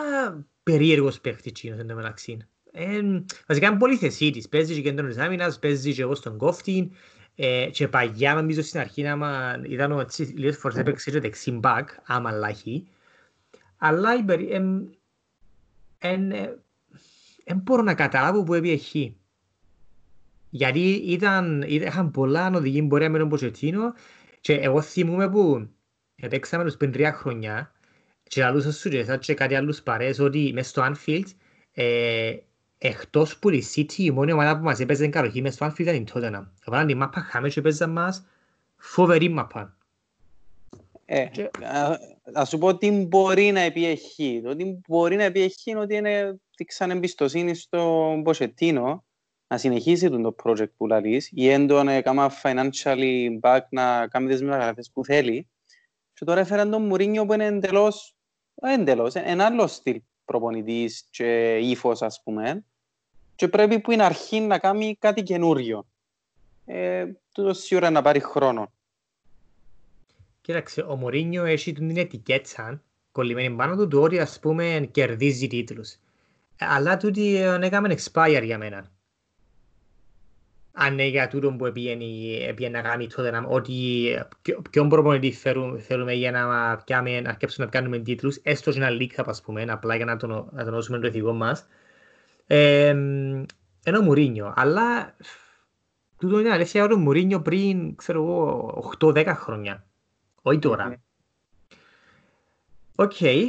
περίεργος 0.63 1.21
παίχτης 1.21 1.51
εκείνος 1.51 1.79
εν 1.79 1.87
τω 1.87 1.95
μεταξύ. 1.95 2.39
Ε, 2.73 3.01
βασικά 3.47 3.67
είναι 3.67 3.79
πολύ 3.79 3.97
θεσίτης. 3.97 4.49
Παίζει 4.49 4.75
και 4.75 4.81
κέντρος 4.81 5.15
της 5.15 5.25
άμυνας, 5.25 5.59
παίζει 5.59 5.95
και 5.95 6.03
εγώ 6.03 6.15
στον 6.15 6.37
κόφτη. 6.37 6.91
Ε, 7.35 7.71
και 7.73 7.89
παγιά 7.89 8.35
νομίζω 8.35 8.63
στην 8.63 8.81
αρχή 8.81 9.07
άμα 9.07 9.61
ήταν 9.65 9.93
ο 9.93 10.07
λίγες 10.19 10.57
φορές 10.57 10.77
έπαιξε 10.77 11.11
και 11.11 11.21
δεξί 11.21 11.51
μπακ, 11.51 11.89
άμα 12.05 12.31
λάχει. 12.31 12.89
Αλλά 13.77 14.25
δεν 15.99 17.57
μπορώ 17.57 17.83
να 17.83 17.95
καταλάβω 17.95 18.43
που 18.43 18.55
έπιε 18.55 18.77
Γιατί 20.51 20.81
ήταν, 20.91 21.65
είχαν 21.67 22.11
πολλά 22.11 22.51
οδηγή 22.55 22.83
πορεία 22.83 23.11
με 23.11 23.19
τον 23.19 23.29
Ποτσετίνο 23.29 23.95
και 24.41 24.55
εγώ 24.55 24.81
θυμούμαι 24.81 25.31
που 25.31 25.69
έπαιξαμε 26.17 26.65
τους 26.65 26.77
πριν 26.77 26.93
τρία 26.93 27.13
χρόνια 27.13 27.73
και 28.23 28.45
άλλους 28.45 28.77
σου 28.77 28.91
και 29.21 29.35
κάτι 29.35 29.55
άλλους 29.55 29.83
παρέες 29.83 30.19
ότι 30.19 30.51
μες 30.55 30.69
στο 30.69 30.93
Anfield 30.93 31.25
ε, 31.73 32.37
εκτός 32.79 33.39
που 33.39 33.51
η 33.51 33.65
City 33.75 33.93
η 33.93 34.11
μόνη 34.11 34.33
ομάδα 34.33 34.59
που 34.59 34.65
μας 34.65 34.81
έπαιζε 34.81 35.09
καλοχή 35.09 35.43
μες 35.43 35.55
στο 35.55 35.67
Anfield 35.67 35.79
ήταν 35.79 35.95
η 35.95 36.05
Tottenham. 36.15 36.47
Έβαλαν 36.67 36.87
τη 36.87 36.95
μάπα 36.95 37.21
χάμε 37.21 37.49
και 37.49 37.61
έπαιζαν 37.61 37.91
μας 37.91 38.27
φοβερή 38.77 39.29
μάπα. 39.29 39.77
Ε, 41.05 41.27
να 42.33 42.45
σου 42.45 42.59
πω 42.59 42.77
τι 42.77 42.91
μπορεί 42.91 43.51
να 43.51 43.61
επιέχει. 43.61 44.41
Το 44.45 44.57
τι 44.57 44.65
μπορεί 44.89 45.17
να 45.17 45.25
επιέχει 45.25 45.71
είναι 45.71 45.81
ότι 45.81 45.95
είναι 45.95 46.41
δείξαν 46.57 46.91
εμπιστοσύνη 46.91 47.55
στον 47.55 48.23
Ποσετίνο 48.23 49.05
να 49.51 49.59
συνεχίσει 49.59 50.11
το 50.11 50.35
project 50.45 50.71
που 50.77 50.87
λαλείς 50.87 51.31
ή 51.33 51.49
έντον 51.49 51.89
έκανα 51.89 52.33
financially 52.43 53.41
back 53.41 53.61
να 53.71 54.07
κάνει 54.09 54.29
τις 54.29 54.43
μεταγραφές 54.43 54.91
που 54.93 55.05
θέλει 55.05 55.49
και 56.13 56.25
τώρα 56.25 56.41
έφεραν 56.41 56.71
τον 56.71 56.83
Μουρίνιο 56.83 57.27
που 57.27 57.33
είναι 57.33 57.45
εντελώς, 57.45 58.15
εντελώς, 58.55 59.15
ένα 59.15 59.45
άλλο 59.45 59.67
στυλ 59.67 60.01
προπονητής 60.25 61.07
και 61.11 61.57
ύφος 61.57 62.03
ας 62.03 62.23
πούμε 62.23 62.65
και 63.35 63.49
πρέπει 63.49 63.81
που 63.81 63.91
είναι 63.91 64.05
αρχή 64.05 64.41
να 64.41 64.59
κάνει 64.59 64.97
κάτι 64.99 65.23
καινούριο. 65.23 65.87
Ε, 66.65 67.07
τούτος 67.33 67.59
σίγουρα 67.59 67.91
να 67.91 68.03
πάρει 68.03 68.21
χρόνο. 68.21 68.73
Κοίταξε, 70.41 70.81
ο 70.81 70.97
Μωρίνιο 70.97 71.45
έχει 71.45 71.73
την 71.73 71.97
ετικέτσα 71.97 72.83
κολλημένη 73.13 73.57
πάνω 73.57 73.77
του 73.77 73.89
του 73.89 74.01
ότι 74.01 74.19
ας 74.19 74.39
πούμε 74.41 74.89
κερδίζει 74.91 75.47
τίτλους. 75.47 75.97
Αλλά 76.59 76.97
τούτη 76.97 77.37
έκαμε 77.37 77.95
expire 77.99 78.43
για 78.45 78.59
μένα. 78.59 78.91
Αν 80.83 80.93
είναι 80.93 81.07
για 81.07 81.29
τούτο 81.29 81.53
που 81.53 81.73
πήγαινε 81.73 82.69
να 82.71 82.81
κάνει 82.81 83.07
τότε 83.07 83.43
ότι 83.49 83.75
ποιον 84.71 84.89
προπονητή 84.89 85.31
θέλουμε 85.79 86.13
για 86.13 86.31
να, 86.31 86.77
πιάμε, 86.77 87.21
να 87.21 87.31
αρκέψουμε 87.31 87.65
να 87.67 87.71
κάνουμε 87.71 87.99
τίτλους, 87.99 88.37
έστω 88.37 88.71
και 88.73 88.79
ένα 88.79 88.89
leak 88.91 89.25
ας 89.27 89.41
πούμε, 89.41 89.65
απλά 89.69 89.97
για 89.97 90.05
να 90.05 90.17
τον, 90.17 90.49
να 90.53 90.65
τον 90.65 90.73
δώσουμε 90.73 90.99
το 90.99 91.07
ηθικό 91.07 91.33
μας. 91.33 91.67
Ε, 92.47 92.89
ενώ 93.85 94.01
Μουρίνιο, 94.03 94.53
αλλά 94.57 95.17
τούτο 96.19 96.41
είναι 96.41 96.53
αλήθεια 96.53 96.85
ότι 96.85 96.95
ο 96.95 96.99
Μουρίνιο 96.99 97.41
πριν, 97.41 97.97
ξέρω 97.97 98.23
εγώ, 98.23 98.95
8-10 99.01 99.27
χρόνια. 99.27 99.85
Όχι 100.43 100.59
τώρα. 100.59 101.03
OK. 102.95 103.13
Okay. 103.21 103.45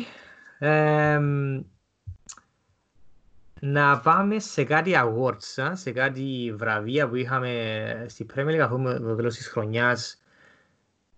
Ε, 0.60 1.20
να 3.64 4.00
πάμε 4.00 4.40
σε 4.40 4.64
κάτι 4.64 4.92
awards, 4.96 5.72
σε 5.74 5.92
κάτι 5.92 6.54
βραβεία 6.56 7.10
που 7.10 7.16
είχαμε 7.16 8.06
στη 8.10 8.26
Premier 8.36 8.48
League, 8.48 8.60
αφού 8.60 8.80
με 8.80 9.16
τέλος 9.16 9.36
της 9.36 9.48
χρονιάς 9.48 10.22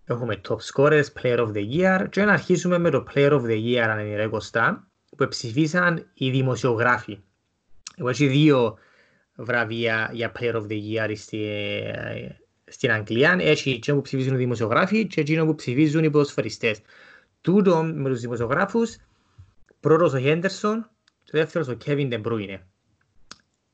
έχουμε 0.04 0.40
top 0.48 0.56
scorers, 0.72 1.04
player 1.22 1.38
of 1.38 1.52
the 1.52 1.64
year 1.76 2.06
και 2.10 2.24
να 2.24 2.32
αρχίσουμε 2.32 2.78
με 2.78 2.90
το 2.90 3.06
player 3.14 3.30
of 3.30 3.40
the 3.40 3.64
year 3.64 3.76
αν 3.76 3.98
είναι 3.98 4.16
ρε 4.16 4.26
Κώστα, 4.26 4.86
που 5.16 5.28
ψηφίσαν 5.28 6.10
οι 6.14 6.30
δημοσιογράφοι. 6.30 7.18
Εγώ 7.96 8.08
έχει 8.08 8.26
δύο 8.26 8.78
βραβεία 9.34 10.10
για 10.12 10.32
player 10.38 10.54
of 10.54 10.66
the 10.66 10.78
year 10.92 11.12
στη, 11.16 11.48
στην 12.64 12.92
Αγγλία. 12.92 13.36
Έχει 13.40 13.70
εκείνο 13.70 13.96
που 13.96 14.02
ψηφίζουν 14.02 14.34
οι 14.34 14.38
δημοσιογράφοι 14.38 15.06
και 15.06 15.20
εκείνο 15.20 15.44
που 15.44 15.54
ψηφίζουν 15.54 16.04
οι 16.04 16.10
ποδοσφαιριστές. 16.10 16.80
Τούτο 17.40 17.82
με 17.82 18.08
τους 18.08 18.20
δημοσιογράφους, 18.20 18.96
πρώτος 19.80 20.12
ο 20.12 20.18
Henderson, 20.20 20.76
και 21.24 21.30
δεύτερος 21.32 21.68
ο 21.68 21.76
Kevin 21.84 22.12
De 22.12 22.22
Bruyne. 22.22 22.58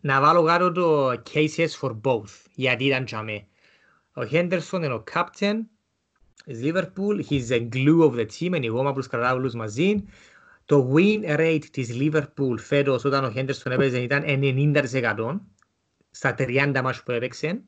Να 0.01 0.21
βάλω 0.21 0.45
κάτω 0.45 0.73
το 0.73 1.11
cases 1.11 1.69
for 1.81 2.01
both, 2.01 2.47
γιατί 2.55 2.85
ήταν 2.85 3.05
τζαμέ. 3.05 3.47
Ο 4.15 4.23
Henderson 4.31 4.73
είναι 4.73 4.93
ο 4.93 5.05
captain 5.13 5.61
της 6.45 6.61
Liverpool, 6.63 7.23
he's 7.29 7.49
the 7.49 7.69
glue 7.73 8.11
of 8.11 8.15
the 8.15 8.27
team, 8.27 8.41
είναι 8.41 8.65
η 8.65 8.67
γόμα 8.67 8.93
που 8.93 8.99
τους 8.99 9.09
κρατά 9.09 9.33
όλους 9.33 9.55
μαζί. 9.55 10.05
το 10.65 10.93
win 10.95 11.39
rate 11.39 11.65
της 11.71 11.91
Liverpool 11.93 12.59
φέτος 12.59 13.05
όταν 13.05 13.25
ο 13.25 13.33
Henderson 13.37 13.71
έπαιζε 13.71 14.01
ήταν 14.01 14.25
90% 14.27 15.41
στα 16.11 16.35
30 16.39 16.81
μάτς 16.83 17.03
που 17.03 17.13
έπαιξε 17.13 17.63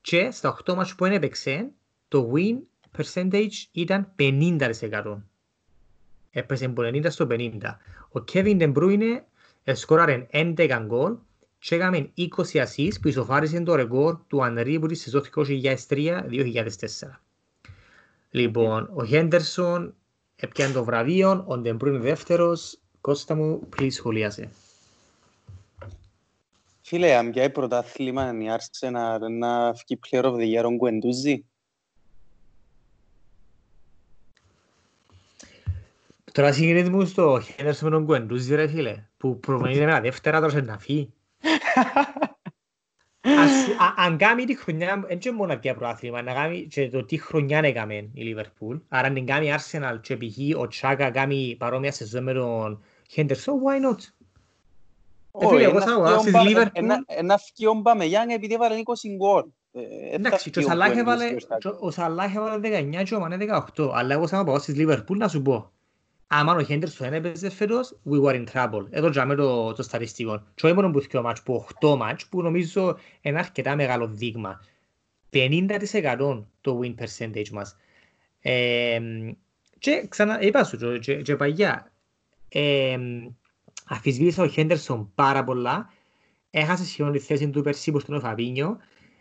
και 0.00 0.30
στα 0.30 0.56
8 0.64 0.74
μάτς 0.74 0.94
που 0.94 1.04
έπαιξε 1.04 1.70
το 2.08 2.32
win 2.34 2.58
percentage 2.98 3.52
ήταν 3.72 4.12
50%. 4.18 5.22
Έπαιζε 6.30 6.64
από 6.64 6.82
90 6.82 7.06
στο 7.08 7.26
50. 7.30 7.58
Ο 8.12 8.24
Kevin 8.32 8.60
De 8.60 8.72
Bruyne 8.72 9.20
σκόραρε 9.72 10.26
11 10.32 10.82
γκολ 10.86 11.16
και 11.58 11.74
έκαμε 11.74 12.10
20 12.16 12.26
assists 12.52 13.00
που 13.00 13.08
ισοφάρισε 13.08 13.60
το 13.60 13.74
ρεκόρ 13.74 14.18
του 14.26 14.44
Ανρί 14.44 14.78
που 14.78 14.86
της 14.86 15.00
σεζόν 15.00 15.22
2003-2004. 15.34 16.64
Λοιπόν, 18.30 18.90
ο 18.94 19.04
Χέντερσον 19.04 19.94
έπιανε 20.36 20.72
το 20.72 20.84
βραβείο, 20.84 21.44
ο 21.46 21.58
Ντεμπρούν 21.58 22.00
δεύτερος. 22.00 22.78
Κώστα 23.00 23.34
μου, 23.34 23.68
please 23.76 23.92
σχολιάσε. 23.92 24.50
Φίλε, 26.80 27.14
αν 27.14 27.30
πιάει 27.30 27.50
πρωτάθλημα 27.50 28.32
η 28.32 28.46
Arsenal 28.56 29.18
να 29.38 29.72
βγει 29.72 29.98
player 30.06 30.24
of 30.24 30.34
the 30.34 30.58
year 30.58 30.64
ο 30.64 30.70
Γκουεντούζι. 30.70 31.44
Τώρα 36.32 36.52
συγκρίνεις 36.52 36.90
μου 36.90 37.04
στο 37.04 37.40
Χέντερσον 37.40 37.88
με 37.88 37.94
τον 37.94 38.04
Γκουεντούζι 38.04 38.54
ρε 38.54 38.68
φίλε, 38.68 39.04
που 39.16 39.40
προμονείται 39.40 39.84
με 39.84 39.90
τα 39.90 40.00
δεύτερα 40.00 40.38
τώρα 40.38 40.50
σε 40.50 40.60
να 40.60 40.78
φύγει. 40.78 41.12
αν 43.96 44.16
κάνει 44.16 44.44
τη 44.44 44.56
χρονιά, 44.56 45.04
δεν 45.06 45.18
είναι 45.24 45.34
μόνο 45.34 45.56
πια 45.56 45.74
προάθλημα, 45.74 46.22
να 46.22 46.32
κάνει 46.32 46.66
και 46.66 46.88
το 46.88 47.04
τι 47.04 47.18
χρονιά 47.18 47.58
έκαμε 47.58 47.94
η 47.94 48.22
Λίβερπουλ. 48.22 48.76
Άρα 48.88 49.06
αν 49.06 49.24
κάνει 49.24 49.46
η 49.46 49.54
Arsenal 49.56 49.98
και 50.00 50.16
π.χ. 50.16 50.60
ο 50.60 50.66
Τσάκα 50.66 51.10
κάνει 51.10 51.56
παρόμοια 51.58 51.92
σεζόν 51.92 52.22
με 52.22 52.32
τον 52.32 52.82
Henderson, 53.16 53.54
why 53.64 53.88
not; 53.88 53.98
Όχι, 55.30 55.62
εγώ 55.62 55.80
θα 55.80 55.92
αγοράσω 55.92 56.24
της 56.24 56.42
Λίβερπουλ. 56.42 56.88
Ένα 57.06 57.38
φκιό 57.38 57.74
μπάμε 57.74 58.04
Γιάννη 58.04 58.34
επειδή 58.34 58.54
έβαλε 58.54 58.74
20 58.84 58.92
γκολ. 59.16 59.44
Εντάξει, 60.12 60.50
και 60.50 60.58
ο 61.80 61.90
Σαλάχ 61.90 62.34
έβαλε 62.34 62.60
19 62.62 63.02
και 63.04 63.14
ο 63.14 63.20
Μανέ 63.20 63.36
18, 63.76 63.90
αλλά 63.92 64.14
εγώ 64.14 64.26
θα 64.26 64.44
πάω 64.44 64.58
στις 64.58 64.76
Λίβερπουλ 64.76 65.18
να 65.18 65.28
σου 65.28 65.42
πω 65.42 65.70
άμα 66.32 66.54
ο 66.54 66.62
Χέντερσον 66.62 67.12
έπαιζε 67.12 67.50
φέτος, 67.50 67.98
we 68.10 68.22
were 68.22 68.34
in 68.34 68.44
trouble. 68.52 68.86
Εδώ 68.90 69.10
τζάμε 69.10 69.34
το, 69.34 69.72
το 69.72 69.82
σταριστικό. 69.82 70.42
Και 70.54 70.66
όχι 70.66 70.74
μόνο 70.74 70.90
που 70.90 71.00
δύο 71.00 71.22
μάτς, 71.22 71.42
που 71.42 71.66
8 71.80 71.96
μάτς, 71.96 72.26
που 72.26 72.42
νομίζω 72.42 72.98
είναι 73.20 73.38
αρκετά 73.38 73.76
μεγάλο 73.76 74.06
δείγμα. 74.06 74.60
50% 75.32 76.44
το 76.60 76.80
win 76.82 76.94
percentage 76.94 77.48
μας. 77.48 77.76
Ε, 78.40 79.00
και 79.78 80.06
ξανά, 80.08 80.40
είπα 80.40 80.64
σου, 80.64 80.98
και, 80.98 81.14
και 81.22 81.36
παγιά, 81.36 81.92
ε, 82.48 82.98
αφισβήτησα 83.86 84.42
ο 84.42 84.46
Χέντερσον 84.46 85.12
πάρα 85.14 85.44
πολλά, 85.44 85.90
έχασε 86.50 86.84
σχεδόν 86.84 87.12
τη 87.12 87.18
θέση 87.18 87.50
του 87.50 87.62
Περσί 87.62 87.92
που 87.92 87.98
στον 87.98 88.20
Φαβίνιο, 88.20 88.76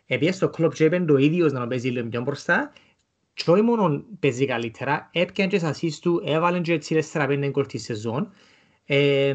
επειδή 0.06 0.32
στο 0.32 0.50
κλόπ 0.50 0.74
και 0.74 0.86
έπαιρνε 0.86 1.06
το 1.06 1.18
ίδιος 1.18 1.52
να 1.52 1.68
παίζει 1.68 1.90
λίγο 1.90 2.08
πιο 2.08 2.22
μπροστά 2.22 2.72
και 3.44 3.52
όχι 3.52 3.62
μόνο 3.62 4.04
παίζει 4.20 4.46
καλύτερα, 4.46 5.10
έπιανε 5.14 5.50
και 5.50 5.60
σας 5.60 6.00
του, 6.00 6.22
έβαλαν 6.26 6.62
και 6.62 6.74
έτσι 6.74 7.00
4-5 7.14 7.50
γκολ 7.50 7.66
τη 7.66 7.78
σεζόν 7.78 8.32
ε, 8.86 9.34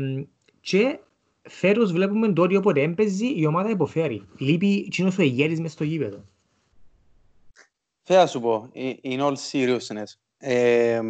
και 0.60 0.98
φέτος 1.42 1.92
βλέπουμε 1.92 2.32
τότε 2.32 2.56
όποτε 2.56 2.82
έμπαιζε 2.82 3.26
η 3.26 3.46
ομάδα 3.46 3.70
υποφέρει. 3.70 4.26
Λείπει 4.38 4.88
κοινός 4.88 5.18
ο 5.18 5.22
ηγέτης 5.22 5.60
μες 5.60 5.72
στο 5.72 5.84
γήπεδο. 5.84 6.24
Θα 8.02 8.26
σου 8.26 8.40
πω, 8.40 8.70
in 9.02 9.20
all 9.20 9.34
seriousness, 9.50 10.12
ε, 10.38 11.00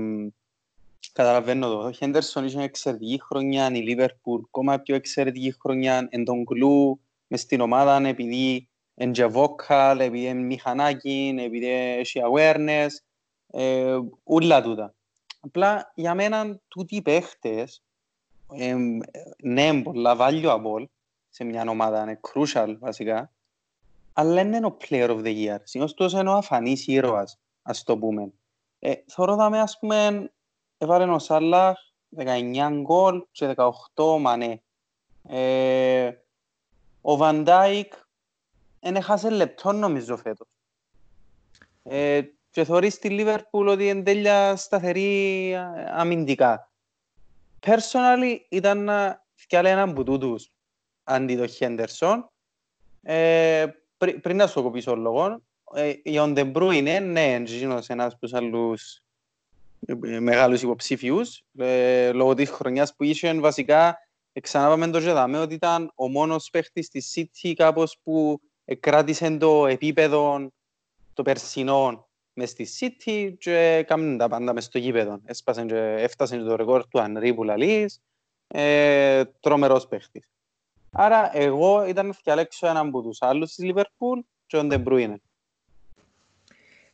καταλαβαίνω 1.13 1.69
το. 1.69 1.87
Ο 1.87 1.91
Χέντερσον 1.91 2.45
είχε 2.45 2.63
εξαιρετική 2.63 3.21
χρονιά, 3.23 3.71
η 3.75 3.81
Λίβερπουλ 3.81 4.43
ακόμα 4.47 4.79
πιο 4.79 4.95
εξαιρετική 4.95 5.55
χρονιά, 5.61 6.07
εν 6.11 6.25
τον 6.25 6.45
κλου 6.45 7.01
μες 7.27 7.41
στην 7.41 7.61
ομάδα 7.61 8.07
επειδή 8.07 8.69
είναι 8.95 9.13
και 9.13 9.31
vocal, 9.35 9.97
επειδή 10.01 10.27
είναι 10.27 10.41
μηχανάκι, 10.41 11.35
επειδή 11.39 11.69
έχει 11.69 12.21
awareness, 12.33 12.89
ε, 13.51 13.99
ούλα 14.25 14.63
τούτα. 14.63 14.95
Απλά 15.41 15.93
για 15.95 16.15
μένα 16.15 16.59
τούτοι 16.69 17.03
παίχτες, 17.03 17.83
ε, 18.53 18.77
ναι, 19.43 19.83
πολλά 19.83 20.17
valuable 20.19 20.85
σε 21.31 21.45
μια 21.45 21.65
ομάδα, 21.69 22.03
είναι 22.03 22.21
crucial 22.33 22.77
βασικά, 22.79 23.31
αλλά 24.13 24.41
είναι 24.41 24.67
ο 24.67 24.77
player 24.81 25.09
of 25.09 25.23
the 25.23 25.45
year. 25.45 25.59
Συνήθως 25.63 26.13
είναι 26.13 26.29
ο 26.29 26.33
αφανής 26.33 26.87
ήρωας, 26.87 27.39
ας 27.63 27.83
το 27.83 27.99
πούμε. 27.99 28.33
Ε, 28.79 28.95
θεωρώ 29.07 29.35
δάμε, 29.35 29.61
ας 29.61 29.79
πούμε, 29.79 30.31
έβαλε 30.79 31.13
ο 31.13 31.19
Σάλαχ 31.19 31.79
19 32.17 32.81
γκολ 32.81 33.25
και 33.33 33.55
18 33.95 34.19
Μανέ. 34.21 34.63
Ε, 35.29 36.11
ο 37.01 37.17
Βαντάικ 37.17 37.93
δεν 38.85 38.97
έχασε 38.97 39.31
λεπτό 39.31 39.73
νομίζω 39.73 40.17
φέτος. 40.17 40.47
Ε, 41.83 42.21
και 42.51 42.65
θεωρείς 42.65 42.99
τη 42.99 43.09
Λίβερπουλ 43.09 43.69
ότι 43.69 43.89
είναι 43.89 44.03
τέλεια 44.03 44.57
σταθερή 44.57 45.55
αμυντικά. 45.91 46.71
Personally 47.61 48.39
ήταν 48.49 48.85
να 48.85 49.25
φτιάλε 49.35 49.71
έναν 49.71 49.93
που 49.93 50.05
τούτους 50.05 50.51
αντί 51.05 51.37
το 51.37 51.47
Χέντερσον. 51.47 52.31
Ε, 53.03 53.67
πρι, 53.97 54.19
πριν 54.21 54.37
να 54.37 54.47
σου 54.47 54.63
κοπήσω 54.63 54.91
ο 54.91 54.97
λόγο, 54.97 55.43
ε, 55.75 55.93
ο 56.03 56.19
Ντεμπρούινε, 56.19 56.99
ναι, 56.99 57.45
είναι 57.49 57.81
ένας 57.89 57.91
από 57.91 58.19
τους 58.19 58.35
άλλους 58.35 59.03
ε, 59.87 60.21
μεγάλους 60.21 60.63
υποψήφιους, 60.63 61.43
ε, 61.59 62.13
λόγω 62.13 62.35
της 62.35 62.51
χρονιάς 62.51 62.95
που 62.97 63.05
είχε 63.05 63.41
βασικά 63.41 63.99
ξανάπαμε 64.41 64.91
το 64.91 65.01
ζεδάμε 65.01 65.39
ότι 65.39 65.55
ήταν 65.55 65.93
ο 65.95 66.09
μόνος 66.09 66.51
παίχτης 66.51 66.89
της 66.89 67.13
City 67.15 67.53
κάπως 67.55 67.99
που 68.03 68.41
κράτησε 68.81 69.37
το 69.37 69.67
επίπεδο 69.67 70.51
το 71.13 71.23
περσινό 71.23 72.09
μες 72.35 72.51
στη 72.51 72.69
City 72.79 73.35
και 73.39 73.57
έκαναν 73.57 74.19
τα 74.19 74.29
πάντα 74.29 74.53
μες 74.53 74.65
στο 74.65 74.79
γήπεδο. 74.79 75.21
Έσπασε 75.25 75.65
και 75.65 75.77
έφτασε 75.79 76.39
το 76.39 76.57
ρεκόρ 76.57 76.89
του 76.89 77.01
Ανρί 77.01 77.35
που 77.35 77.45
λαλείς, 77.45 78.03
ε, 78.47 79.25
τρομερός 79.25 79.87
παίχτης. 79.87 80.29
Άρα 80.91 81.37
εγώ 81.37 81.87
ήταν 81.87 82.07
να 82.07 82.17
διαλέξω 82.25 82.67
έναν 82.67 82.87
από 82.87 83.03
τους 83.03 83.23
άλλους 83.23 83.55
της 83.55 83.65
Λιβερπούλ 83.65 84.19
και 84.47 84.57
ο 84.57 84.65
Ντεμπρούινε. 84.65 85.21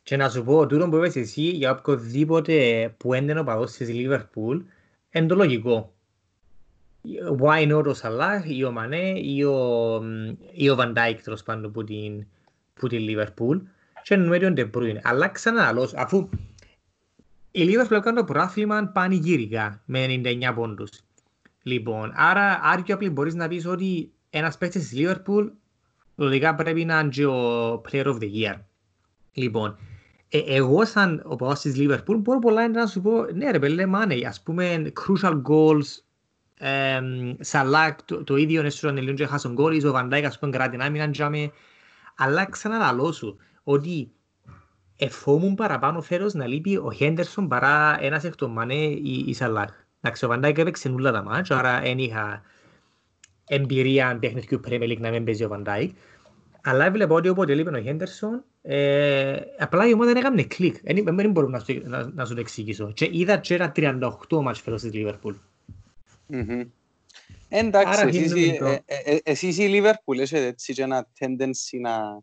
Και 0.03 0.17
να 0.17 0.29
σου 0.29 0.43
πω, 0.43 0.65
τούτο 0.67 0.89
που 0.89 0.95
είπες 0.95 1.15
εσύ 1.15 1.41
για 1.41 1.71
οποιοδήποτε 1.71 2.89
που 2.97 3.13
εν 3.13 3.20
τζαι 3.20 3.33
εν 3.33 3.39
οπαδός 3.39 3.71
της 3.71 3.89
Λιβερπούλ, 3.89 4.59
είναι 5.11 5.27
το 5.27 5.35
λογικό 5.35 5.93
why 7.39 7.71
not 7.71 7.85
ο 7.85 7.93
Σαλάχ 7.93 8.43
ή 8.45 8.63
ο 8.63 8.71
Μανέ 8.71 9.19
ή 9.19 9.43
ο, 9.43 10.01
ή 10.51 10.69
ο 10.69 10.75
Βαντάικ 10.75 11.23
τέλος 11.23 11.43
πάντων 11.43 11.71
που 11.71 11.83
την, 11.83 12.27
που 12.73 12.87
την 12.87 12.99
Λίβερπουλ 12.99 13.57
και 14.03 14.13
εννοούμε 14.13 14.39
τον 14.39 14.53
Ντεμπρούιν. 14.53 14.99
Αλλά 15.03 15.27
ξανά 15.27 15.67
άλλος, 15.67 15.93
αφού 15.93 16.29
η 17.51 17.61
Λίβερπουλ 17.61 17.97
έκανε 17.97 18.19
το 18.19 18.23
πρωτάθλημα 18.23 18.91
πανηγύρικα 18.93 19.81
με 19.85 20.05
99 20.23 20.51
πόντους. 20.55 20.89
Λοιπόν, 21.63 22.11
άρα 22.15 22.59
arguably 22.75 23.11
μπορείς 23.11 23.35
να 23.35 23.47
πεις 23.47 23.65
ότι 23.65 24.11
ένας 24.29 24.57
παίκτης 24.57 24.81
της 24.81 24.99
Λίβερπουλ 24.99 25.47
λογικά 26.15 26.55
πρέπει 26.55 26.85
να 26.85 26.99
είναι 26.99 27.09
και 27.09 27.25
ο 27.25 27.71
player 27.73 28.05
of 28.05 28.17
the 28.17 28.29
year. 28.33 28.55
Λοιπόν, 29.33 29.77
ε, 30.29 30.39
εγώ 30.45 30.85
σαν 30.85 31.21
ο 31.25 31.35
παγός 31.35 31.59
της 31.59 31.75
Λίβερπουλ 31.75 32.17
μπορώ 32.17 32.39
πολλά 32.39 32.69
να 32.69 32.87
σου 32.87 33.01
πω, 33.01 33.25
ναι 33.33 33.51
ρε 33.51 33.59
πέλε 33.59 33.85
μάνε, 33.85 34.15
ας 34.27 34.41
πούμε 34.41 34.91
crucial 34.99 35.41
goals 35.41 36.03
Σαλάκ 37.39 37.99
το 38.23 38.35
ίδιο 38.35 38.65
έσουραν 38.65 38.97
λίγο 38.97 39.13
και 39.13 39.25
χάσουν 39.25 39.53
γκόλ, 39.53 39.85
ο 39.85 39.91
Βαντάικ 39.91 40.25
ας 40.25 40.39
πούμε 40.39 40.51
κράτη 40.51 40.77
να 40.77 40.89
μην 40.89 41.11
τζάμε. 41.11 41.51
Αλλά 42.17 42.45
ξαναλαλώ 42.45 43.11
σου 43.11 43.37
ότι 43.63 44.11
εφόμουν 44.97 45.55
παραπάνω 45.55 46.01
φέρος 46.01 46.33
να 46.33 46.47
λείπει 46.47 46.77
ο 46.77 46.91
Χέντερσον 46.91 47.47
παρά 47.47 47.97
ένας 48.01 48.23
εκ 48.23 48.35
των 48.35 48.51
Μανέ 48.51 48.83
ή, 48.83 49.23
ή 49.27 49.33
Σαλάκ. 49.33 49.69
Εντάξει, 50.01 50.25
ο 50.25 50.27
Βαντάικ 50.27 50.57
έπαιξε 50.57 50.89
νουλά 50.89 51.11
τα 51.11 51.23
μάτια, 51.23 51.57
άρα 51.57 51.79
δεν 51.79 51.97
είχα 51.97 52.41
εμπειρία 53.47 54.17
παιχνιδιού 54.19 54.59
Premier 54.67 54.81
League 54.81 54.99
να 54.99 55.09
μην 55.09 55.23
παίζει 55.23 55.43
ο 55.43 55.47
Βαντάικ. 55.47 55.91
Αλλά 56.63 56.85
έβλεπα 56.85 57.15
ότι 57.15 57.29
όποτε 57.29 57.53
λείπει 57.53 57.75
ο 57.75 57.81
Χέντερσον, 57.81 58.43
ε, 58.61 59.35
απλά 59.59 59.87
η 59.87 59.93
ομάδα 59.93 60.13
δεν 60.13 60.23
έκανε 60.23 60.43
κλικ. 60.43 60.75
Δεν 60.83 61.31
μπορώ 61.31 61.47
να, 61.47 61.63
να, 61.83 62.11
να 62.13 62.25
σου 62.25 62.33
το 62.33 62.39
εξηγήσω. 62.39 62.91
Και 62.91 63.09
είδα 63.11 63.37
και 63.37 63.53
ένα 63.53 63.71
38 63.75 64.41
μάτς 64.41 64.61
φέτος 64.61 64.81
της 64.81 64.93
Λίβερπουλ. 64.93 65.33
Εντάξει, 67.49 68.51
εσείς 69.23 69.57
οι 69.57 69.67
Λίβερπουλ 69.67 70.19
έχετε 70.19 70.45
έτσι 70.45 70.73
και 70.73 70.81
ένα 70.81 71.07
tendency 71.19 71.79
να 71.79 72.21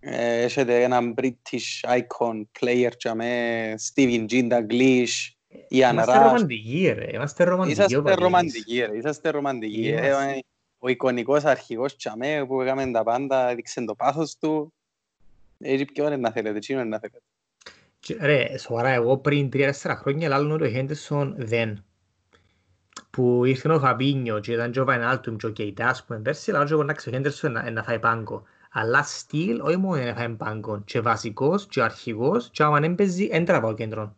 έχετε 0.00 0.82
έναν 0.82 1.14
British 1.16 1.98
icon 1.98 2.42
player 2.60 2.90
και 2.96 3.12
με 3.14 3.74
Steven 3.74 4.26
G. 4.28 4.48
Douglas 4.50 5.06
Είμαστε 5.68 6.18
ρομαντικοί 6.18 6.92
ρε, 6.92 7.10
είμαστε 7.12 7.44
ρομαντικοί 7.44 7.82
Είσαστε 7.82 8.14
ρομαντικοί 8.14 8.80
ρε, 8.80 8.96
είσαστε 8.96 9.30
ρομαντικοί. 9.30 9.94
Ο 10.78 10.88
εικονικός 10.88 11.44
αρχηγός 11.44 11.96
Τσαμέ 11.96 12.44
που 12.46 12.60
έκαμε 12.60 12.90
τα 12.90 13.02
πάντα, 13.02 13.50
έδειξε 13.50 13.84
το 13.84 13.94
πάθος 13.94 14.38
του. 14.38 14.72
Έτσι 15.58 15.84
ποιο 15.84 16.06
είναι 16.06 16.16
να 16.16 16.30
θέλετε, 16.30 16.58
τι 16.58 16.72
είναι 16.72 16.84
να 16.84 16.98
θέλετε. 16.98 17.22
Ρε, 18.26 18.58
σοβαρά, 18.58 18.88
εγώ 18.88 19.18
πριν 19.18 19.48
3-4 19.52 19.70
χρόνια 19.96 20.28
λάλλον 20.28 20.50
ότι 20.50 20.64
ο 20.64 20.68
Χέντεσον 20.68 21.34
δεν 21.38 21.84
που 23.10 23.44
ήρθε 23.44 23.68
ο 23.72 23.78
Φαμπίνιο 23.78 24.40
και 24.40 24.52
ήταν 24.52 24.70
και 24.70 24.80
ο 24.80 24.84
Βαϊνάλτουμ 24.84 25.36
και 25.36 25.46
ο 25.46 25.50
Κεϊτά, 25.50 25.86
ας 25.88 26.04
πούμε, 26.04 26.18
πέρσι, 26.18 26.50
αλλά 26.52 26.64
και 26.64 26.74
ο 26.74 26.82
Νάξο 26.82 27.10
Χέντερσον 27.10 27.72
να 27.72 27.82
φάει 27.82 27.98
πάγκο. 27.98 28.42
Αλλά 28.70 29.02
στυλ, 29.02 29.60
όχι 29.60 29.76
μόνο 29.76 30.02
να 30.04 30.14
φάει 30.14 30.28
πάγκο, 30.28 30.82
και 30.84 31.00
βασικός, 31.00 31.66
και 31.66 31.82
αρχηγός, 31.82 32.48
και 32.52 32.62
άμα 32.62 32.80
δεν 32.80 32.94
παίζει, 32.94 33.28
έντρα 33.32 33.62
ο 33.62 33.72
κέντρο. 33.72 34.16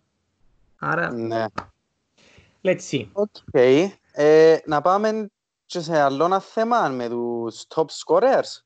Άρα, 0.79 1.13
Ναι. 1.13 1.45
let's 2.63 2.81
see. 2.91 3.07
OK. 3.13 3.29
Ε, 4.13 4.57
να 4.65 4.81
πάμε 4.81 5.29
και 5.67 5.81
σε 5.81 6.01
άλλο 6.01 6.25
ένα 6.25 6.41
θέμα 6.41 6.89
με 6.89 7.09
τους 7.09 7.65
top 7.75 7.85
scorers. 7.85 8.63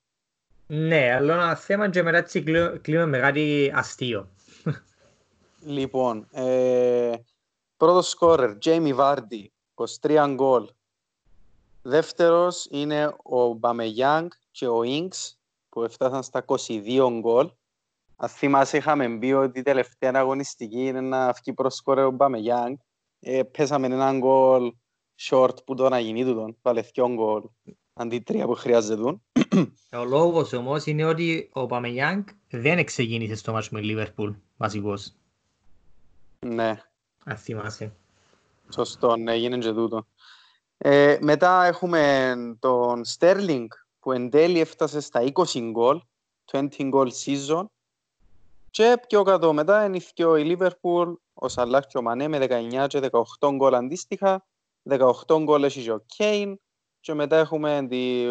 Ναι, 0.66 1.14
άλλο 1.14 1.32
ένα 1.32 1.54
θέμα 1.54 1.90
και 1.90 2.02
μετά 2.02 2.16
έτσι 2.16 2.42
κλείνω- 2.42 2.78
κλείνουμε 2.80 3.06
με 3.06 3.18
κάτι 3.18 3.72
αστείο. 3.74 4.28
Λοιπόν, 5.60 6.28
ε, 6.30 7.12
πρώτος 7.76 8.16
scorer, 8.20 8.56
Jamie 8.64 8.96
Vardy, 8.96 9.46
23 10.00 10.32
γκολ. 10.34 10.68
Δεύτερος 11.82 12.66
είναι 12.70 13.16
ο 13.22 13.52
Ομπαμεγιάνγκ 13.52 14.30
και 14.50 14.66
ο 14.66 14.82
Ινγκς 14.82 15.38
που 15.68 15.82
έφτασαν 15.82 16.22
στα 16.22 16.44
22 16.44 17.10
γκολ. 17.20 17.50
Αν 18.16 18.28
θυμάσαι 18.28 18.76
είχαμε 18.76 19.18
πει 19.18 19.32
ότι 19.32 19.58
η 19.58 19.62
τελευταία 19.62 20.12
αγωνιστική 20.14 20.86
είναι 20.86 21.00
να 21.00 21.32
βγει 21.32 21.52
προς 21.52 21.74
σκόρε 21.74 22.04
ο 22.04 22.10
Μπαμεγιάνγκ. 22.10 22.76
Ε, 23.20 23.42
πέσαμε 23.42 23.86
έναν 23.86 24.18
γκολ 24.18 24.72
short 25.20 25.64
που 25.64 25.74
το 25.74 25.88
να 25.88 25.98
γίνει 25.98 26.24
τούτον. 26.24 26.56
Βάλε 26.62 26.80
δυο 26.80 27.08
γκολ 27.08 27.42
αντί 27.92 28.18
τρία 28.18 28.46
που 28.46 28.54
χρειάζεται. 28.54 29.02
Ο 30.00 30.04
λόγος 30.04 30.52
όμως 30.52 30.86
είναι 30.86 31.04
ότι 31.04 31.50
ο 31.52 31.66
Παμεγιάνγκ 31.66 32.24
δεν 32.50 32.84
ξεκίνησε 32.84 33.34
στο 33.34 33.52
μάτσο 33.52 33.68
με 33.72 33.80
Λίβερπουλ, 33.80 34.30
βασικός, 34.56 35.14
Ναι. 36.46 36.82
αν 37.24 37.36
θυμάσαι. 37.36 37.96
Σωστό, 38.72 39.16
ναι, 39.16 39.32
έγινε 39.32 39.58
και 39.58 39.72
τούτο. 39.72 40.06
Ε, 40.78 41.18
μετά 41.20 41.64
έχουμε 41.64 42.34
τον 42.60 43.02
Sterling 43.18 43.66
που 44.00 44.12
εν 44.12 44.30
τέλει 44.30 44.60
έφτασε 44.60 45.00
στα 45.00 45.22
20 45.32 45.70
γκολ, 45.70 46.00
20 46.52 46.68
goal 46.92 47.08
season. 47.24 47.64
Και 48.70 49.00
πιο 49.08 49.22
κάτω 49.22 49.52
μετά 49.52 49.84
είναι 49.84 49.98
και 50.14 50.24
ο 50.24 50.32
Liverpool, 50.36 51.14
ο 51.34 51.48
Σαλάχ 51.48 51.86
και 51.86 51.98
ο 51.98 52.02
Μανέ 52.02 52.28
με 52.28 52.46
19 52.80 52.86
και 52.88 53.10
18 53.38 53.50
γκολ 53.54 53.74
αντίστοιχα. 53.74 54.46
18 54.88 55.38
γκολ 55.42 55.62
έχει 55.62 55.82
και 55.82 55.92
ο 55.92 56.02
Κέιν. 56.06 56.60
Και 57.00 57.14
μετά 57.14 57.36
έχουμε 57.36 57.86
τη 57.88 58.24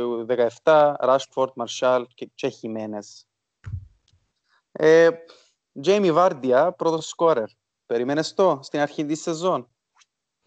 17 0.64 0.94
Rashford, 1.00 1.50
Marshall 1.56 2.04
και, 2.14 2.30
και 2.36 2.54
Jimenez. 2.62 3.24
Ε, 4.72 5.10
Jamie 5.84 6.14
Vardy, 6.16 6.70
πρώτος 6.78 7.08
σκόρερ. 7.08 7.50
Περιμένες 7.86 8.34
το 8.34 8.60
στην 8.64 8.80
αρχή 8.80 9.06
της 9.06 9.22
σεζόν; 9.22 9.70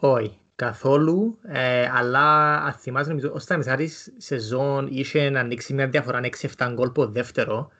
Όχι, 0.03 0.39
καθόλου, 0.55 1.39
ε, 1.47 1.89
αλλά 1.93 2.55
αν 2.63 2.73
θυμάσαι 2.73 3.09
νομίζω, 3.09 3.31
ως 3.33 3.45
τα 3.45 3.57
μισά 3.57 3.75
της 3.75 4.13
σεζόν 4.17 4.87
είχε 4.91 5.29
να 5.29 5.39
ανοίξει 5.39 5.73
μια 5.73 5.87
διαφορά 5.87 6.19
6-7 6.57 6.71
γκολ 6.73 6.87
από 6.87 7.05
δεύτερο 7.07 7.71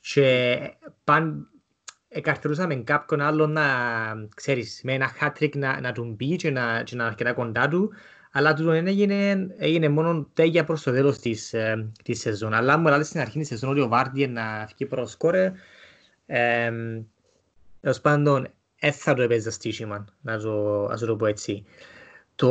και 0.00 0.58
παν 1.04 1.48
εκαρτερούσαμε 2.08 2.74
κάποιον 2.74 3.20
άλλον 3.20 3.52
να, 3.52 3.64
ξέρεις, 4.34 4.80
με 4.84 4.92
ένα 4.92 5.10
hat-trick 5.20 5.56
να, 5.56 5.80
να 5.80 5.92
του 5.92 6.14
μπει 6.16 6.36
και 6.36 6.50
να, 6.50 6.82
και 6.82 6.96
να 6.96 7.06
αρκετά 7.06 7.32
κοντά 7.32 7.68
του, 7.68 7.92
αλλά 8.32 8.54
τούτο 8.54 8.70
δεν 8.70 8.86
έγινε, 8.86 9.48
έγινε 9.58 9.88
μόνο 9.88 10.28
τέγια 10.34 10.64
προς 10.64 10.82
το 10.82 10.92
τέλος 10.92 11.18
της, 11.18 11.52
ε, 11.52 11.90
της 12.04 12.20
σεζόν. 12.20 12.54
Αλλά 12.54 12.76
μου 12.76 12.88
έλεγε 12.88 13.02
στην 13.02 13.20
αρχή 13.20 13.38
της 13.38 13.48
σεζόν 13.48 13.70
ότι 13.70 13.80
ο 13.80 13.88
Βάρντι 13.88 14.26
να 14.26 14.68
βγει 14.72 14.86
προς 14.86 15.10
σκόρε, 15.10 15.52
ε, 16.26 16.70
τέλος 17.80 18.00
πάντων, 18.00 18.48
δεν 18.80 18.92
θα 18.92 19.14
το 19.14 19.22
έπαιζα 19.22 19.50
στήσιμα, 19.50 20.04
να 20.20 20.38
το, 20.38 20.86
να 20.88 20.96
το 20.96 21.16
πω 21.16 21.26
έτσι. 21.26 21.64
Το 22.34 22.50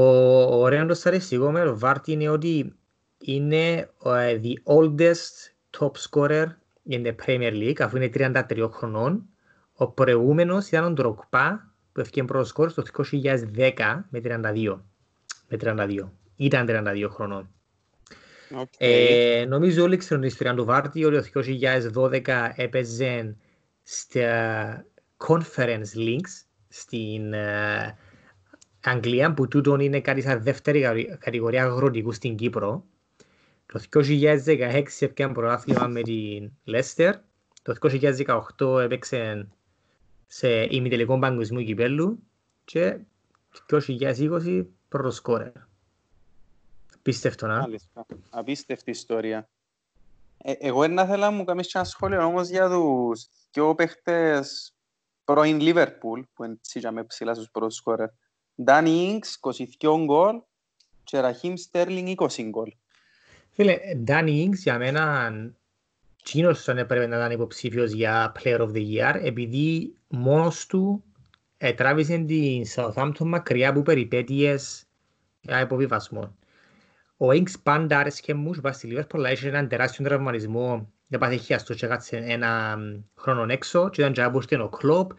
ωραίο 0.59 0.85
το 0.85 0.93
σταριστικό 0.93 1.51
με 1.51 1.63
το 1.63 1.79
Βάρτι 1.79 2.11
είναι 2.11 2.29
ότι 2.29 2.75
είναι 3.17 3.89
uh, 4.03 4.41
the 4.41 4.53
oldest 4.63 5.53
top 5.79 5.91
scorer 6.09 6.45
in 6.89 7.05
the 7.05 7.15
Premier 7.25 7.51
League, 7.51 7.81
αφού 7.81 7.97
είναι 7.97 8.09
33 8.13 8.69
χρονών. 8.71 9.25
Ο 9.73 9.87
προηγούμενος 9.87 10.67
ήταν 10.67 10.83
ο 10.83 10.91
Ντροκπά, 10.91 11.73
που 11.91 11.99
έφυγε 11.99 12.23
πρώτος 12.23 12.47
σκόρ 12.47 12.69
στο 12.69 12.83
2010 12.97 14.03
με 14.09 14.21
32. 14.23 14.79
Με 15.47 15.57
32. 15.61 16.09
Ήταν 16.35 16.65
32 16.69 17.07
χρονών. 17.09 17.49
Okay. 18.51 18.65
Ε, 18.77 19.45
νομίζω 19.47 19.83
όλοι 19.83 19.97
ξέρουν 19.97 20.23
την 20.23 20.31
ιστορία 20.31 20.53
του 20.53 20.65
Βάρτι, 20.65 21.05
ότι 21.05 21.31
το 21.31 21.43
2012 21.93 22.51
έπαιζε 22.55 23.35
στα 23.83 24.85
Conference 25.17 25.95
Links 25.95 26.43
στην 26.67 27.31
uh, 27.33 27.93
Αγγλία, 28.83 29.33
που 29.33 29.47
τούτον 29.47 29.79
είναι 29.79 30.01
κάτι 30.01 30.21
σαν 30.21 30.43
δεύτερη 30.43 31.17
κατηγορία 31.19 31.63
αγροτικού 31.63 32.11
στην 32.11 32.35
Κύπρο. 32.35 32.85
Το 33.65 33.81
2016 33.93 34.59
έπαιξε 34.59 35.07
πρωτάθλημα 35.07 35.87
με 35.87 36.01
την 36.01 36.51
Leicester. 36.65 37.13
Το 37.61 37.75
2018 38.57 38.79
έπαιξε 38.81 39.47
σε 40.27 40.67
ημιτελικό 40.69 41.19
παγκοσμίου 41.19 41.63
κυπέλου 41.63 42.19
και 42.65 42.99
το 43.65 43.81
2020 43.87 44.65
πρώτο 44.87 45.11
σκόρερ. 45.11 45.51
Απίστευτο, 46.95 47.47
να. 47.47 47.59
Μάλιστα. 47.59 48.05
Απίστευτη 48.29 48.91
ιστορία. 48.91 49.49
Ε, 50.37 50.53
εγώ 50.59 50.79
δεν 50.79 50.91
ήθελα 50.91 51.29
να 51.29 51.31
μου 51.31 51.43
κάνεις 51.43 51.73
ένα 51.73 51.83
σχόλιο 51.83 52.25
όμως 52.25 52.49
για 52.49 52.69
τους 52.69 53.27
δυο 53.51 53.75
παίχτες 53.75 54.76
πρώην 55.27 55.59
Λίβερπουλ 55.59 56.21
που 56.33 56.43
είναι 56.43 57.03
ψηλά 57.03 57.33
στους 57.33 57.49
πρώτους 57.51 57.75
σκόρερ. 57.75 58.09
Ντάνι 58.63 58.89
Ινγκς 58.89 59.39
22 59.81 60.03
γκολ 60.03 60.41
και 61.03 61.19
Ραχίμ 61.19 61.55
Στέρλινγκ 61.55 62.07
20 62.17 62.43
γκολ. 62.49 62.73
Φίλε, 63.51 63.77
Ντάνι 63.97 64.41
Ινγκς 64.41 64.61
για 64.61 64.77
μένα 64.77 65.31
Τσίνος 66.23 66.63
θα 66.63 66.71
έπρεπε 66.71 67.07
να 67.07 67.15
ήταν 67.15 67.31
υποψήφιος 67.31 67.91
για 67.91 68.31
Player 68.39 68.59
of 68.59 68.71
the 68.71 68.83
Year 68.95 69.19
επειδή 69.23 69.95
μόνος 70.07 70.65
του 70.65 71.03
ε, 71.57 71.73
τράβησε 71.73 72.17
την 72.17 72.63
Southampton 72.75 73.25
μακριά 73.25 73.69
από 73.69 73.81
περιπέτειες 73.81 74.85
για 75.41 75.61
υποβιβασμό. 75.61 76.35
Ο 77.17 77.31
Ινγκς 77.31 77.59
πάντα 77.59 77.99
άρεσκε 77.99 78.33
μους 78.33 78.55
και 78.55 78.61
πάει 78.61 78.73
στη 78.73 78.89
Liverpool 78.91 79.15
αλλά 79.15 79.31
είχε 79.31 79.47
έναν 79.47 79.67
τεράστιο 79.67 80.05
τραυματισμό 80.05 80.91
δεν 81.07 81.19
πάθε 81.19 81.35
χιαστό 81.35 81.73
και 81.73 81.87
κάτσε 81.87 82.17
ένα 82.17 82.77
χρόνο 83.15 83.45
έξω. 83.49 83.89
Και 83.89 84.01
ήταν 84.01 84.13
και 84.13 84.21
από 84.23 84.41
ο 84.63 84.69
Κλόπ 84.69 85.11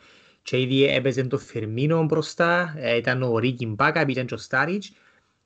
και 0.42 0.60
ήδη 0.60 0.84
έπαιζε 0.84 1.24
το 1.24 1.38
Φερμίνο 1.38 2.04
μπροστά, 2.04 2.74
ε, 2.76 2.96
ήταν 2.96 3.22
ο 3.22 3.38
Ρίκι 3.38 3.66
Μπάκα, 3.66 4.04
ήταν 4.08 4.26
και 4.26 4.34
ο 4.34 4.36
Στάριτς, 4.36 4.92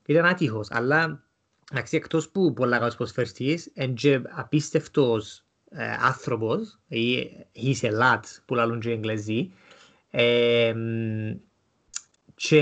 ήταν 0.05 0.25
άτυχος, 0.25 0.67
αλλά 0.71 1.23
εντάξει, 1.71 1.95
εκτός 1.95 2.29
που 2.29 2.53
πολλά 2.53 2.77
καλός 2.77 2.95
προσφερστής, 2.95 3.71
είναι 3.73 3.93
και 3.93 4.21
απίστευτος 4.29 5.43
ε, 5.69 5.85
άνθρωπος, 6.01 6.79
he's 7.55 7.81
a 7.81 7.91
lad 8.01 8.19
που 8.45 8.55
λαλούν 8.55 8.79
και 8.79 8.89
οι 8.89 8.91
Εγγλέζοι, 8.91 9.51
ε, 10.09 10.73
και 12.35 12.59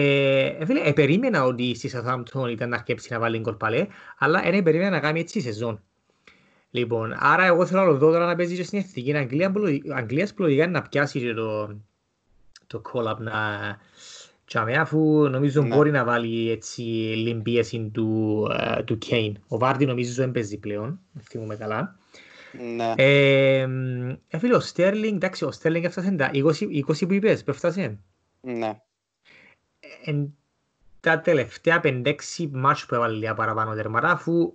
φίλε, 0.66 0.80
ε, 0.80 0.92
περίμενα 0.92 1.44
ότι 1.44 1.76
στη 1.76 1.92
Southampton 1.94 2.50
ήταν 2.50 2.70
να 2.70 2.76
αρκέψει 2.76 3.14
να 3.14 3.20
βάλει 3.20 3.40
γκολ 3.40 3.54
παλέ, 3.54 3.88
αλλά 4.18 4.42
δεν 4.42 4.64
περίμενα 4.64 4.90
να 4.90 5.00
κάνει 5.00 5.20
έτσι 5.20 5.42
σεζόν. 5.42 5.84
Λοιπόν, 6.72 7.14
άρα 7.18 7.46
εγώ 7.46 7.66
θέλω 7.66 7.86
να 7.86 7.92
δω 7.92 8.12
τώρα 8.12 8.26
να 8.26 8.36
παίζει 8.36 8.56
και 8.56 8.64
στην 8.64 8.80
εθνική 8.80 9.16
Αγγλία, 9.16 9.54
Αγγλίας 9.96 10.34
πλογικά 10.34 10.68
να 10.68 10.82
πιάσει 10.82 11.20
και 11.20 11.34
το, 11.34 11.80
το 12.68 12.82
call-up 12.94 13.18
να 13.18 13.34
τσάμε, 14.46 14.74
αφού 14.74 15.28
νομίζω 15.30 15.62
ναι. 15.62 15.76
μπορεί 15.76 15.92
να 15.92 16.04
βάλει 16.04 16.52
έτσι 16.52 16.82
λιμπίεση 17.16 17.90
του, 17.94 18.48
uh, 18.52 18.82
του 18.86 18.98
Kane. 19.06 19.34
Ο 19.48 19.58
Βάρντι 19.58 19.86
νομίζω 19.86 20.14
δεν 20.14 20.32
παίζει 20.32 20.58
πλέον, 20.58 21.00
θυμούμε 21.22 21.56
καλά. 21.56 21.96
Ναι. 22.76 22.94
Ε, 22.96 23.68
ε, 24.28 24.38
φίλε, 24.38 24.56
ο 24.56 24.60
Στέρλινγκ, 24.60 25.16
εντάξει, 25.16 25.46
ο 25.46 25.52
Στέρλινγκ 25.52 25.84
έφτασε 25.84 26.12
τα 26.12 26.32
20, 26.34 26.42
20 26.88 27.08
που 27.08 27.14
είπες, 27.14 27.44
που 27.44 27.52
έφτασε. 27.52 28.00
Ναι. 28.42 28.80
Ε, 30.06 30.14
τα 31.00 31.20
τελευταία 31.20 31.82
5-6 31.84 32.14
μάτς 32.52 32.86
που 32.86 32.96
έβαλε 32.96 33.16
λίγα 33.16 33.34
παραπάνω 33.34 33.74
τερμάρα, 33.74 34.12
αφού 34.12 34.54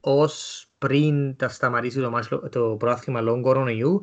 ως 0.00 0.66
πριν 0.78 1.36
τα 1.36 1.48
σταματήσει 1.48 2.00
το, 2.00 2.10
μάτς, 2.10 2.28
το 2.50 2.76
πρόθυμα 2.78 3.20
λόγω 3.20 3.40
κορονοϊού, 3.40 4.00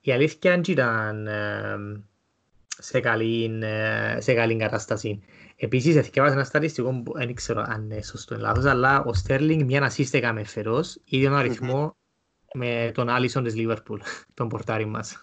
η 0.00 0.12
αλήθεια 0.12 0.62
ήταν 0.66 1.26
ε, 1.26 1.76
σε 2.78 3.00
καλή, 3.00 3.58
ε, 3.62 4.20
σε 4.20 4.34
καλή 4.34 4.56
κατάσταση. 4.56 5.22
Επίσης, 5.56 5.96
εθιέβασα 5.96 6.34
ένα 6.34 6.44
στατιστικό 6.44 7.02
που 7.04 7.12
δεν 7.12 7.34
ξέρω 7.34 7.64
αν 7.66 7.82
είναι 7.82 8.02
σωστό 8.02 8.34
ή 8.34 8.38
λάθος, 8.38 8.64
αλλά 8.64 9.04
ο 9.04 9.14
Στέρλινγκ 9.14 9.64
μια 9.64 9.82
ασίστε 9.82 10.18
έκαμε 10.18 10.44
φερός, 10.44 10.98
ίδιο 11.04 11.34
αριθμό 11.34 11.88
mm-hmm. 11.88 12.50
με 12.52 12.90
τον 12.94 13.08
Άλισον 13.08 13.44
της 13.44 13.54
Λίβερπουλ, 13.54 14.00
τον 14.34 14.48
πορτάρι 14.48 14.86
μας. 14.86 15.16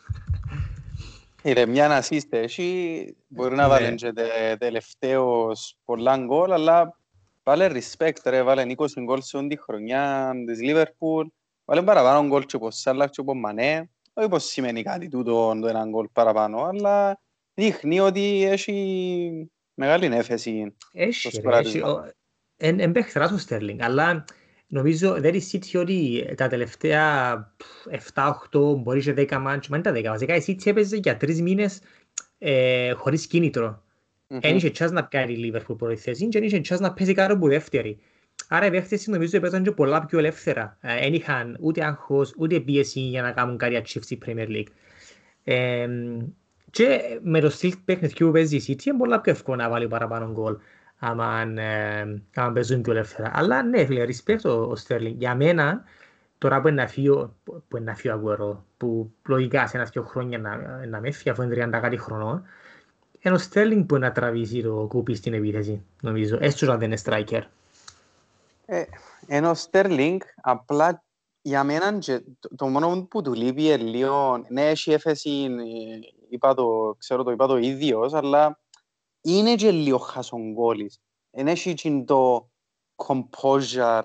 Ήρε 1.41 1.65
μια 1.65 1.95
ασίστε, 1.97 2.39
εσύ 2.39 3.15
μπορεί 3.27 3.55
να 3.55 3.67
βάλει 3.67 3.95
και 3.95 4.13
τελευταίος 4.59 5.77
πολλά 5.85 6.17
γκολ, 6.17 6.51
αλλά 6.51 6.97
βάλε 7.43 7.69
respect 7.73 8.23
ρε, 8.23 8.43
βάλε 8.43 8.65
20 8.77 8.85
γκολ 9.03 9.21
σε 9.21 9.37
όλη 9.37 9.47
τη 9.47 9.61
χρονιά 9.61 10.33
της 10.45 10.61
Λίβερπουλ, 10.61 11.27
βάλε 11.65 11.81
παραπάνω 11.81 12.27
γκολ 12.27 12.45
και 12.45 12.57
πως 12.57 12.79
Σάλαχ 12.79 13.09
και 13.09 13.23
πως 13.23 13.35
Μανέ, 13.37 13.89
όχι 14.13 14.27
πως 14.27 14.43
σημαίνει 14.43 14.83
κάτι 14.83 15.07
τούτο 15.07 15.57
το 15.61 15.67
ένα 15.67 15.85
γκολ 15.85 16.07
παραπάνω, 16.13 16.63
αλλά 16.63 17.21
δείχνει 17.53 17.99
ότι 17.99 18.43
έχει 18.43 19.51
μεγάλη 19.73 20.05
έφεση. 20.05 20.75
Έχει, 20.91 21.41
ρε, 21.41 21.57
έχει. 21.57 21.81
Εν 22.57 22.91
παίχτερα 22.91 23.25
ο 23.33 23.37
Στέρλινγκ, 23.37 23.81
αλλά 23.81 24.25
νομίζω 24.67 25.21
δεν 25.21 25.33
ισχύει 25.33 25.77
ότι 25.77 26.25
τα 26.37 26.47
τελευταία 26.47 27.55
7-8, 28.13 28.31
μπορεί 28.77 29.01
και 29.01 29.13
10 29.17 29.37
μάτς, 29.41 29.67
μα 29.67 29.77
είναι 29.77 29.91
τα 29.91 29.91
10, 29.91 30.03
βασικά 30.03 30.35
η 30.35 30.43
City 30.47 30.65
έπαιζε 30.65 30.95
για 30.95 31.17
τρεις 31.17 31.41
μήνες 31.41 31.81
ε, 32.37 32.91
χωρίς 32.91 33.27
κίνητρο. 33.27 33.82
Δεν 34.41 34.55
είχε 34.55 34.69
τσάς 34.69 34.91
να 34.91 35.03
πιάρει 35.05 35.33
η 35.33 35.37
Λίβερπουλ 35.37 35.75
πρώτη 35.75 35.95
θέση 35.95 36.27
και 36.27 36.39
δεν 36.39 36.47
είχε 36.47 36.59
τσάς 36.59 36.79
να 36.79 36.93
παίζει 36.93 37.13
κάτω 37.13 37.33
από 37.33 37.47
δεύτερη. 37.47 37.99
Άρα 38.47 38.65
οι 38.65 38.71
παίχτες 38.71 39.07
νομίζω 39.07 39.39
παίζαν 39.39 39.63
και 39.63 39.71
πολλά 39.71 40.05
πιο 40.05 40.19
ελεύθερα. 40.19 40.77
Δεν 40.81 41.13
είχαν 41.13 41.57
ούτε 41.59 41.85
άγχος, 41.85 42.33
ούτε 42.37 42.59
πίεση 42.59 42.99
για 42.99 43.21
να 43.21 43.31
κάνουν 43.31 43.57
κάτι 43.57 43.81
achieve 43.83 44.01
στη 44.01 44.17
Premier 44.25 44.47
League. 44.47 44.71
Ε, 45.43 45.87
και 46.71 47.19
με 47.23 47.39
το 47.39 47.49
στυλ 47.49 47.73
παιχνιδιού 47.85 48.25
που 48.27 48.33
παίζεις 48.33 48.67
η 48.67 48.73
City 48.73 48.85
είναι 48.85 48.97
πολλά 48.97 49.21
πιο 49.21 49.31
εύκολο 49.31 49.57
να 49.57 49.69
βάλει 49.69 49.87
παραπάνω 49.87 50.31
γκολ 50.31 50.55
άμα 51.05 51.41
ε, 51.41 52.51
παίζουν 52.53 52.81
πιο 52.81 52.91
ελεύθερα. 52.91 53.31
Αλλά 53.33 53.63
ναι, 53.63 53.85
φίλε, 53.85 54.05
respect 54.05 54.41
ο, 54.45 54.49
ο 54.49 54.73
Sterling. 54.87 55.13
Για 55.17 55.35
μένα, 55.35 55.83
τώρα 56.37 56.61
που 56.61 56.67
είναι 56.67 56.81
να 56.81 56.87
φύγει, 56.87 57.09
που 57.43 57.77
είναι 57.77 57.85
να 57.85 57.95
φύγει 57.95 58.13
ο 58.13 58.17
Αγουέρο, 58.17 58.65
που 58.77 59.13
λογικά 59.27 59.67
σε 59.67 59.77
ένα-δυο 59.77 60.03
χρόνια 60.03 60.37
να, 60.37 60.85
να 60.85 60.99
με 60.99 61.11
φύγει, 61.11 61.29
αφού 61.29 61.41
είναι 61.41 61.65
30 61.65 61.69
κάτι 61.81 61.97
χρονών, 61.97 62.43
είναι 63.23 63.35
ο 63.35 63.39
Sterling 63.49 63.85
που 63.87 63.97
να 63.97 64.11
τραβήσει 64.11 64.61
το 64.61 64.85
κούπι 64.89 65.15
στην 65.15 65.33
επίθεση, 65.33 65.85
νομίζω. 66.01 66.37
Έστω 66.39 66.71
αν 66.71 66.79
δεν 66.79 66.91
είναι 66.91 67.01
striker. 67.05 67.41
Ε, 68.65 68.83
ενώ 69.27 69.49
ο 69.49 69.55
Sterling, 69.71 70.17
απλά 70.41 71.03
για 71.41 71.63
μένα 71.63 71.99
το, 72.39 72.55
το 72.55 72.67
μόνο 72.67 73.07
που 73.09 73.21
του 73.21 73.33
λείπει 73.33 73.63
είναι 73.63 73.77
λίγο, 73.77 74.45
ναι, 74.49 74.69
έχει 74.69 74.91
έφεση, 74.91 75.49
είπα 76.29 76.53
το, 76.53 76.95
ξέρω 76.97 77.23
το 77.23 77.31
είπα 77.31 77.47
το 77.47 77.57
ίδιος, 77.57 78.13
αλλά 78.13 78.59
είναι 79.21 79.55
και 79.55 79.71
λίγο 79.71 79.97
χασογκόλης. 79.97 80.99
Εν 81.31 81.47
έχει 81.47 82.03
το 82.07 82.49
composure 82.95 84.01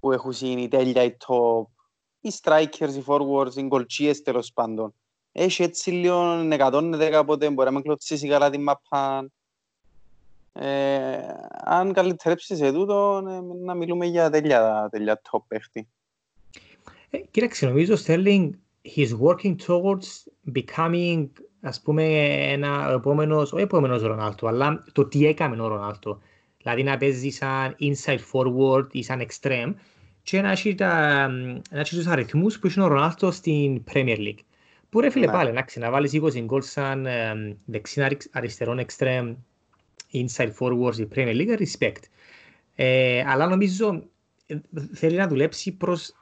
που 0.00 0.12
έχουν 0.12 0.32
οι 0.40 0.68
τέλεια, 0.68 1.02
οι 1.02 1.16
top, 1.26 1.66
οι 2.20 2.32
strikers, 2.42 2.94
οι 2.94 3.04
forwards, 3.06 3.54
οι 3.54 3.62
γκολτσίες 3.62 4.22
τέλος 4.22 4.52
πάντων. 4.52 4.94
Έχει 5.32 5.62
έτσι 5.62 5.90
λίγο 5.90 6.48
110 6.50 7.22
πότε 7.26 7.50
μπορεί 7.50 7.68
να 7.68 7.74
με 7.74 7.82
κλωτσίσει 7.82 8.28
καλά 8.28 8.50
την 8.50 8.62
μαπά. 8.62 9.30
Ε, 10.52 11.18
αν 11.64 11.92
καλυτερέψει 11.92 12.56
σε 12.56 12.72
τούτο, 12.72 13.22
ε, 13.28 13.64
να 13.64 13.74
μιλούμε 13.74 14.06
για 14.06 14.30
τέλεια, 14.30 14.88
τέλεια 14.90 15.20
top 15.30 15.42
παίχτη. 15.48 15.88
Ε, 17.10 17.18
κοίταξε, 17.18 17.66
νομίζω 17.66 17.94
ο 17.94 17.98
Sterling 18.06 18.50
he's 18.94 19.18
working 19.20 19.56
towards 19.66 20.08
becoming 20.54 21.28
ας 21.60 21.80
πούμε 21.80 22.04
ένα 22.52 22.90
επόμενος, 22.94 23.52
όχι 23.52 23.62
επόμενος 23.62 24.02
Ρονάλτο, 24.02 24.46
αλλά 24.46 24.84
το 24.92 25.04
τι 25.04 25.26
έκαμε 25.26 25.62
ο 25.62 25.66
Ρονάλτο. 25.66 26.20
Δηλαδή 26.58 26.82
να 26.82 26.96
παίζει 26.96 27.30
σαν 27.30 27.76
inside 27.80 28.18
forward 28.32 28.86
ή 28.90 29.02
σαν 29.02 29.26
extreme 29.26 29.74
και 30.22 30.40
να 30.40 30.50
έχει, 30.50 30.74
τα, 30.74 31.28
να 31.70 31.80
έχει 31.80 31.96
τους 31.96 32.06
αριθμούς 32.06 32.58
που 32.58 32.66
έχει 32.66 32.80
ο 32.80 32.86
Ρονάλτο 32.86 33.30
στην 33.30 33.84
Premier 33.92 34.18
League. 34.18 34.44
Που 34.90 35.00
ρε 35.00 35.10
φίλε 35.10 35.26
ναι. 35.26 35.32
πάλι, 35.32 35.48
εντάξει, 35.48 35.78
να 35.78 35.90
βάλεις 35.90 36.12
20 36.14 36.40
γκολ 36.44 36.62
σαν 36.62 37.06
ε, 37.06 37.56
δεξίνα 37.64 38.10
αριστερών 38.30 38.80
extreme 38.86 39.34
inside 40.12 40.52
forward 40.58 40.92
στην 40.92 41.08
Premier 41.14 41.34
League, 41.34 41.58
respect. 41.58 42.02
Ε, 42.74 43.24
αλλά 43.26 43.46
νομίζω 43.46 44.02
ε, 44.46 44.56
θέλει 44.92 45.16
να 45.16 45.28
δουλέψει 45.28 45.76
προς 45.76 46.14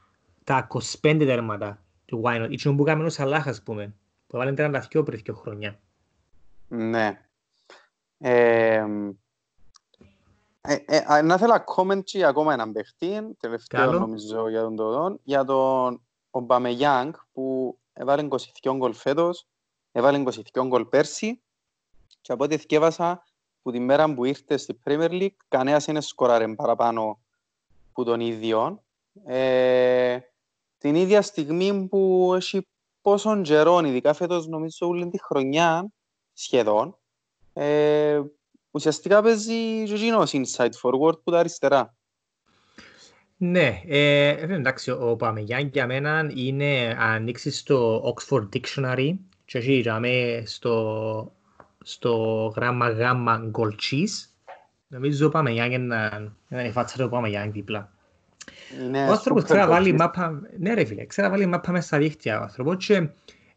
τα 0.44 0.66
25 0.70 0.86
τέρματα 1.02 1.82
του 2.04 2.22
Why 2.24 2.44
Not. 2.44 2.50
Ήταν 2.50 2.76
που 2.76 2.82
κάνουμε 2.82 3.06
ο 3.06 3.10
Σαλάχ, 3.10 3.46
ας 3.46 3.62
πούμε, 3.62 3.94
που 4.26 4.36
έβαλε 4.36 4.54
32 4.94 5.04
πριν 5.04 5.20
δύο 5.24 5.34
χρόνια. 5.34 5.78
Ναι. 6.68 7.20
Ε, 8.18 8.84
ε, 10.60 10.76
ε, 10.86 11.22
να 11.22 11.38
θέλω 11.38 11.64
comment 11.76 12.20
ακόμα 12.26 12.52
έναν 12.52 12.72
παιχτή, 12.72 13.36
τελευταίο 13.40 13.80
Καλό. 13.80 13.98
νομίζω 13.98 14.48
για 14.48 14.60
τον 14.60 14.76
Τοδόν, 14.76 15.20
για 15.22 15.44
τον 15.44 16.00
Ομπαμεγιάνγκ 16.30 17.12
που 17.32 17.78
έβαλε 17.98 18.28
22 18.62 18.74
γκολ 18.76 18.94
φέτος, 18.94 19.46
έβαλε 19.92 20.22
22 20.52 20.66
γκολ 20.66 20.84
πέρσι 20.84 21.42
και 22.20 22.32
από 22.32 22.44
ό,τι 22.44 22.56
θυκεύασα 22.56 23.24
που 23.62 23.70
τη 23.70 23.78
μέρα 23.78 24.14
που 24.14 24.24
ήρθε 24.24 24.56
στη 24.56 24.78
Premier 24.84 25.10
League 25.10 25.36
κανένας 25.48 25.86
είναι 25.86 26.00
σκοράρε 26.00 26.54
παραπάνω 26.54 27.20
που 27.92 28.04
τον 28.04 28.20
ίδιο. 28.20 28.82
Ε, 29.24 30.18
την 30.78 30.94
ίδια 30.94 31.22
στιγμή 31.22 31.88
που 31.88 32.32
έχει 32.34 32.66
πόσον 33.00 33.42
καιρό, 33.42 33.78
ειδικά 33.78 34.12
φέτος 34.12 34.46
νομίζω 34.46 34.88
όλη 34.88 35.08
τη 35.08 35.22
χρονιά 35.22 35.88
σχεδόν, 36.32 36.98
ε, 37.52 38.22
ουσιαστικά 38.70 39.22
παίζει 39.22 39.84
ζωγινός 39.84 40.30
inside 40.34 40.72
forward 40.82 41.22
που 41.22 41.30
τα 41.30 41.38
αριστερά. 41.38 41.97
Ναι, 43.40 43.82
ε, 43.86 44.28
εντάξει, 44.28 44.90
ο 44.90 45.16
Παμεγιάν 45.18 45.70
για 45.72 45.86
μένα 45.86 46.30
είναι 46.34 46.96
ανοίξει 46.98 47.50
στο 47.50 48.02
Oxford 48.14 48.48
Dictionary 48.52 49.14
και 49.44 49.58
έχει 49.58 49.84
στο, 50.44 51.32
στο 51.82 52.12
γράμμα 52.56 52.88
γάμμα 52.88 53.44
γκολτσίς. 53.48 54.36
Νομίζω 54.88 55.26
ο 55.26 55.30
Παμεγιάν 55.30 55.72
είναι 55.72 56.32
η 56.66 56.70
φάτσα 56.70 57.02
του 57.02 57.08
Παμεγιάν 57.08 57.52
δίπλα. 57.52 57.92
Ναι, 58.90 59.08
ο 59.08 59.10
άνθρωπος 59.10 59.44
ξέρει 59.44 59.58
να 59.58 59.66
βάλει 59.66 59.92
μάπα, 59.92 60.40
ναι 60.58 60.74
ρε 60.74 60.84
φίλε, 60.84 61.06
ξέρει 61.06 61.26
να 61.26 61.32
βάλει 61.32 61.46
μάπα 61.46 61.72
μέσα 61.72 61.86
στα 61.86 61.98
δίχτυα 61.98 62.38
ο 62.38 62.42
άνθρωπος 62.42 62.86
και 62.86 63.08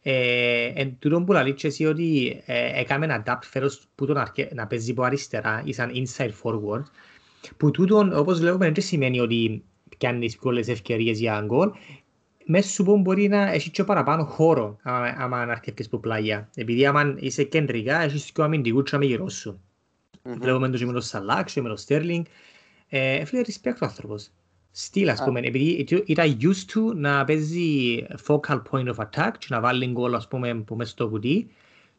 ε, 0.02 0.72
εν 0.76 0.96
τούτο 1.00 1.22
που 1.22 1.32
λαλείς 1.32 1.64
εσύ 1.64 1.86
ότι 1.86 2.42
ε, 2.46 2.80
έκαμε 2.80 3.06
ένα 3.06 3.24
adapt 3.26 3.44
φέρος 3.44 3.88
που 3.96 4.06
τον 4.06 4.18
αρκε, 4.18 4.50
να 4.54 4.68
παίζει 4.68 4.92
από 4.92 5.04
αριστερά 5.04 5.62
ή 5.66 5.74
σαν 5.74 5.92
inside 5.94 6.32
forward 6.44 6.84
που 7.58 7.72
τούτον 7.72 8.18
όπως 8.18 8.42
λέγουμε 8.42 8.72
δεν 8.72 8.84
σημαίνει 8.84 9.20
ότι 9.20 9.64
πιάνεις 10.02 10.38
πολλές 10.38 10.68
ευκαιρίες 10.68 11.20
για 11.20 11.44
γκολ. 11.46 11.72
Μέσα 12.46 12.70
σου 12.70 12.84
που 12.84 12.98
μπορεί 12.98 13.28
να 13.28 13.52
έχεις 13.52 13.72
και 13.72 13.84
παραπάνω 13.84 14.24
χώρο 14.24 14.78
άμα, 14.82 15.16
άμα 15.18 15.42
αρκεύκες 15.42 15.86
από 15.86 15.98
πλάγια. 15.98 16.50
Επειδή 16.56 16.86
άμα 16.86 17.16
είσαι 17.18 17.44
κεντρικά 17.44 18.02
έχεις 18.02 18.32
και 18.32 18.42
ο 18.42 18.44
αμυντικούς 18.44 18.90
και 18.90 18.98
γύρω 19.02 19.30
σου. 19.30 19.60
Mm-hmm. 20.24 20.38
βλέπουμε 20.40 20.70
το 20.70 20.78
και 20.78 20.86
με 20.86 20.94
το 20.94 21.02
Σαλάκ 21.02 21.52
και 21.52 21.62
με 21.62 21.70
το 21.70 21.76
Στέρλινγκ. 21.76 22.26
Ε, 22.90 23.26
φίλε 23.26 23.42
respect 23.46 23.78
ο 23.82 23.86
άνθρωπος. 23.86 24.30
Στυλ, 24.72 25.10
ας 25.10 25.24
πούμε, 25.24 25.40
επειδή 25.40 25.88
ήταν 26.06 26.38
used 26.42 26.74
to 26.74 26.96
να 26.96 27.26
παίζει 27.26 28.06
focal 28.28 28.62
point 28.72 28.88
of 28.88 28.96
attack 28.96 29.32
και 29.38 29.48
να 29.50 29.60
βάλει 29.60 29.86
γκολ, 29.86 30.16
ας 30.16 30.28
πούμε, 30.28 30.56
που 30.56 30.76
μέσα 30.76 30.92
στο 30.92 31.10
κουτί. 31.10 31.48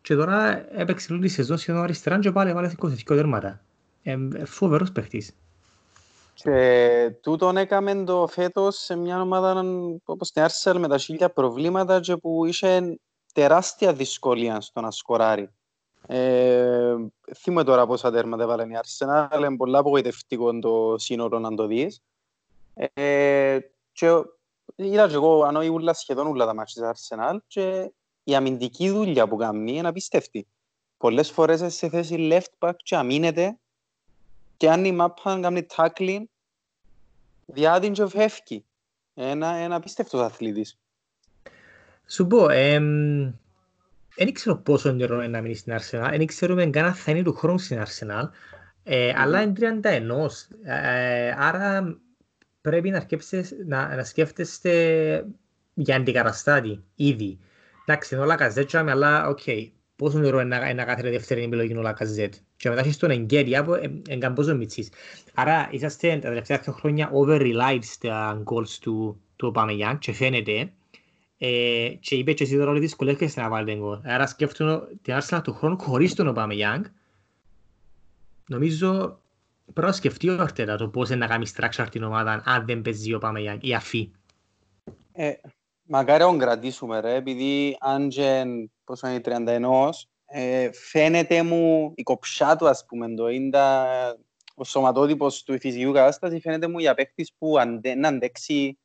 Και 0.00 0.14
τώρα 0.14 0.66
έπαιξε 0.80 1.12
όλη 1.12 1.22
τη 1.22 1.28
σεζόν 1.28 1.58
σχεδόν 1.58 1.82
αριστερά 1.82 2.18
και 2.18 2.32
πάλι 2.32 2.50
έβαλε 2.50 2.72
22 2.78 2.94
τέρματα. 3.04 3.60
Ε, 4.02 4.16
φοβερός 4.44 4.92
παίχτης. 4.92 5.36
Και 6.34 7.14
τούτον 7.20 7.56
έκαμε 7.56 8.04
το 8.04 8.26
φέτος 8.26 8.76
σε 8.76 8.96
μια 8.96 9.20
ομάδα 9.20 9.64
όπως 10.04 10.30
την 10.30 10.44
Arsenal 10.46 10.76
με 10.78 10.88
τα 10.88 10.98
χίλια 10.98 11.30
προβλήματα 11.30 12.00
και 12.00 12.16
που 12.16 12.44
είχε 12.44 12.98
τεράστια 13.32 13.92
δυσκολία 13.92 14.60
στο 14.60 14.80
να 14.80 14.90
σκοράρει. 14.90 15.50
Ε, 16.06 16.94
θυμούμαι 17.36 17.64
τώρα 17.64 17.86
πόσα 17.86 18.10
τέρματα 18.10 18.42
έβαλε 18.42 18.62
η 18.62 18.78
Arsenal, 18.82 19.38
είναι 19.38 19.56
πολλά 19.56 19.78
απογοητευτικό 19.78 20.58
το 20.58 20.94
σύνορο 20.98 21.38
να 21.38 21.54
το 21.54 21.66
δεις. 21.66 22.02
Ε, 22.74 23.58
και 23.92 24.06
είδα 24.74 25.08
και 25.08 25.14
εγώ 25.14 25.42
αν 25.42 25.70
ούλα 25.70 25.92
σχεδόν 25.92 26.26
όλα 26.26 26.46
τα 26.46 26.54
μάτια 26.54 26.92
της 26.92 27.08
Arsenal 27.10 27.36
και 27.46 27.92
η 28.24 28.34
αμυντική 28.34 28.90
δουλειά 28.90 29.28
που 29.28 29.36
κάνει 29.36 29.72
είναι 29.72 29.88
απίστευτη. 29.88 30.46
Πολλές 30.96 31.30
φορές 31.30 31.74
σε 31.74 31.88
θέση 31.88 32.28
left 32.30 32.68
back 32.68 32.74
και 32.76 32.96
αμήνεται 32.96 33.58
και 34.62 34.70
αν 34.70 34.84
η 34.84 34.92
μάπα 34.92 35.38
κάνει 35.42 35.66
tackling 35.76 36.22
διάδειν 37.46 37.92
και 37.92 38.06
φεύγει. 38.06 38.64
Ένα, 39.14 39.54
ένα 39.54 39.74
απίστευτος 39.74 40.20
αθλητής. 40.20 40.78
Σου 42.06 42.26
πω, 42.26 42.46
δεν 44.16 44.32
ξέρω 44.32 44.56
πόσο 44.56 44.96
καιρό 44.96 45.14
είναι 45.14 45.26
να 45.26 45.40
μείνει 45.40 45.54
στην 45.54 45.76
Arsenal, 45.76 46.08
δεν 46.10 46.26
ξέρουμε 46.26 46.66
καν 46.66 46.84
αν 46.84 46.94
θα 46.94 47.10
είναι 47.10 47.22
του 47.22 47.32
χρόνου 47.32 47.58
στην 47.58 47.82
Arsenal, 47.82 48.28
ε, 48.82 49.10
mm. 49.10 49.14
αλλά 49.16 49.42
είναι 49.42 49.80
31. 49.82 50.26
Ε, 50.64 51.34
άρα 51.36 51.98
πρέπει 52.60 52.90
να, 52.90 53.06
να, 53.66 53.96
να 53.96 54.04
σκέφτεστε 54.04 55.26
για 55.74 55.96
αντικαταστάτη 55.96 56.84
ήδη. 56.94 57.38
Εντάξει, 57.86 58.14
είναι 58.14 58.24
ο 58.24 58.34
Λακαζέτ, 58.34 58.74
αλλά 58.74 59.28
OK, 59.28 59.38
okay, 59.46 59.70
πόσο 59.96 60.18
καιρό 60.18 60.40
είναι 60.40 60.72
να 60.72 60.84
κάθεται 60.84 61.10
δεύτερη 61.10 61.42
επιλογή 61.42 61.76
ο 61.76 61.92
Λακαζέτ. 61.92 62.34
Και 62.62 62.68
μετά 62.68 62.80
έχεις 62.80 62.96
τον 62.96 63.10
Ενκέτια 63.10 63.64
που 63.64 63.72
είναι 64.10 64.30
πόσο 64.30 64.56
μιτσής. 64.56 64.88
Άρα 65.34 65.68
είσαστε 65.70 66.08
τα 66.08 66.28
τελευταία 66.28 66.58
δύο 66.58 66.72
χρόνια 66.72 67.10
over-relied 67.14 67.78
στα 67.82 68.42
goals 68.44 68.68
του, 68.80 69.20
του 69.36 69.50
Ομπαμεγιάνγκ 69.52 69.98
και 69.98 70.12
φαίνεται 70.12 70.72
ε, 71.38 71.88
και 72.00 72.14
είπε 72.14 72.32
και 72.32 72.44
εσύ 72.44 72.56
τώρα 72.56 72.70
ότι 72.70 72.80
δυσκολεύκεστε 72.80 73.40
να 73.40 73.48
βάλετε 73.48 73.74
γκολ. 73.78 73.98
Άρα 74.04 74.26
σκέφτομαι 74.26 74.88
την 75.02 75.14
Arsenal 75.18 75.40
του 75.42 75.52
χρόνου 75.52 75.78
χωρίς 75.80 76.14
τον 76.14 76.34
Obama 76.36 76.80
Νομίζω 78.46 79.18
πρέπει 79.72 79.86
να 79.86 79.92
σκεφτεί 79.92 80.28
ο 80.28 80.40
Αρτέτα 80.40 80.76
το 80.76 80.88
πώς 80.88 81.08
είναι 81.08 81.18
να 81.18 81.26
κάνει 81.26 81.50
structure 81.56 81.86
την 81.90 82.02
ομάδα 82.02 82.42
αν 82.44 82.66
δεν 82.66 82.82
παίζει 82.82 83.14
ο 83.14 83.18
Παμεγιάν 83.18 83.58
ή 83.62 83.74
αφή. 83.74 84.10
Ε, 85.12 85.32
μακάρι 85.82 86.24
να 86.24 86.36
κρατήσουμε 86.36 87.00
ρε, 87.00 87.14
επειδή 87.14 87.76
αν 87.80 88.08
και 88.08 88.44
πόσο 88.84 89.08
είναι 89.08 89.20
31, 89.24 89.90
ε, 90.32 90.70
φαίνεται 90.72 91.42
μου 91.42 91.92
η 91.94 92.02
κοψά 92.02 92.56
του, 92.56 92.68
ας 92.68 92.84
πούμε, 92.86 93.14
το 93.14 93.28
είναι 93.28 93.50
τα, 93.50 93.86
ο 94.54 94.64
σωματότυπος 94.64 95.42
του 95.42 95.58
φυσικού 95.60 95.92
κατάστασης, 95.92 96.40
φαίνεται 96.40 96.68
μου 96.68 96.78
για 96.78 96.94
παίχτης 96.94 97.32
που 97.38 97.58
αντε, 97.58 97.94
να 97.94 98.08
αντέξει 98.08 98.78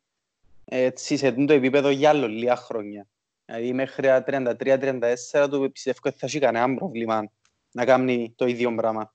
έτσι, 0.65 1.17
σε 1.17 1.31
το 1.31 1.53
επίπεδο 1.53 1.89
για 1.89 2.09
άλλο 2.09 2.27
λίγα 2.27 2.55
χρόνια. 2.55 3.07
Δηλαδή 3.45 3.73
μέχρι 3.73 4.07
33-34 4.25 5.47
του 5.49 5.69
πιστεύω 5.71 5.97
ότι 6.03 6.17
θα 6.17 6.25
έχει 6.25 6.39
κανένα 6.39 6.75
πρόβλημα 6.75 7.31
να 7.71 7.85
κάνει 7.85 8.33
το 8.35 8.45
ίδιο 8.45 8.75
πράγμα. 8.75 9.13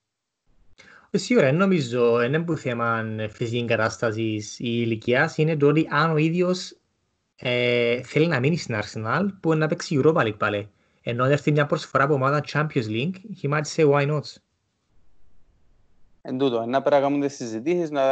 Ε, 1.10 1.18
σίγουρα, 1.18 1.52
νομίζω, 1.52 2.22
είναι 2.22 2.40
που 2.40 2.56
θέμα 2.56 3.04
φυσική 3.30 3.64
κατάστασης 3.64 4.58
ή 4.58 4.64
ηλικίας 4.84 5.36
είναι 5.36 5.56
το 5.56 5.66
ότι 5.66 5.86
αν 5.90 6.10
ο 6.10 6.16
ίδιος 6.16 6.76
ε, 7.36 8.02
θέλει 8.02 8.26
να 8.26 8.38
μείνει 8.40 8.56
στην 8.56 8.80
Arsenal, 8.82 9.26
που 9.40 9.54
να 9.54 9.66
παίξει 9.66 10.00
Europa 10.04 10.20
League 10.20 10.38
πάλι. 10.38 10.68
Ενώ 11.02 11.24
έρθει 11.24 11.52
μια 11.52 11.66
προσφορά 11.66 12.04
από 12.04 12.14
ομάδα 12.14 12.44
Champions 12.52 12.86
League, 12.86 13.14
he 13.42 13.50
might 13.50 13.64
say 13.76 13.90
why 13.90 14.06
not; 14.10 14.22
Εν 16.22 16.38
τούτο, 16.38 16.66
να 16.66 16.82
πρέπει 16.82 16.96
να 16.96 17.08
κάνουμε 17.08 17.26
τις 17.26 17.36
συζητήσεις, 17.36 17.90
να, 17.90 18.02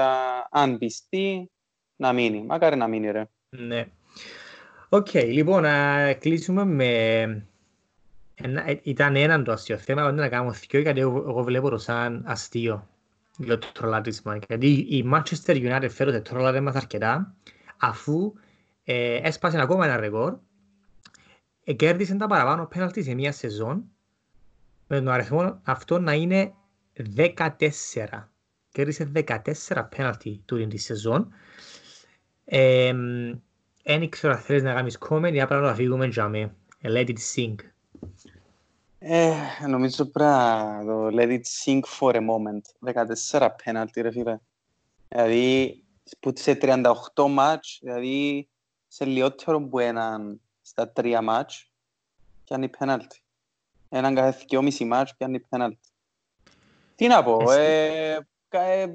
αν 0.50 0.78
πειστεί, 0.78 1.50
να 1.96 2.12
μείνει. 2.12 2.42
Μακάρι 2.42 2.76
να 2.76 2.86
μείνει, 2.86 3.10
ρε. 3.10 3.28
Ναι. 3.48 3.86
OK, 4.88 5.06
okay, 5.12 5.26
λοιπόν, 5.26 5.62
να 5.62 6.12
κλείσουμε 6.12 6.64
με... 6.64 6.86
Ένα, 8.34 8.68
ε, 8.70 8.80
ήταν 8.82 9.16
έναν 9.16 9.44
το 9.44 9.52
αστείο 9.52 9.76
θέμα, 9.76 10.02
όταν 10.02 10.14
να 10.14 10.28
κάνουμε 10.28 10.52
θυκιο, 10.52 10.80
γιατί 10.80 11.00
εγώ, 11.00 11.16
εγώ 11.16 11.42
βλέπω 11.42 11.70
το 11.70 11.78
σαν 11.78 12.22
αστείο 12.26 12.88
για 13.36 13.58
το 13.58 13.66
τρολάτισμα. 13.72 14.38
Γιατί 14.48 14.66
η 14.68 15.10
Manchester 15.12 15.54
United 15.54 15.88
φέρονται 15.90 16.20
τρολάτε 16.20 16.60
μας 16.60 16.74
αρκετά, 16.74 17.34
αφού 17.76 18.32
ε, 18.84 19.16
έσπασε 19.16 19.60
ακόμα 19.60 19.84
ένα 19.84 19.96
ρεκόρ, 19.96 20.32
ε, 20.32 20.36
κέρδισε 21.72 22.14
τα 22.14 22.26
παραπάνω 22.26 22.66
πέναλτι 22.66 23.02
σε 23.02 23.14
μία 23.14 23.32
σεζόν, 23.32 23.84
με 24.86 24.96
τον 24.96 25.08
αριθμό 25.08 25.60
αυτό 25.62 25.98
να 25.98 26.12
είναι 26.12 26.54
14. 27.26 27.48
Κέρδισε 28.72 29.12
14 29.14 29.88
πέναλτι 29.96 30.42
τούτη 30.44 30.66
τη 30.66 30.76
σεζόν. 30.76 31.32
Δεν 33.84 34.08
ξέρω 34.08 34.32
αν 34.32 34.38
θέλεις 34.38 34.62
να 34.62 34.74
κάνεις 34.74 34.98
comment 35.08 35.32
ή 35.32 35.40
απλά 35.40 35.60
να 35.60 35.74
φύγουμε 35.74 36.06
για 36.06 36.28
με. 36.28 36.54
Let 36.82 37.08
it 37.08 37.16
sink. 37.34 37.54
Ε, 38.98 39.32
νομίζω 39.68 40.04
πρέπει 40.04 40.30
να 40.30 40.84
το 40.84 41.08
let 41.12 41.28
it 41.28 41.42
sink 41.64 41.80
for 41.98 42.14
a 42.14 42.20
moment. 42.20 42.92
14 43.30 43.48
πέναλτι 43.64 44.00
ρε 44.00 44.10
φίλε. 44.10 44.38
Δηλαδή, 45.08 45.82
που 46.20 46.32
σε 46.34 46.58
38 46.62 46.92
μάτς, 47.28 47.78
δηλαδή 47.82 48.48
σε 48.88 49.04
λιότερο 49.04 49.62
που 49.62 49.78
έναν 49.78 50.40
στα 50.70 50.88
τρία 50.88 51.22
μάτς, 51.22 51.70
πιάνει 52.44 52.68
πέναλτι. 52.68 53.20
Έναν 53.88 54.14
κάθε 54.14 54.44
δυόμιση 54.48 54.84
μάτς 54.84 55.16
πιάνει 55.16 55.40
πέναλτι. 55.40 55.88
Τι 56.94 57.06
να 57.06 57.22
πω, 57.22 57.52
ε, 57.52 58.26
ε, 58.48 58.86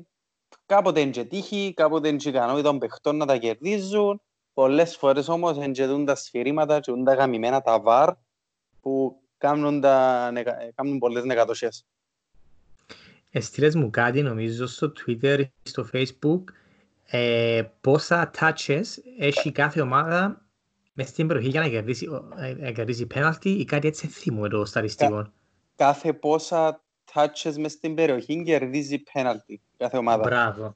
κάποτε 0.66 1.00
είναι 1.00 1.12
και 1.12 1.24
τύχη, 1.24 1.74
κάποτε 1.76 2.08
είναι 2.08 2.18
και 2.18 2.30
ικανότητα 2.30 2.70
των 2.70 2.80
παιχτών 2.80 3.18
να 3.18 3.26
τα 3.26 3.38
κερδίζουν. 3.38 4.22
Πολλές 4.54 4.96
φορές 4.96 5.28
όμως 5.28 5.58
είναι 5.58 6.04
τα 6.04 6.16
σφυρήματα 6.16 6.80
και 6.80 6.92
τα 7.06 7.14
γαμημένα 7.14 7.62
τα 7.62 7.80
βαρ 7.80 8.10
που 8.82 9.22
κάνουν, 9.38 9.82
τα, 9.82 10.32
κάνουν 10.76 10.98
πολλές 10.98 11.24
νεκατοσίες. 11.24 11.86
Εστήλες 13.32 13.76
μου 13.76 13.90
κάτι 13.90 14.22
νομίζω 14.22 14.68
στο 14.68 14.94
Twitter, 15.00 15.44
στο 15.64 15.90
Facebook, 15.94 16.44
ε, 17.06 17.64
πόσα 17.82 18.32
touches 18.40 18.86
έχει 19.20 19.52
κάθε 19.52 19.82
ομάδα 19.82 20.45
μες 20.98 21.08
στην 21.08 21.28
περιοχή 21.28 21.50
για 21.50 21.62
να 21.62 21.68
κερδίσει, 21.68 22.08
ε, 22.60 22.72
κερδίσει 22.72 23.06
πέναλτι 23.06 23.50
ή 23.50 23.66
κάτι 23.66 23.88
έτσι 23.88 24.08
θυμούμε 24.08 24.50
το 24.50 24.66
σταριστικό. 24.66 25.22
Κα, 25.22 25.32
κάθε 25.76 26.14
πόσα 26.14 26.84
touches 27.14 27.56
μες 27.58 27.72
στην 27.72 27.96
περιοχή 27.96 28.44
κερδίζει 28.44 29.04
πέναλτι 29.14 29.62
κάθε 29.78 29.98
ομάδα. 29.98 30.24
Μπράβο. 30.24 30.76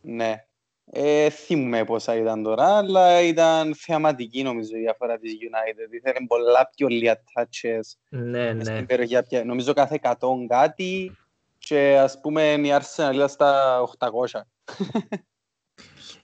Ναι. 0.00 0.42
Ε, 0.90 1.30
θυμούμε 1.30 1.84
πόσα 1.84 2.16
ήταν 2.16 2.42
τώρα, 2.42 2.76
αλλά 2.76 3.20
ήταν 3.20 3.74
θεαματική 3.74 4.42
νομίζω 4.42 4.76
η 4.76 4.80
διαφορά 4.80 5.18
της 5.18 5.32
United. 5.32 5.92
Ήθελε 5.92 6.26
πολλά 6.26 6.70
πιο 6.76 6.88
λίγα 6.88 7.22
touches 7.34 7.80
ναι, 8.08 8.54
μες 8.54 8.68
ναι. 8.68 8.74
στην 8.74 8.86
περιοχή. 8.86 9.44
Νομίζω 9.44 9.72
κάθε 9.72 9.98
100 10.02 10.12
κάτι 10.48 11.16
και 11.58 11.98
ας 11.98 12.20
πούμε 12.20 12.52
η 12.52 12.70
Arsenal 12.70 13.14
ήταν 13.14 13.28
στα 13.28 13.80
800. 13.98 14.40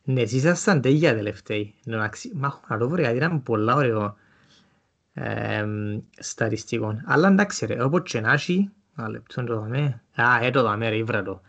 Ναι, 0.07 0.21
εσείς 0.21 0.43
ήσασταν 0.43 0.81
τέλεια 0.81 1.15
τελευταίοι. 1.15 1.75
Μα 2.35 2.47
έχω 2.47 2.61
να 2.69 2.79
το 2.79 2.89
βρω 2.89 3.01
γιατί 3.01 3.17
ήταν 3.17 3.43
πολλά 3.43 3.75
ωραίο 3.75 4.17
σταριστικό. 6.19 7.01
Αλλά 7.05 7.29
εντάξει 7.29 7.67
ρε, 7.67 7.83
όπως 7.83 8.11
και 8.11 8.21
να 8.21 8.33
έχει, 8.33 8.71
ένα 8.99 9.09
λεπτό 9.09 9.45
το 9.45 9.61
δάμε. 9.61 10.03
Α, 10.15 10.45
ε, 10.45 10.51
το 10.51 10.63
δάμε 10.63 10.89
ρε, 10.89 10.97
ήβρα 10.97 11.23
το. 11.23 11.41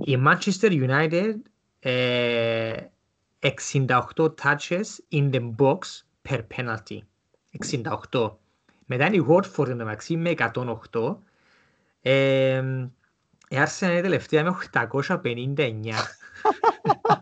Η 0.00 0.18
Manchester 0.26 0.70
United 0.88 1.34
68 3.40 4.28
touches 4.42 5.00
in 5.12 5.30
the 5.30 5.50
box 5.56 5.78
per 6.28 6.40
penalty. 6.56 6.98
68. 8.12 8.30
Μετά 8.86 9.06
είναι 9.06 9.16
η 9.16 9.26
Watford 9.28 9.74
μεταξύ 9.74 10.16
με 10.16 10.34
108. 10.92 11.16
Ε, 12.02 12.62
η 13.48 13.56
Arsenal 13.56 13.90
είναι 13.90 14.00
τελευταία 14.00 14.44
με 14.44 14.56
859. 14.72 15.92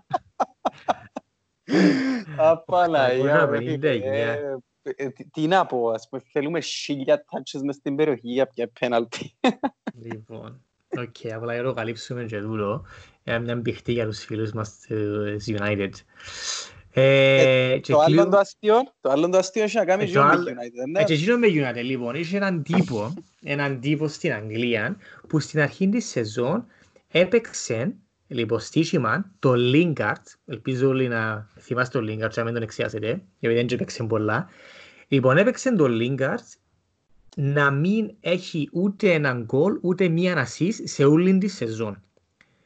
Α 2.36 2.49
Παναγία, 2.49 3.48
τι 5.32 5.46
να 5.46 5.66
πω, 5.66 5.90
ας 5.90 6.08
πούμε, 6.08 6.22
θέλουμε 6.32 6.60
χίλια 6.60 7.24
touches 7.30 7.62
μες 7.62 7.74
στην 7.74 7.96
περιοχή 7.96 8.28
για 8.28 8.46
να 8.46 8.53
πιάμε 8.53 8.70
πέναλτι. 8.80 9.34
Λοιπόν, 10.02 10.64
οκ, 10.88 11.32
απλά 11.34 11.54
για 11.54 11.59
να 11.59 11.62
το 11.62 11.72
καλύψουμε 11.72 12.24
και 12.24 12.40
τούτο, 12.40 12.84
μια 13.40 13.56
μπηχτή 13.56 13.92
για 13.92 14.06
τους 14.06 14.24
φίλους 14.24 14.52
μας 14.52 14.78
της 15.36 15.54
United. 15.58 15.90
Το 17.80 17.98
άλλο 17.98 18.28
το 18.28 18.36
αστείο, 18.36 18.74
το 19.00 19.10
άλλο 19.10 19.28
το 19.28 19.38
αστείο 19.38 19.62
έχει 19.62 19.76
να 19.76 19.84
κάνει 19.84 20.10
με 20.12 20.20
United, 20.20 20.88
ναι. 20.90 21.04
Και 21.04 21.36
με 21.36 21.46
United, 21.50 21.84
λοιπόν, 21.84 22.14
είχε 22.14 22.36
έναν 22.36 22.62
τύπο, 22.62 23.14
έναν 23.42 23.80
τύπο 23.80 24.08
στην 24.08 24.32
Αγγλία, 24.32 24.96
που 25.28 25.40
στην 25.40 25.60
αρχή 25.60 25.88
της 25.88 26.06
σεζόν 26.06 26.66
έπαιξε 27.10 27.94
Λοιπόν, 28.26 28.60
στήσιμα, 28.60 29.30
το 29.38 29.52
Lingard, 29.56 30.22
ελπίζω 30.46 30.88
όλοι 30.88 31.08
να 31.08 31.48
θυμάστε 31.58 31.98
το 31.98 32.04
Lingard 32.04 32.28
και 32.28 32.40
να 32.40 32.44
μην 32.44 32.54
τον 32.54 32.62
εξιάσετε, 32.62 33.22
γιατί 33.38 33.56
δεν 33.56 33.66
έπαιξε 33.70 34.04
πολλά. 34.04 34.48
Λοιπόν, 35.08 35.36
έπαιξε 35.36 35.74
το 35.74 35.86
Lingard 35.88 36.56
να 37.36 37.70
μην 37.70 38.10
έχει 38.20 38.68
ούτε 38.72 39.12
έναν 39.12 39.44
γκολ, 39.44 39.78
ούτε 39.80 40.08
μία 40.08 40.46
assist 40.46 40.80
σε 40.84 41.04
όλη 41.04 41.38
τη 41.38 41.48
σεζόν. 41.48 42.02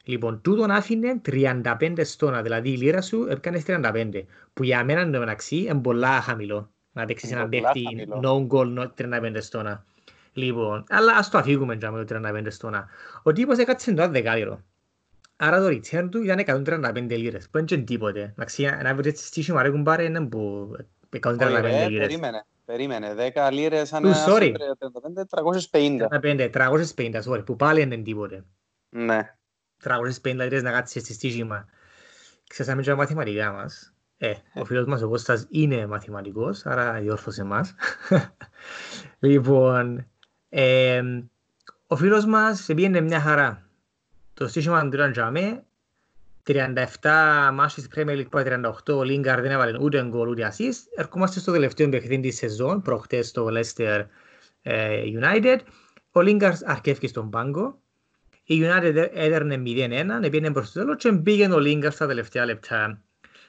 Λοιπόν, 0.04 0.40
τούτον 0.40 0.70
άφηνε 0.70 1.20
35 1.26 1.92
στόνα, 2.02 2.42
δηλαδή 2.42 2.70
η 2.70 2.76
λίρα 2.76 3.02
σου 3.02 3.26
έπαιρνε 3.30 3.62
35, 3.66 4.22
που 4.54 4.64
για 4.64 4.84
μένα 4.84 5.00
είναι 5.00 5.18
μεταξύ 5.18 5.56
είναι 5.56 5.74
πολλά 5.74 6.20
χαμηλό. 6.20 6.70
Να 6.92 7.04
παίξεις 7.04 7.32
έναν 7.32 7.48
παίχτη 7.48 7.84
no 8.22 8.46
goal 8.46 8.88
35 8.98 9.36
στόνα. 9.38 9.84
Λοιπόν, 10.32 10.84
αλλά 10.88 11.16
ας 11.16 11.30
το 11.30 11.38
αφήγουμε 11.38 11.74
για 11.74 11.90
με 11.90 12.04
το 12.04 12.20
35 12.24 12.46
στόνα. 12.48 12.86
Ο 13.22 13.32
τύπος 13.32 13.58
έκατσε 13.58 13.92
το 13.92 14.08
δεκάδυρο. 14.08 14.60
Άρα 15.40 15.60
το 15.60 15.66
return 15.66 16.08
του 16.10 16.22
ήταν 16.22 16.64
135 16.64 17.06
λίρες, 17.08 17.48
που 17.48 17.58
είναι 17.58 17.82
τίποτε. 17.82 18.20
Εντάξει, 18.20 18.62
ένα 18.62 18.96
average 18.96 19.16
στήσιο 19.16 19.54
μου 19.54 19.60
αρέκουν 19.60 19.82
πάρε 19.82 20.02
είναι 20.02 20.26
που 20.26 20.70
135 21.22 21.86
λίρες. 21.88 22.06
Περίμενε, 22.06 22.46
περίμενε, 22.64 23.14
10 23.34 23.52
λίρες 23.52 23.92
αν 23.92 24.04
είναι 24.04 24.14
35, 26.10 26.50
350. 26.50 26.50
350, 26.96 27.22
sorry, 27.22 27.44
που 27.44 27.56
πάλι 27.56 27.80
είναι 27.80 27.96
τίποτε. 27.96 28.44
Ναι. 28.88 29.34
350 29.84 30.34
λίρες 30.34 30.62
να 30.62 30.70
κάτσεις 30.70 31.02
στη 31.02 31.12
στήσιμα. 31.12 31.66
Ξέσαμε 32.48 32.82
και 32.82 32.88
τα 32.88 32.96
μαθηματικά 32.96 33.52
μας. 33.52 33.94
Ε, 34.18 34.32
ο 34.54 34.64
φίλος 34.64 34.86
μας 34.86 35.02
ο 35.02 35.08
Κώστας 35.08 35.46
είναι 35.50 35.86
μαθηματικός, 35.86 36.66
άρα 36.66 36.92
διόρθωσε 36.92 37.44
μας. 37.44 37.74
λοιπόν, 39.18 40.06
ε, 40.48 41.02
ο 41.86 41.96
φίλος 41.96 42.24
μας 42.24 42.64
πήγαινε 42.66 43.00
μια 43.00 43.20
χαρά. 43.20 43.67
Το 44.38 44.48
στήσιμο 44.48 44.80
του 44.80 44.94
ήταν 44.94 45.12
τζαμέ, 45.12 45.64
37 46.46 47.50
μάσεις 47.52 47.88
Premier 47.94 48.16
League 48.16 48.28
πάει 48.30 48.44
38, 48.46 48.94
ο 48.94 49.02
Λίγκαρ 49.02 49.40
δεν 49.40 49.50
έβαλε 49.50 49.78
ούτε 49.80 50.04
γκολ 50.04 50.28
ούτε 50.28 50.44
ασίστ. 50.44 50.86
Ερχόμαστε 50.96 51.40
στο 51.40 51.52
τελευταίο 51.52 51.88
παιχνίδι 51.88 52.28
της 52.28 52.36
σεζόν, 52.36 52.82
προχτές 52.82 53.28
στο 53.28 53.48
Leicester 53.52 54.04
ε, 54.62 55.02
United. 55.20 55.58
Ο 56.10 56.20
Λίγκαρ 56.20 56.52
αρκεύει 56.64 57.08
στον 57.08 57.30
πάγκο. 57.30 57.78
Η 58.44 58.60
United 58.62 59.08
έδερνε 59.12 59.62
0-1, 59.66 60.30
πήγαινε 60.30 60.52
προς 60.52 60.72
το 60.72 60.80
τέλος 60.80 60.96
και 60.96 61.12
πήγαινε 61.12 61.54
ο 61.54 61.58
Λίγκαρ 61.58 61.92
στα 61.92 62.06
τελευταία 62.06 62.44
λεπτά. 62.44 63.02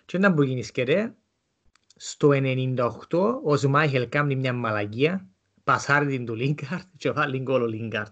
Και 0.05 0.17
ήταν 0.17 0.33
που 0.33 0.43
γίνησκεται, 0.43 1.13
στο 1.95 2.29
98 2.31 2.77
ο 3.43 3.55
Σμάχελ 3.55 4.09
κάνει 4.09 4.35
μια 4.35 4.53
μαλαγία, 4.53 5.27
πασάρει 5.63 6.07
την 6.07 6.25
του 6.25 6.35
Λίγκαρ 6.35 6.79
και 6.97 7.11
βάλει 7.11 7.39
γκολ 7.39 7.61
ο 7.61 7.67
Λίγκαρ. 7.67 8.05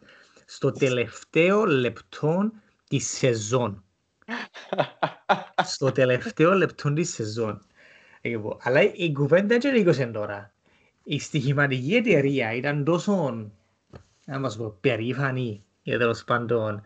Στο 0.45 0.71
τελευταίο 0.71 1.65
λεπτό 1.65 2.51
τη 2.87 2.99
σεζόν. 2.99 3.83
Στο 5.63 5.91
τελευταίο 5.91 6.53
λεπτό 6.53 6.93
της 6.93 7.13
σεζόν. 7.13 7.61
Λοιπόν, 8.21 8.57
αλλά 8.61 8.93
η 8.93 9.11
κουβέντα 9.11 9.57
δεν 9.57 9.75
είναι 9.75 9.91
20 9.91 10.09
τώρα. 10.13 10.53
η 11.03 11.19
στοιχηματική 11.19 11.95
εταιρεία 11.95 12.53
ήταν 12.53 12.83
τόσο, 12.83 13.47
να 14.25 14.39
μας 14.39 14.57
πω, 14.57 14.77
περήφανη 14.81 15.63
ή 15.83 15.97
τέλος 15.97 16.23
πάντων 16.23 16.83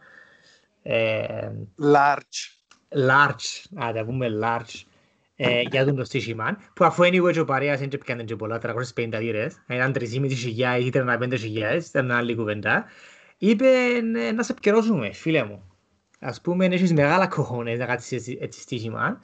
ε, 0.81 1.51
large. 1.93 2.59
Large, 3.07 3.83
α, 3.83 3.91
τα 3.93 4.05
πούμε 4.05 4.27
large 4.43 4.83
ε, 5.35 5.61
για 5.61 5.85
τον 5.85 5.95
το 5.95 6.03
στοίχημα, 6.03 6.57
που 6.73 6.85
αφού 6.85 7.03
anyway 7.03 7.39
ο 7.39 7.45
παρέας 7.45 7.79
δεν 7.79 7.89
πιάνε 7.89 8.23
και 8.23 8.35
πολλά, 8.35 8.59
350 8.95 9.19
λίρες, 9.19 9.61
ήταν 9.67 9.93
3,5 9.99 10.29
χιλιάδες 10.29 10.85
ή 10.85 10.89
35 10.93 11.37
χιλιάδες, 11.37 11.87
ήταν 11.87 12.11
άλλη 12.11 12.35
κουβέντα, 12.35 12.85
είπε 13.37 13.67
να 14.35 14.43
σε 14.43 14.51
επικαιρώσουμε, 14.51 15.11
φίλε 15.11 15.43
μου. 15.43 15.70
Ας 16.23 16.41
πούμε, 16.41 16.65
έχεις 16.65 16.93
μεγάλα 16.93 17.27
κοχώνες 17.27 17.79
να 17.79 17.85
κάτσεις 17.85 18.27
έτσι 18.39 18.61
στοίχημα, 18.61 19.21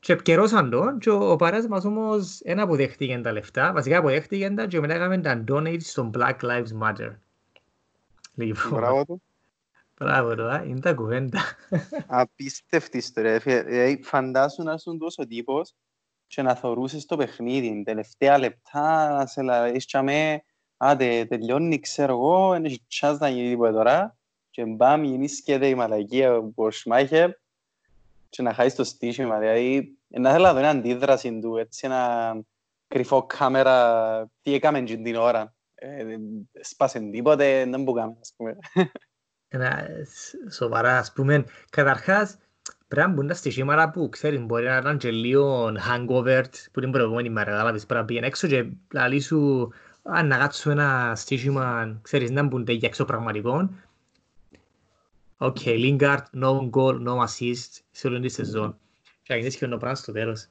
και 0.00 0.12
επικαιρώσαν 0.12 0.70
το 0.70 0.96
και 0.98 1.10
ο 1.10 1.36
παρέας 1.36 1.66
μας 1.66 1.84
όμως 1.84 2.38
δεν 2.38 2.60
αποδέχτηκε 2.60 3.20
τα 3.22 3.32
λεφτά, 3.32 3.72
βασικά 3.72 3.98
αποδέχτηκε 3.98 4.50
τα 4.50 4.66
και 4.66 4.80
μετά 4.80 4.94
έκαμε 4.94 5.18
τα 5.18 5.44
donate 5.48 5.80
στον 5.82 6.10
Black 6.14 6.36
Lives 6.40 6.82
Matter. 6.82 7.10
Λοιπόν, 8.34 8.78
Μπράβο 8.78 9.04
του. 9.04 9.22
Μπράβο 9.98 10.34
του, 10.34 10.68
είναι 10.68 10.80
τα 10.80 10.94
κουβέντα. 10.94 11.40
Απίστευτη 12.06 12.98
ιστορία. 12.98 13.38
Δηλαδή, 13.38 14.00
φαντάσου 14.02 14.62
να 14.62 14.72
είσαι 14.72 14.96
τόσο 14.98 15.26
τύπος 15.26 15.74
και 16.26 16.42
να 16.42 16.54
θωρούσες 16.54 17.06
το 17.06 17.16
παιχνίδι. 17.16 17.82
Τελευταία 17.84 18.38
λεπτά 18.38 19.08
να 19.08 19.26
σε 19.26 19.42
λαλείς 19.42 19.84
και 19.84 20.00
με 20.00 20.42
άντε 20.76 21.24
τελειώνει 21.24 21.80
ξέρω 21.80 22.12
εγώ, 22.12 22.50
δεν 22.50 22.64
έχει 22.64 22.84
τσάς 22.88 23.18
να 23.18 23.28
γίνει 23.28 23.48
τίποτα 23.48 23.72
τώρα 23.72 24.16
και 24.52 24.64
μπαμ 24.64 25.04
γεννήσκεται 25.04 25.66
η 25.66 25.74
μαλακία 25.74 26.42
που 26.54 26.70
Σμάχερ 26.70 27.30
και 28.28 28.42
να 28.42 28.54
χάσεις 28.54 28.74
το 28.74 28.84
στήσιμα. 28.84 29.38
Δηλαδή, 29.38 29.98
να 30.08 30.32
θέλω 30.32 30.44
να 30.44 30.52
δω 30.52 30.60
μια 30.60 30.70
αντίδραση 30.70 31.38
του, 31.38 31.56
έτσι 31.56 31.86
ένα 31.86 32.34
κρυφό 32.88 33.26
κάμερα, 33.26 34.30
τι 34.42 34.54
έκαμε 34.54 34.82
την 34.82 35.16
ώρα. 35.16 35.54
Ε, 35.74 36.04
σπάσε 36.60 37.00
τίποτε, 37.00 37.66
δεν 37.70 37.82
μπορούμε, 37.82 38.16
ας 38.20 38.32
πούμε. 38.36 38.56
Σοβαρά, 40.50 40.98
ας 40.98 41.12
πούμε, 41.12 41.44
καταρχάς, 41.70 42.38
πρέπει 42.88 43.08
να 43.08 43.14
μπουν 43.14 43.26
τα 43.26 43.34
στοιχήματα 43.34 43.90
που 43.90 44.08
ξέρεις, 44.08 44.40
μπορεί 44.40 44.64
να 44.64 44.76
ήταν 44.76 44.98
και 44.98 45.10
λίγο 45.10 45.66
hangover 45.66 46.44
που 46.72 46.80
την 46.80 46.90
προηγούμενη 46.90 47.30
μέρα, 47.30 47.50
κατάλαβες, 47.50 47.86
πρέπει 47.86 48.00
να 48.00 48.06
πήγαινε 48.06 48.26
έξω 48.26 48.46
και 48.46 48.66
λαλί 48.92 49.20
σου, 49.20 49.70
αν 50.02 50.26
να 50.26 50.38
κάτσω 50.38 50.70
ένα 50.70 51.12
στοιχήμα, 51.16 51.98
ξέρεις, 52.02 52.30
να 52.30 52.42
μπουν 52.42 52.64
για 52.68 52.88
έξω 52.88 53.04
πραγματικό. 55.42 55.46
Οκ, 55.46 55.58
Lingard, 55.64 56.24
no 56.42 56.70
goal, 56.70 57.08
no 57.08 57.24
assist, 57.26 57.80
σε 57.90 58.06
όλη 58.06 58.20
τη 58.20 58.28
σεζόν. 58.28 58.78
Και 59.22 59.32
αγγίσεις 59.32 59.56
και 59.56 59.64
ο 59.64 59.68
πράγμα 59.68 59.94
στο 59.94 60.12
τέλος. 60.12 60.48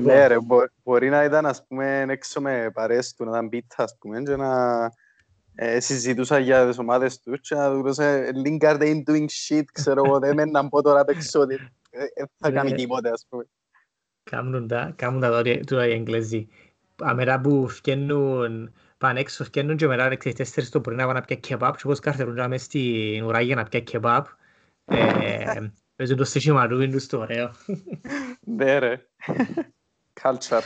Ναι 0.00 0.26
ρε, 0.26 0.36
μπορεί 0.84 1.08
να 1.08 1.24
ήταν, 1.24 1.46
ας 1.46 1.66
πούμε, 1.66 2.04
έξω 2.08 2.40
με 2.40 2.70
παρέες 2.74 3.14
του, 3.14 3.24
να 3.24 3.30
ήταν 3.30 3.48
πίτα, 3.48 3.82
ας 3.82 3.96
πούμε, 3.98 4.22
και 4.22 4.36
να 4.36 4.82
ε, 5.54 5.80
συζητούσα 5.80 6.38
για 6.38 6.66
τις 6.66 6.78
ομάδες 6.78 7.20
τους 7.20 7.40
και 7.40 7.54
να 7.54 7.70
δούσα 7.70 8.22
Lingard 8.44 8.80
ain't 8.80 9.02
doing 9.10 9.26
shit, 9.48 9.64
ξέρω 9.72 10.02
εγώ, 10.04 10.18
δεν 10.18 10.34
μέναν 10.34 10.68
πω 10.68 10.82
τώρα 10.82 11.04
παίξω, 11.04 11.46
δεν 11.46 11.58
θα 12.38 12.50
κάνει 12.50 12.72
τίποτε, 12.72 13.10
ας 13.10 13.26
πούμε. 13.28 13.46
Κάμουν 14.30 14.68
τα, 14.68 14.92
κάμουν 14.96 15.20
τα 15.20 15.42
τώρα 15.66 15.86
οι 15.86 15.92
Εγγλέζοι. 15.92 16.48
Αμέρα 16.96 17.40
που 17.40 17.68
φκένουν 17.68 18.72
πάνε 18.98 19.20
έξω, 19.20 19.44
φκένουν 19.44 19.76
και 19.76 19.86
μετά 19.86 20.16
ξέρεις 20.16 20.38
τέσσερις 20.38 20.70
το 20.70 20.80
πρωί 20.80 20.96
να 20.96 21.06
πάνε 21.06 21.18
να 21.18 21.24
πια 21.24 21.40
κebab 21.48 21.72
και 21.76 21.82
όπως 21.84 21.98
καρτερούν 21.98 22.48
μες 22.48 22.62
στην 22.62 23.22
ουρά 23.22 23.40
για 23.40 23.54
να 23.54 23.64
πια 23.64 23.82
kebab. 23.92 24.22
Παίζουν 25.96 26.16
το 26.16 26.24
στήσιμα 26.24 26.68
του, 26.68 26.80
είναι 26.80 26.92
τους 26.92 27.06
το 27.06 27.18
ωραίο. 27.18 27.52
Ναι 28.58 28.78
ρε. 28.78 29.06
Culture. 30.22 30.62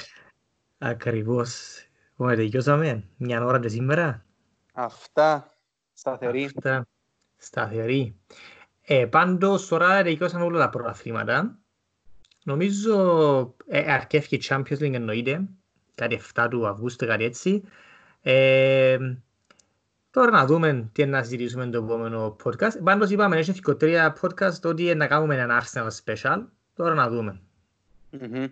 Ακριβώς. 0.79 1.81
Ωραία, 2.17 2.37
τελειώσαμε. 2.37 3.05
Μια 3.17 3.45
ώρα 3.45 3.61
και 3.61 3.69
σήμερα. 3.69 4.25
Αυτά. 4.73 5.57
Σταθερή. 5.93 6.45
Αυτά. 6.45 6.87
Σταθερή. 7.37 8.21
Ε, 8.83 9.07
πάντως 9.07 9.69
τώρα 9.69 10.03
τελειώσαν 10.03 10.43
όλα 10.43 10.59
τα 10.59 10.69
πρωταθλήματα. 10.69 11.59
Νομίζω 12.45 13.55
ε, 13.67 13.93
αρκεύει 13.93 14.37
η 14.37 14.43
Champions 14.49 14.79
League 14.79 14.93
εννοείται. 14.93 15.49
Κάτι 15.95 16.21
7 16.35 16.47
του 16.51 16.67
Αυγούστου, 16.67 17.07
κάτι 17.07 17.25
έτσι. 17.25 17.63
Ε, 18.23 18.99
τώρα 20.11 20.31
να 20.31 20.47
δούμε 20.47 20.89
τι 20.93 21.07
να 21.07 21.23
συζητήσουμε 21.23 21.67
το 21.67 21.79
επόμενο 21.79 22.37
podcast. 22.45 22.83
Πάντως 22.85 23.11
είπαμε, 23.11 23.37
έχει 23.37 23.61
τρία 23.61 24.17
podcast 24.21 24.61
ότι 24.65 24.95
να 24.95 25.07
κάνουμε 25.07 25.37
ένα 25.37 25.63
Arsenal 25.63 25.89
special. 26.05 26.45
Τώρα 26.75 26.95
να 26.95 27.09
δούμε. 27.09 27.41
Mm-hmm. 28.13 28.49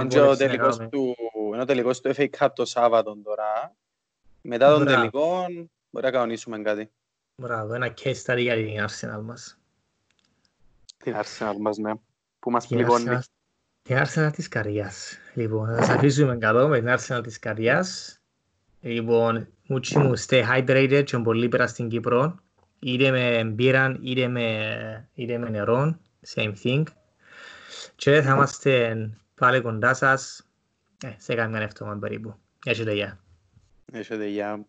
Είναι 0.00 0.20
ο 0.20 0.36
τελικός 0.36 0.76
του, 0.76 1.16
ο 1.60 1.64
τελικός 1.64 2.00
του 2.00 2.14
FA 2.14 2.28
Cup 2.38 2.48
το 2.54 2.64
Σάββατο 2.64 3.16
τώρα. 3.24 3.74
Μετά 4.42 4.70
τον 4.70 4.86
τελικό 4.86 5.46
μπορεί 5.90 6.04
να 6.04 6.10
κανονίσουμε 6.10 6.58
κάτι. 6.58 6.90
Μπράβο, 7.36 7.74
ένα 7.74 7.94
case 8.02 8.22
study 8.24 8.38
για 8.38 8.54
την 8.54 8.86
Arsenal 8.86 9.22
μας. 9.22 9.58
Την 10.96 11.14
Arsenal 11.16 11.56
μας, 11.60 11.76
ναι. 11.76 11.92
Που 12.38 12.50
μας 12.50 12.66
πληγώνει. 12.66 13.18
Την 13.82 13.96
Arsenal 13.98 14.30
της 14.32 14.48
καρδιάς. 14.48 15.18
Λοιπόν, 15.34 15.66
θα 15.66 15.76
σας 15.76 15.88
αφήσουμε 15.88 16.36
καλό 16.36 16.68
με 16.68 16.78
την 16.78 16.88
Arsenal 16.88 17.20
της 17.22 17.38
καρδιάς. 17.38 18.20
Λοιπόν, 18.84 19.48
μούτσι 19.66 19.98
μου, 19.98 20.12
stay 20.26 20.42
hydrated 20.48 21.02
και 21.04 21.18
πολύ 21.18 21.48
πέρα 21.48 21.66
στην 21.66 21.88
Κύπρο. 21.88 22.38
Είτε 22.78 23.10
με 23.10 23.44
μπύραν, 23.44 24.00
είτε 24.02 24.28
με, 24.28 25.08
είτε 25.14 25.38
με 25.38 25.48
νερό. 25.48 25.98
Same 26.34 26.52
thing. 26.62 26.82
Και 27.96 28.22
θα 28.22 28.32
είμαστε 28.34 28.96
πάλι 29.34 29.60
κοντά 29.60 29.94
σας 29.94 30.46
ε, 31.04 31.08
σε 31.16 31.34
καμιά 31.34 31.60
εβδομάδα 31.60 31.98
περίπου. 31.98 32.34
Έχετε 32.64 32.92
γεια. 32.92 33.18
Έχετε 33.92 34.26
γεια. 34.26 34.66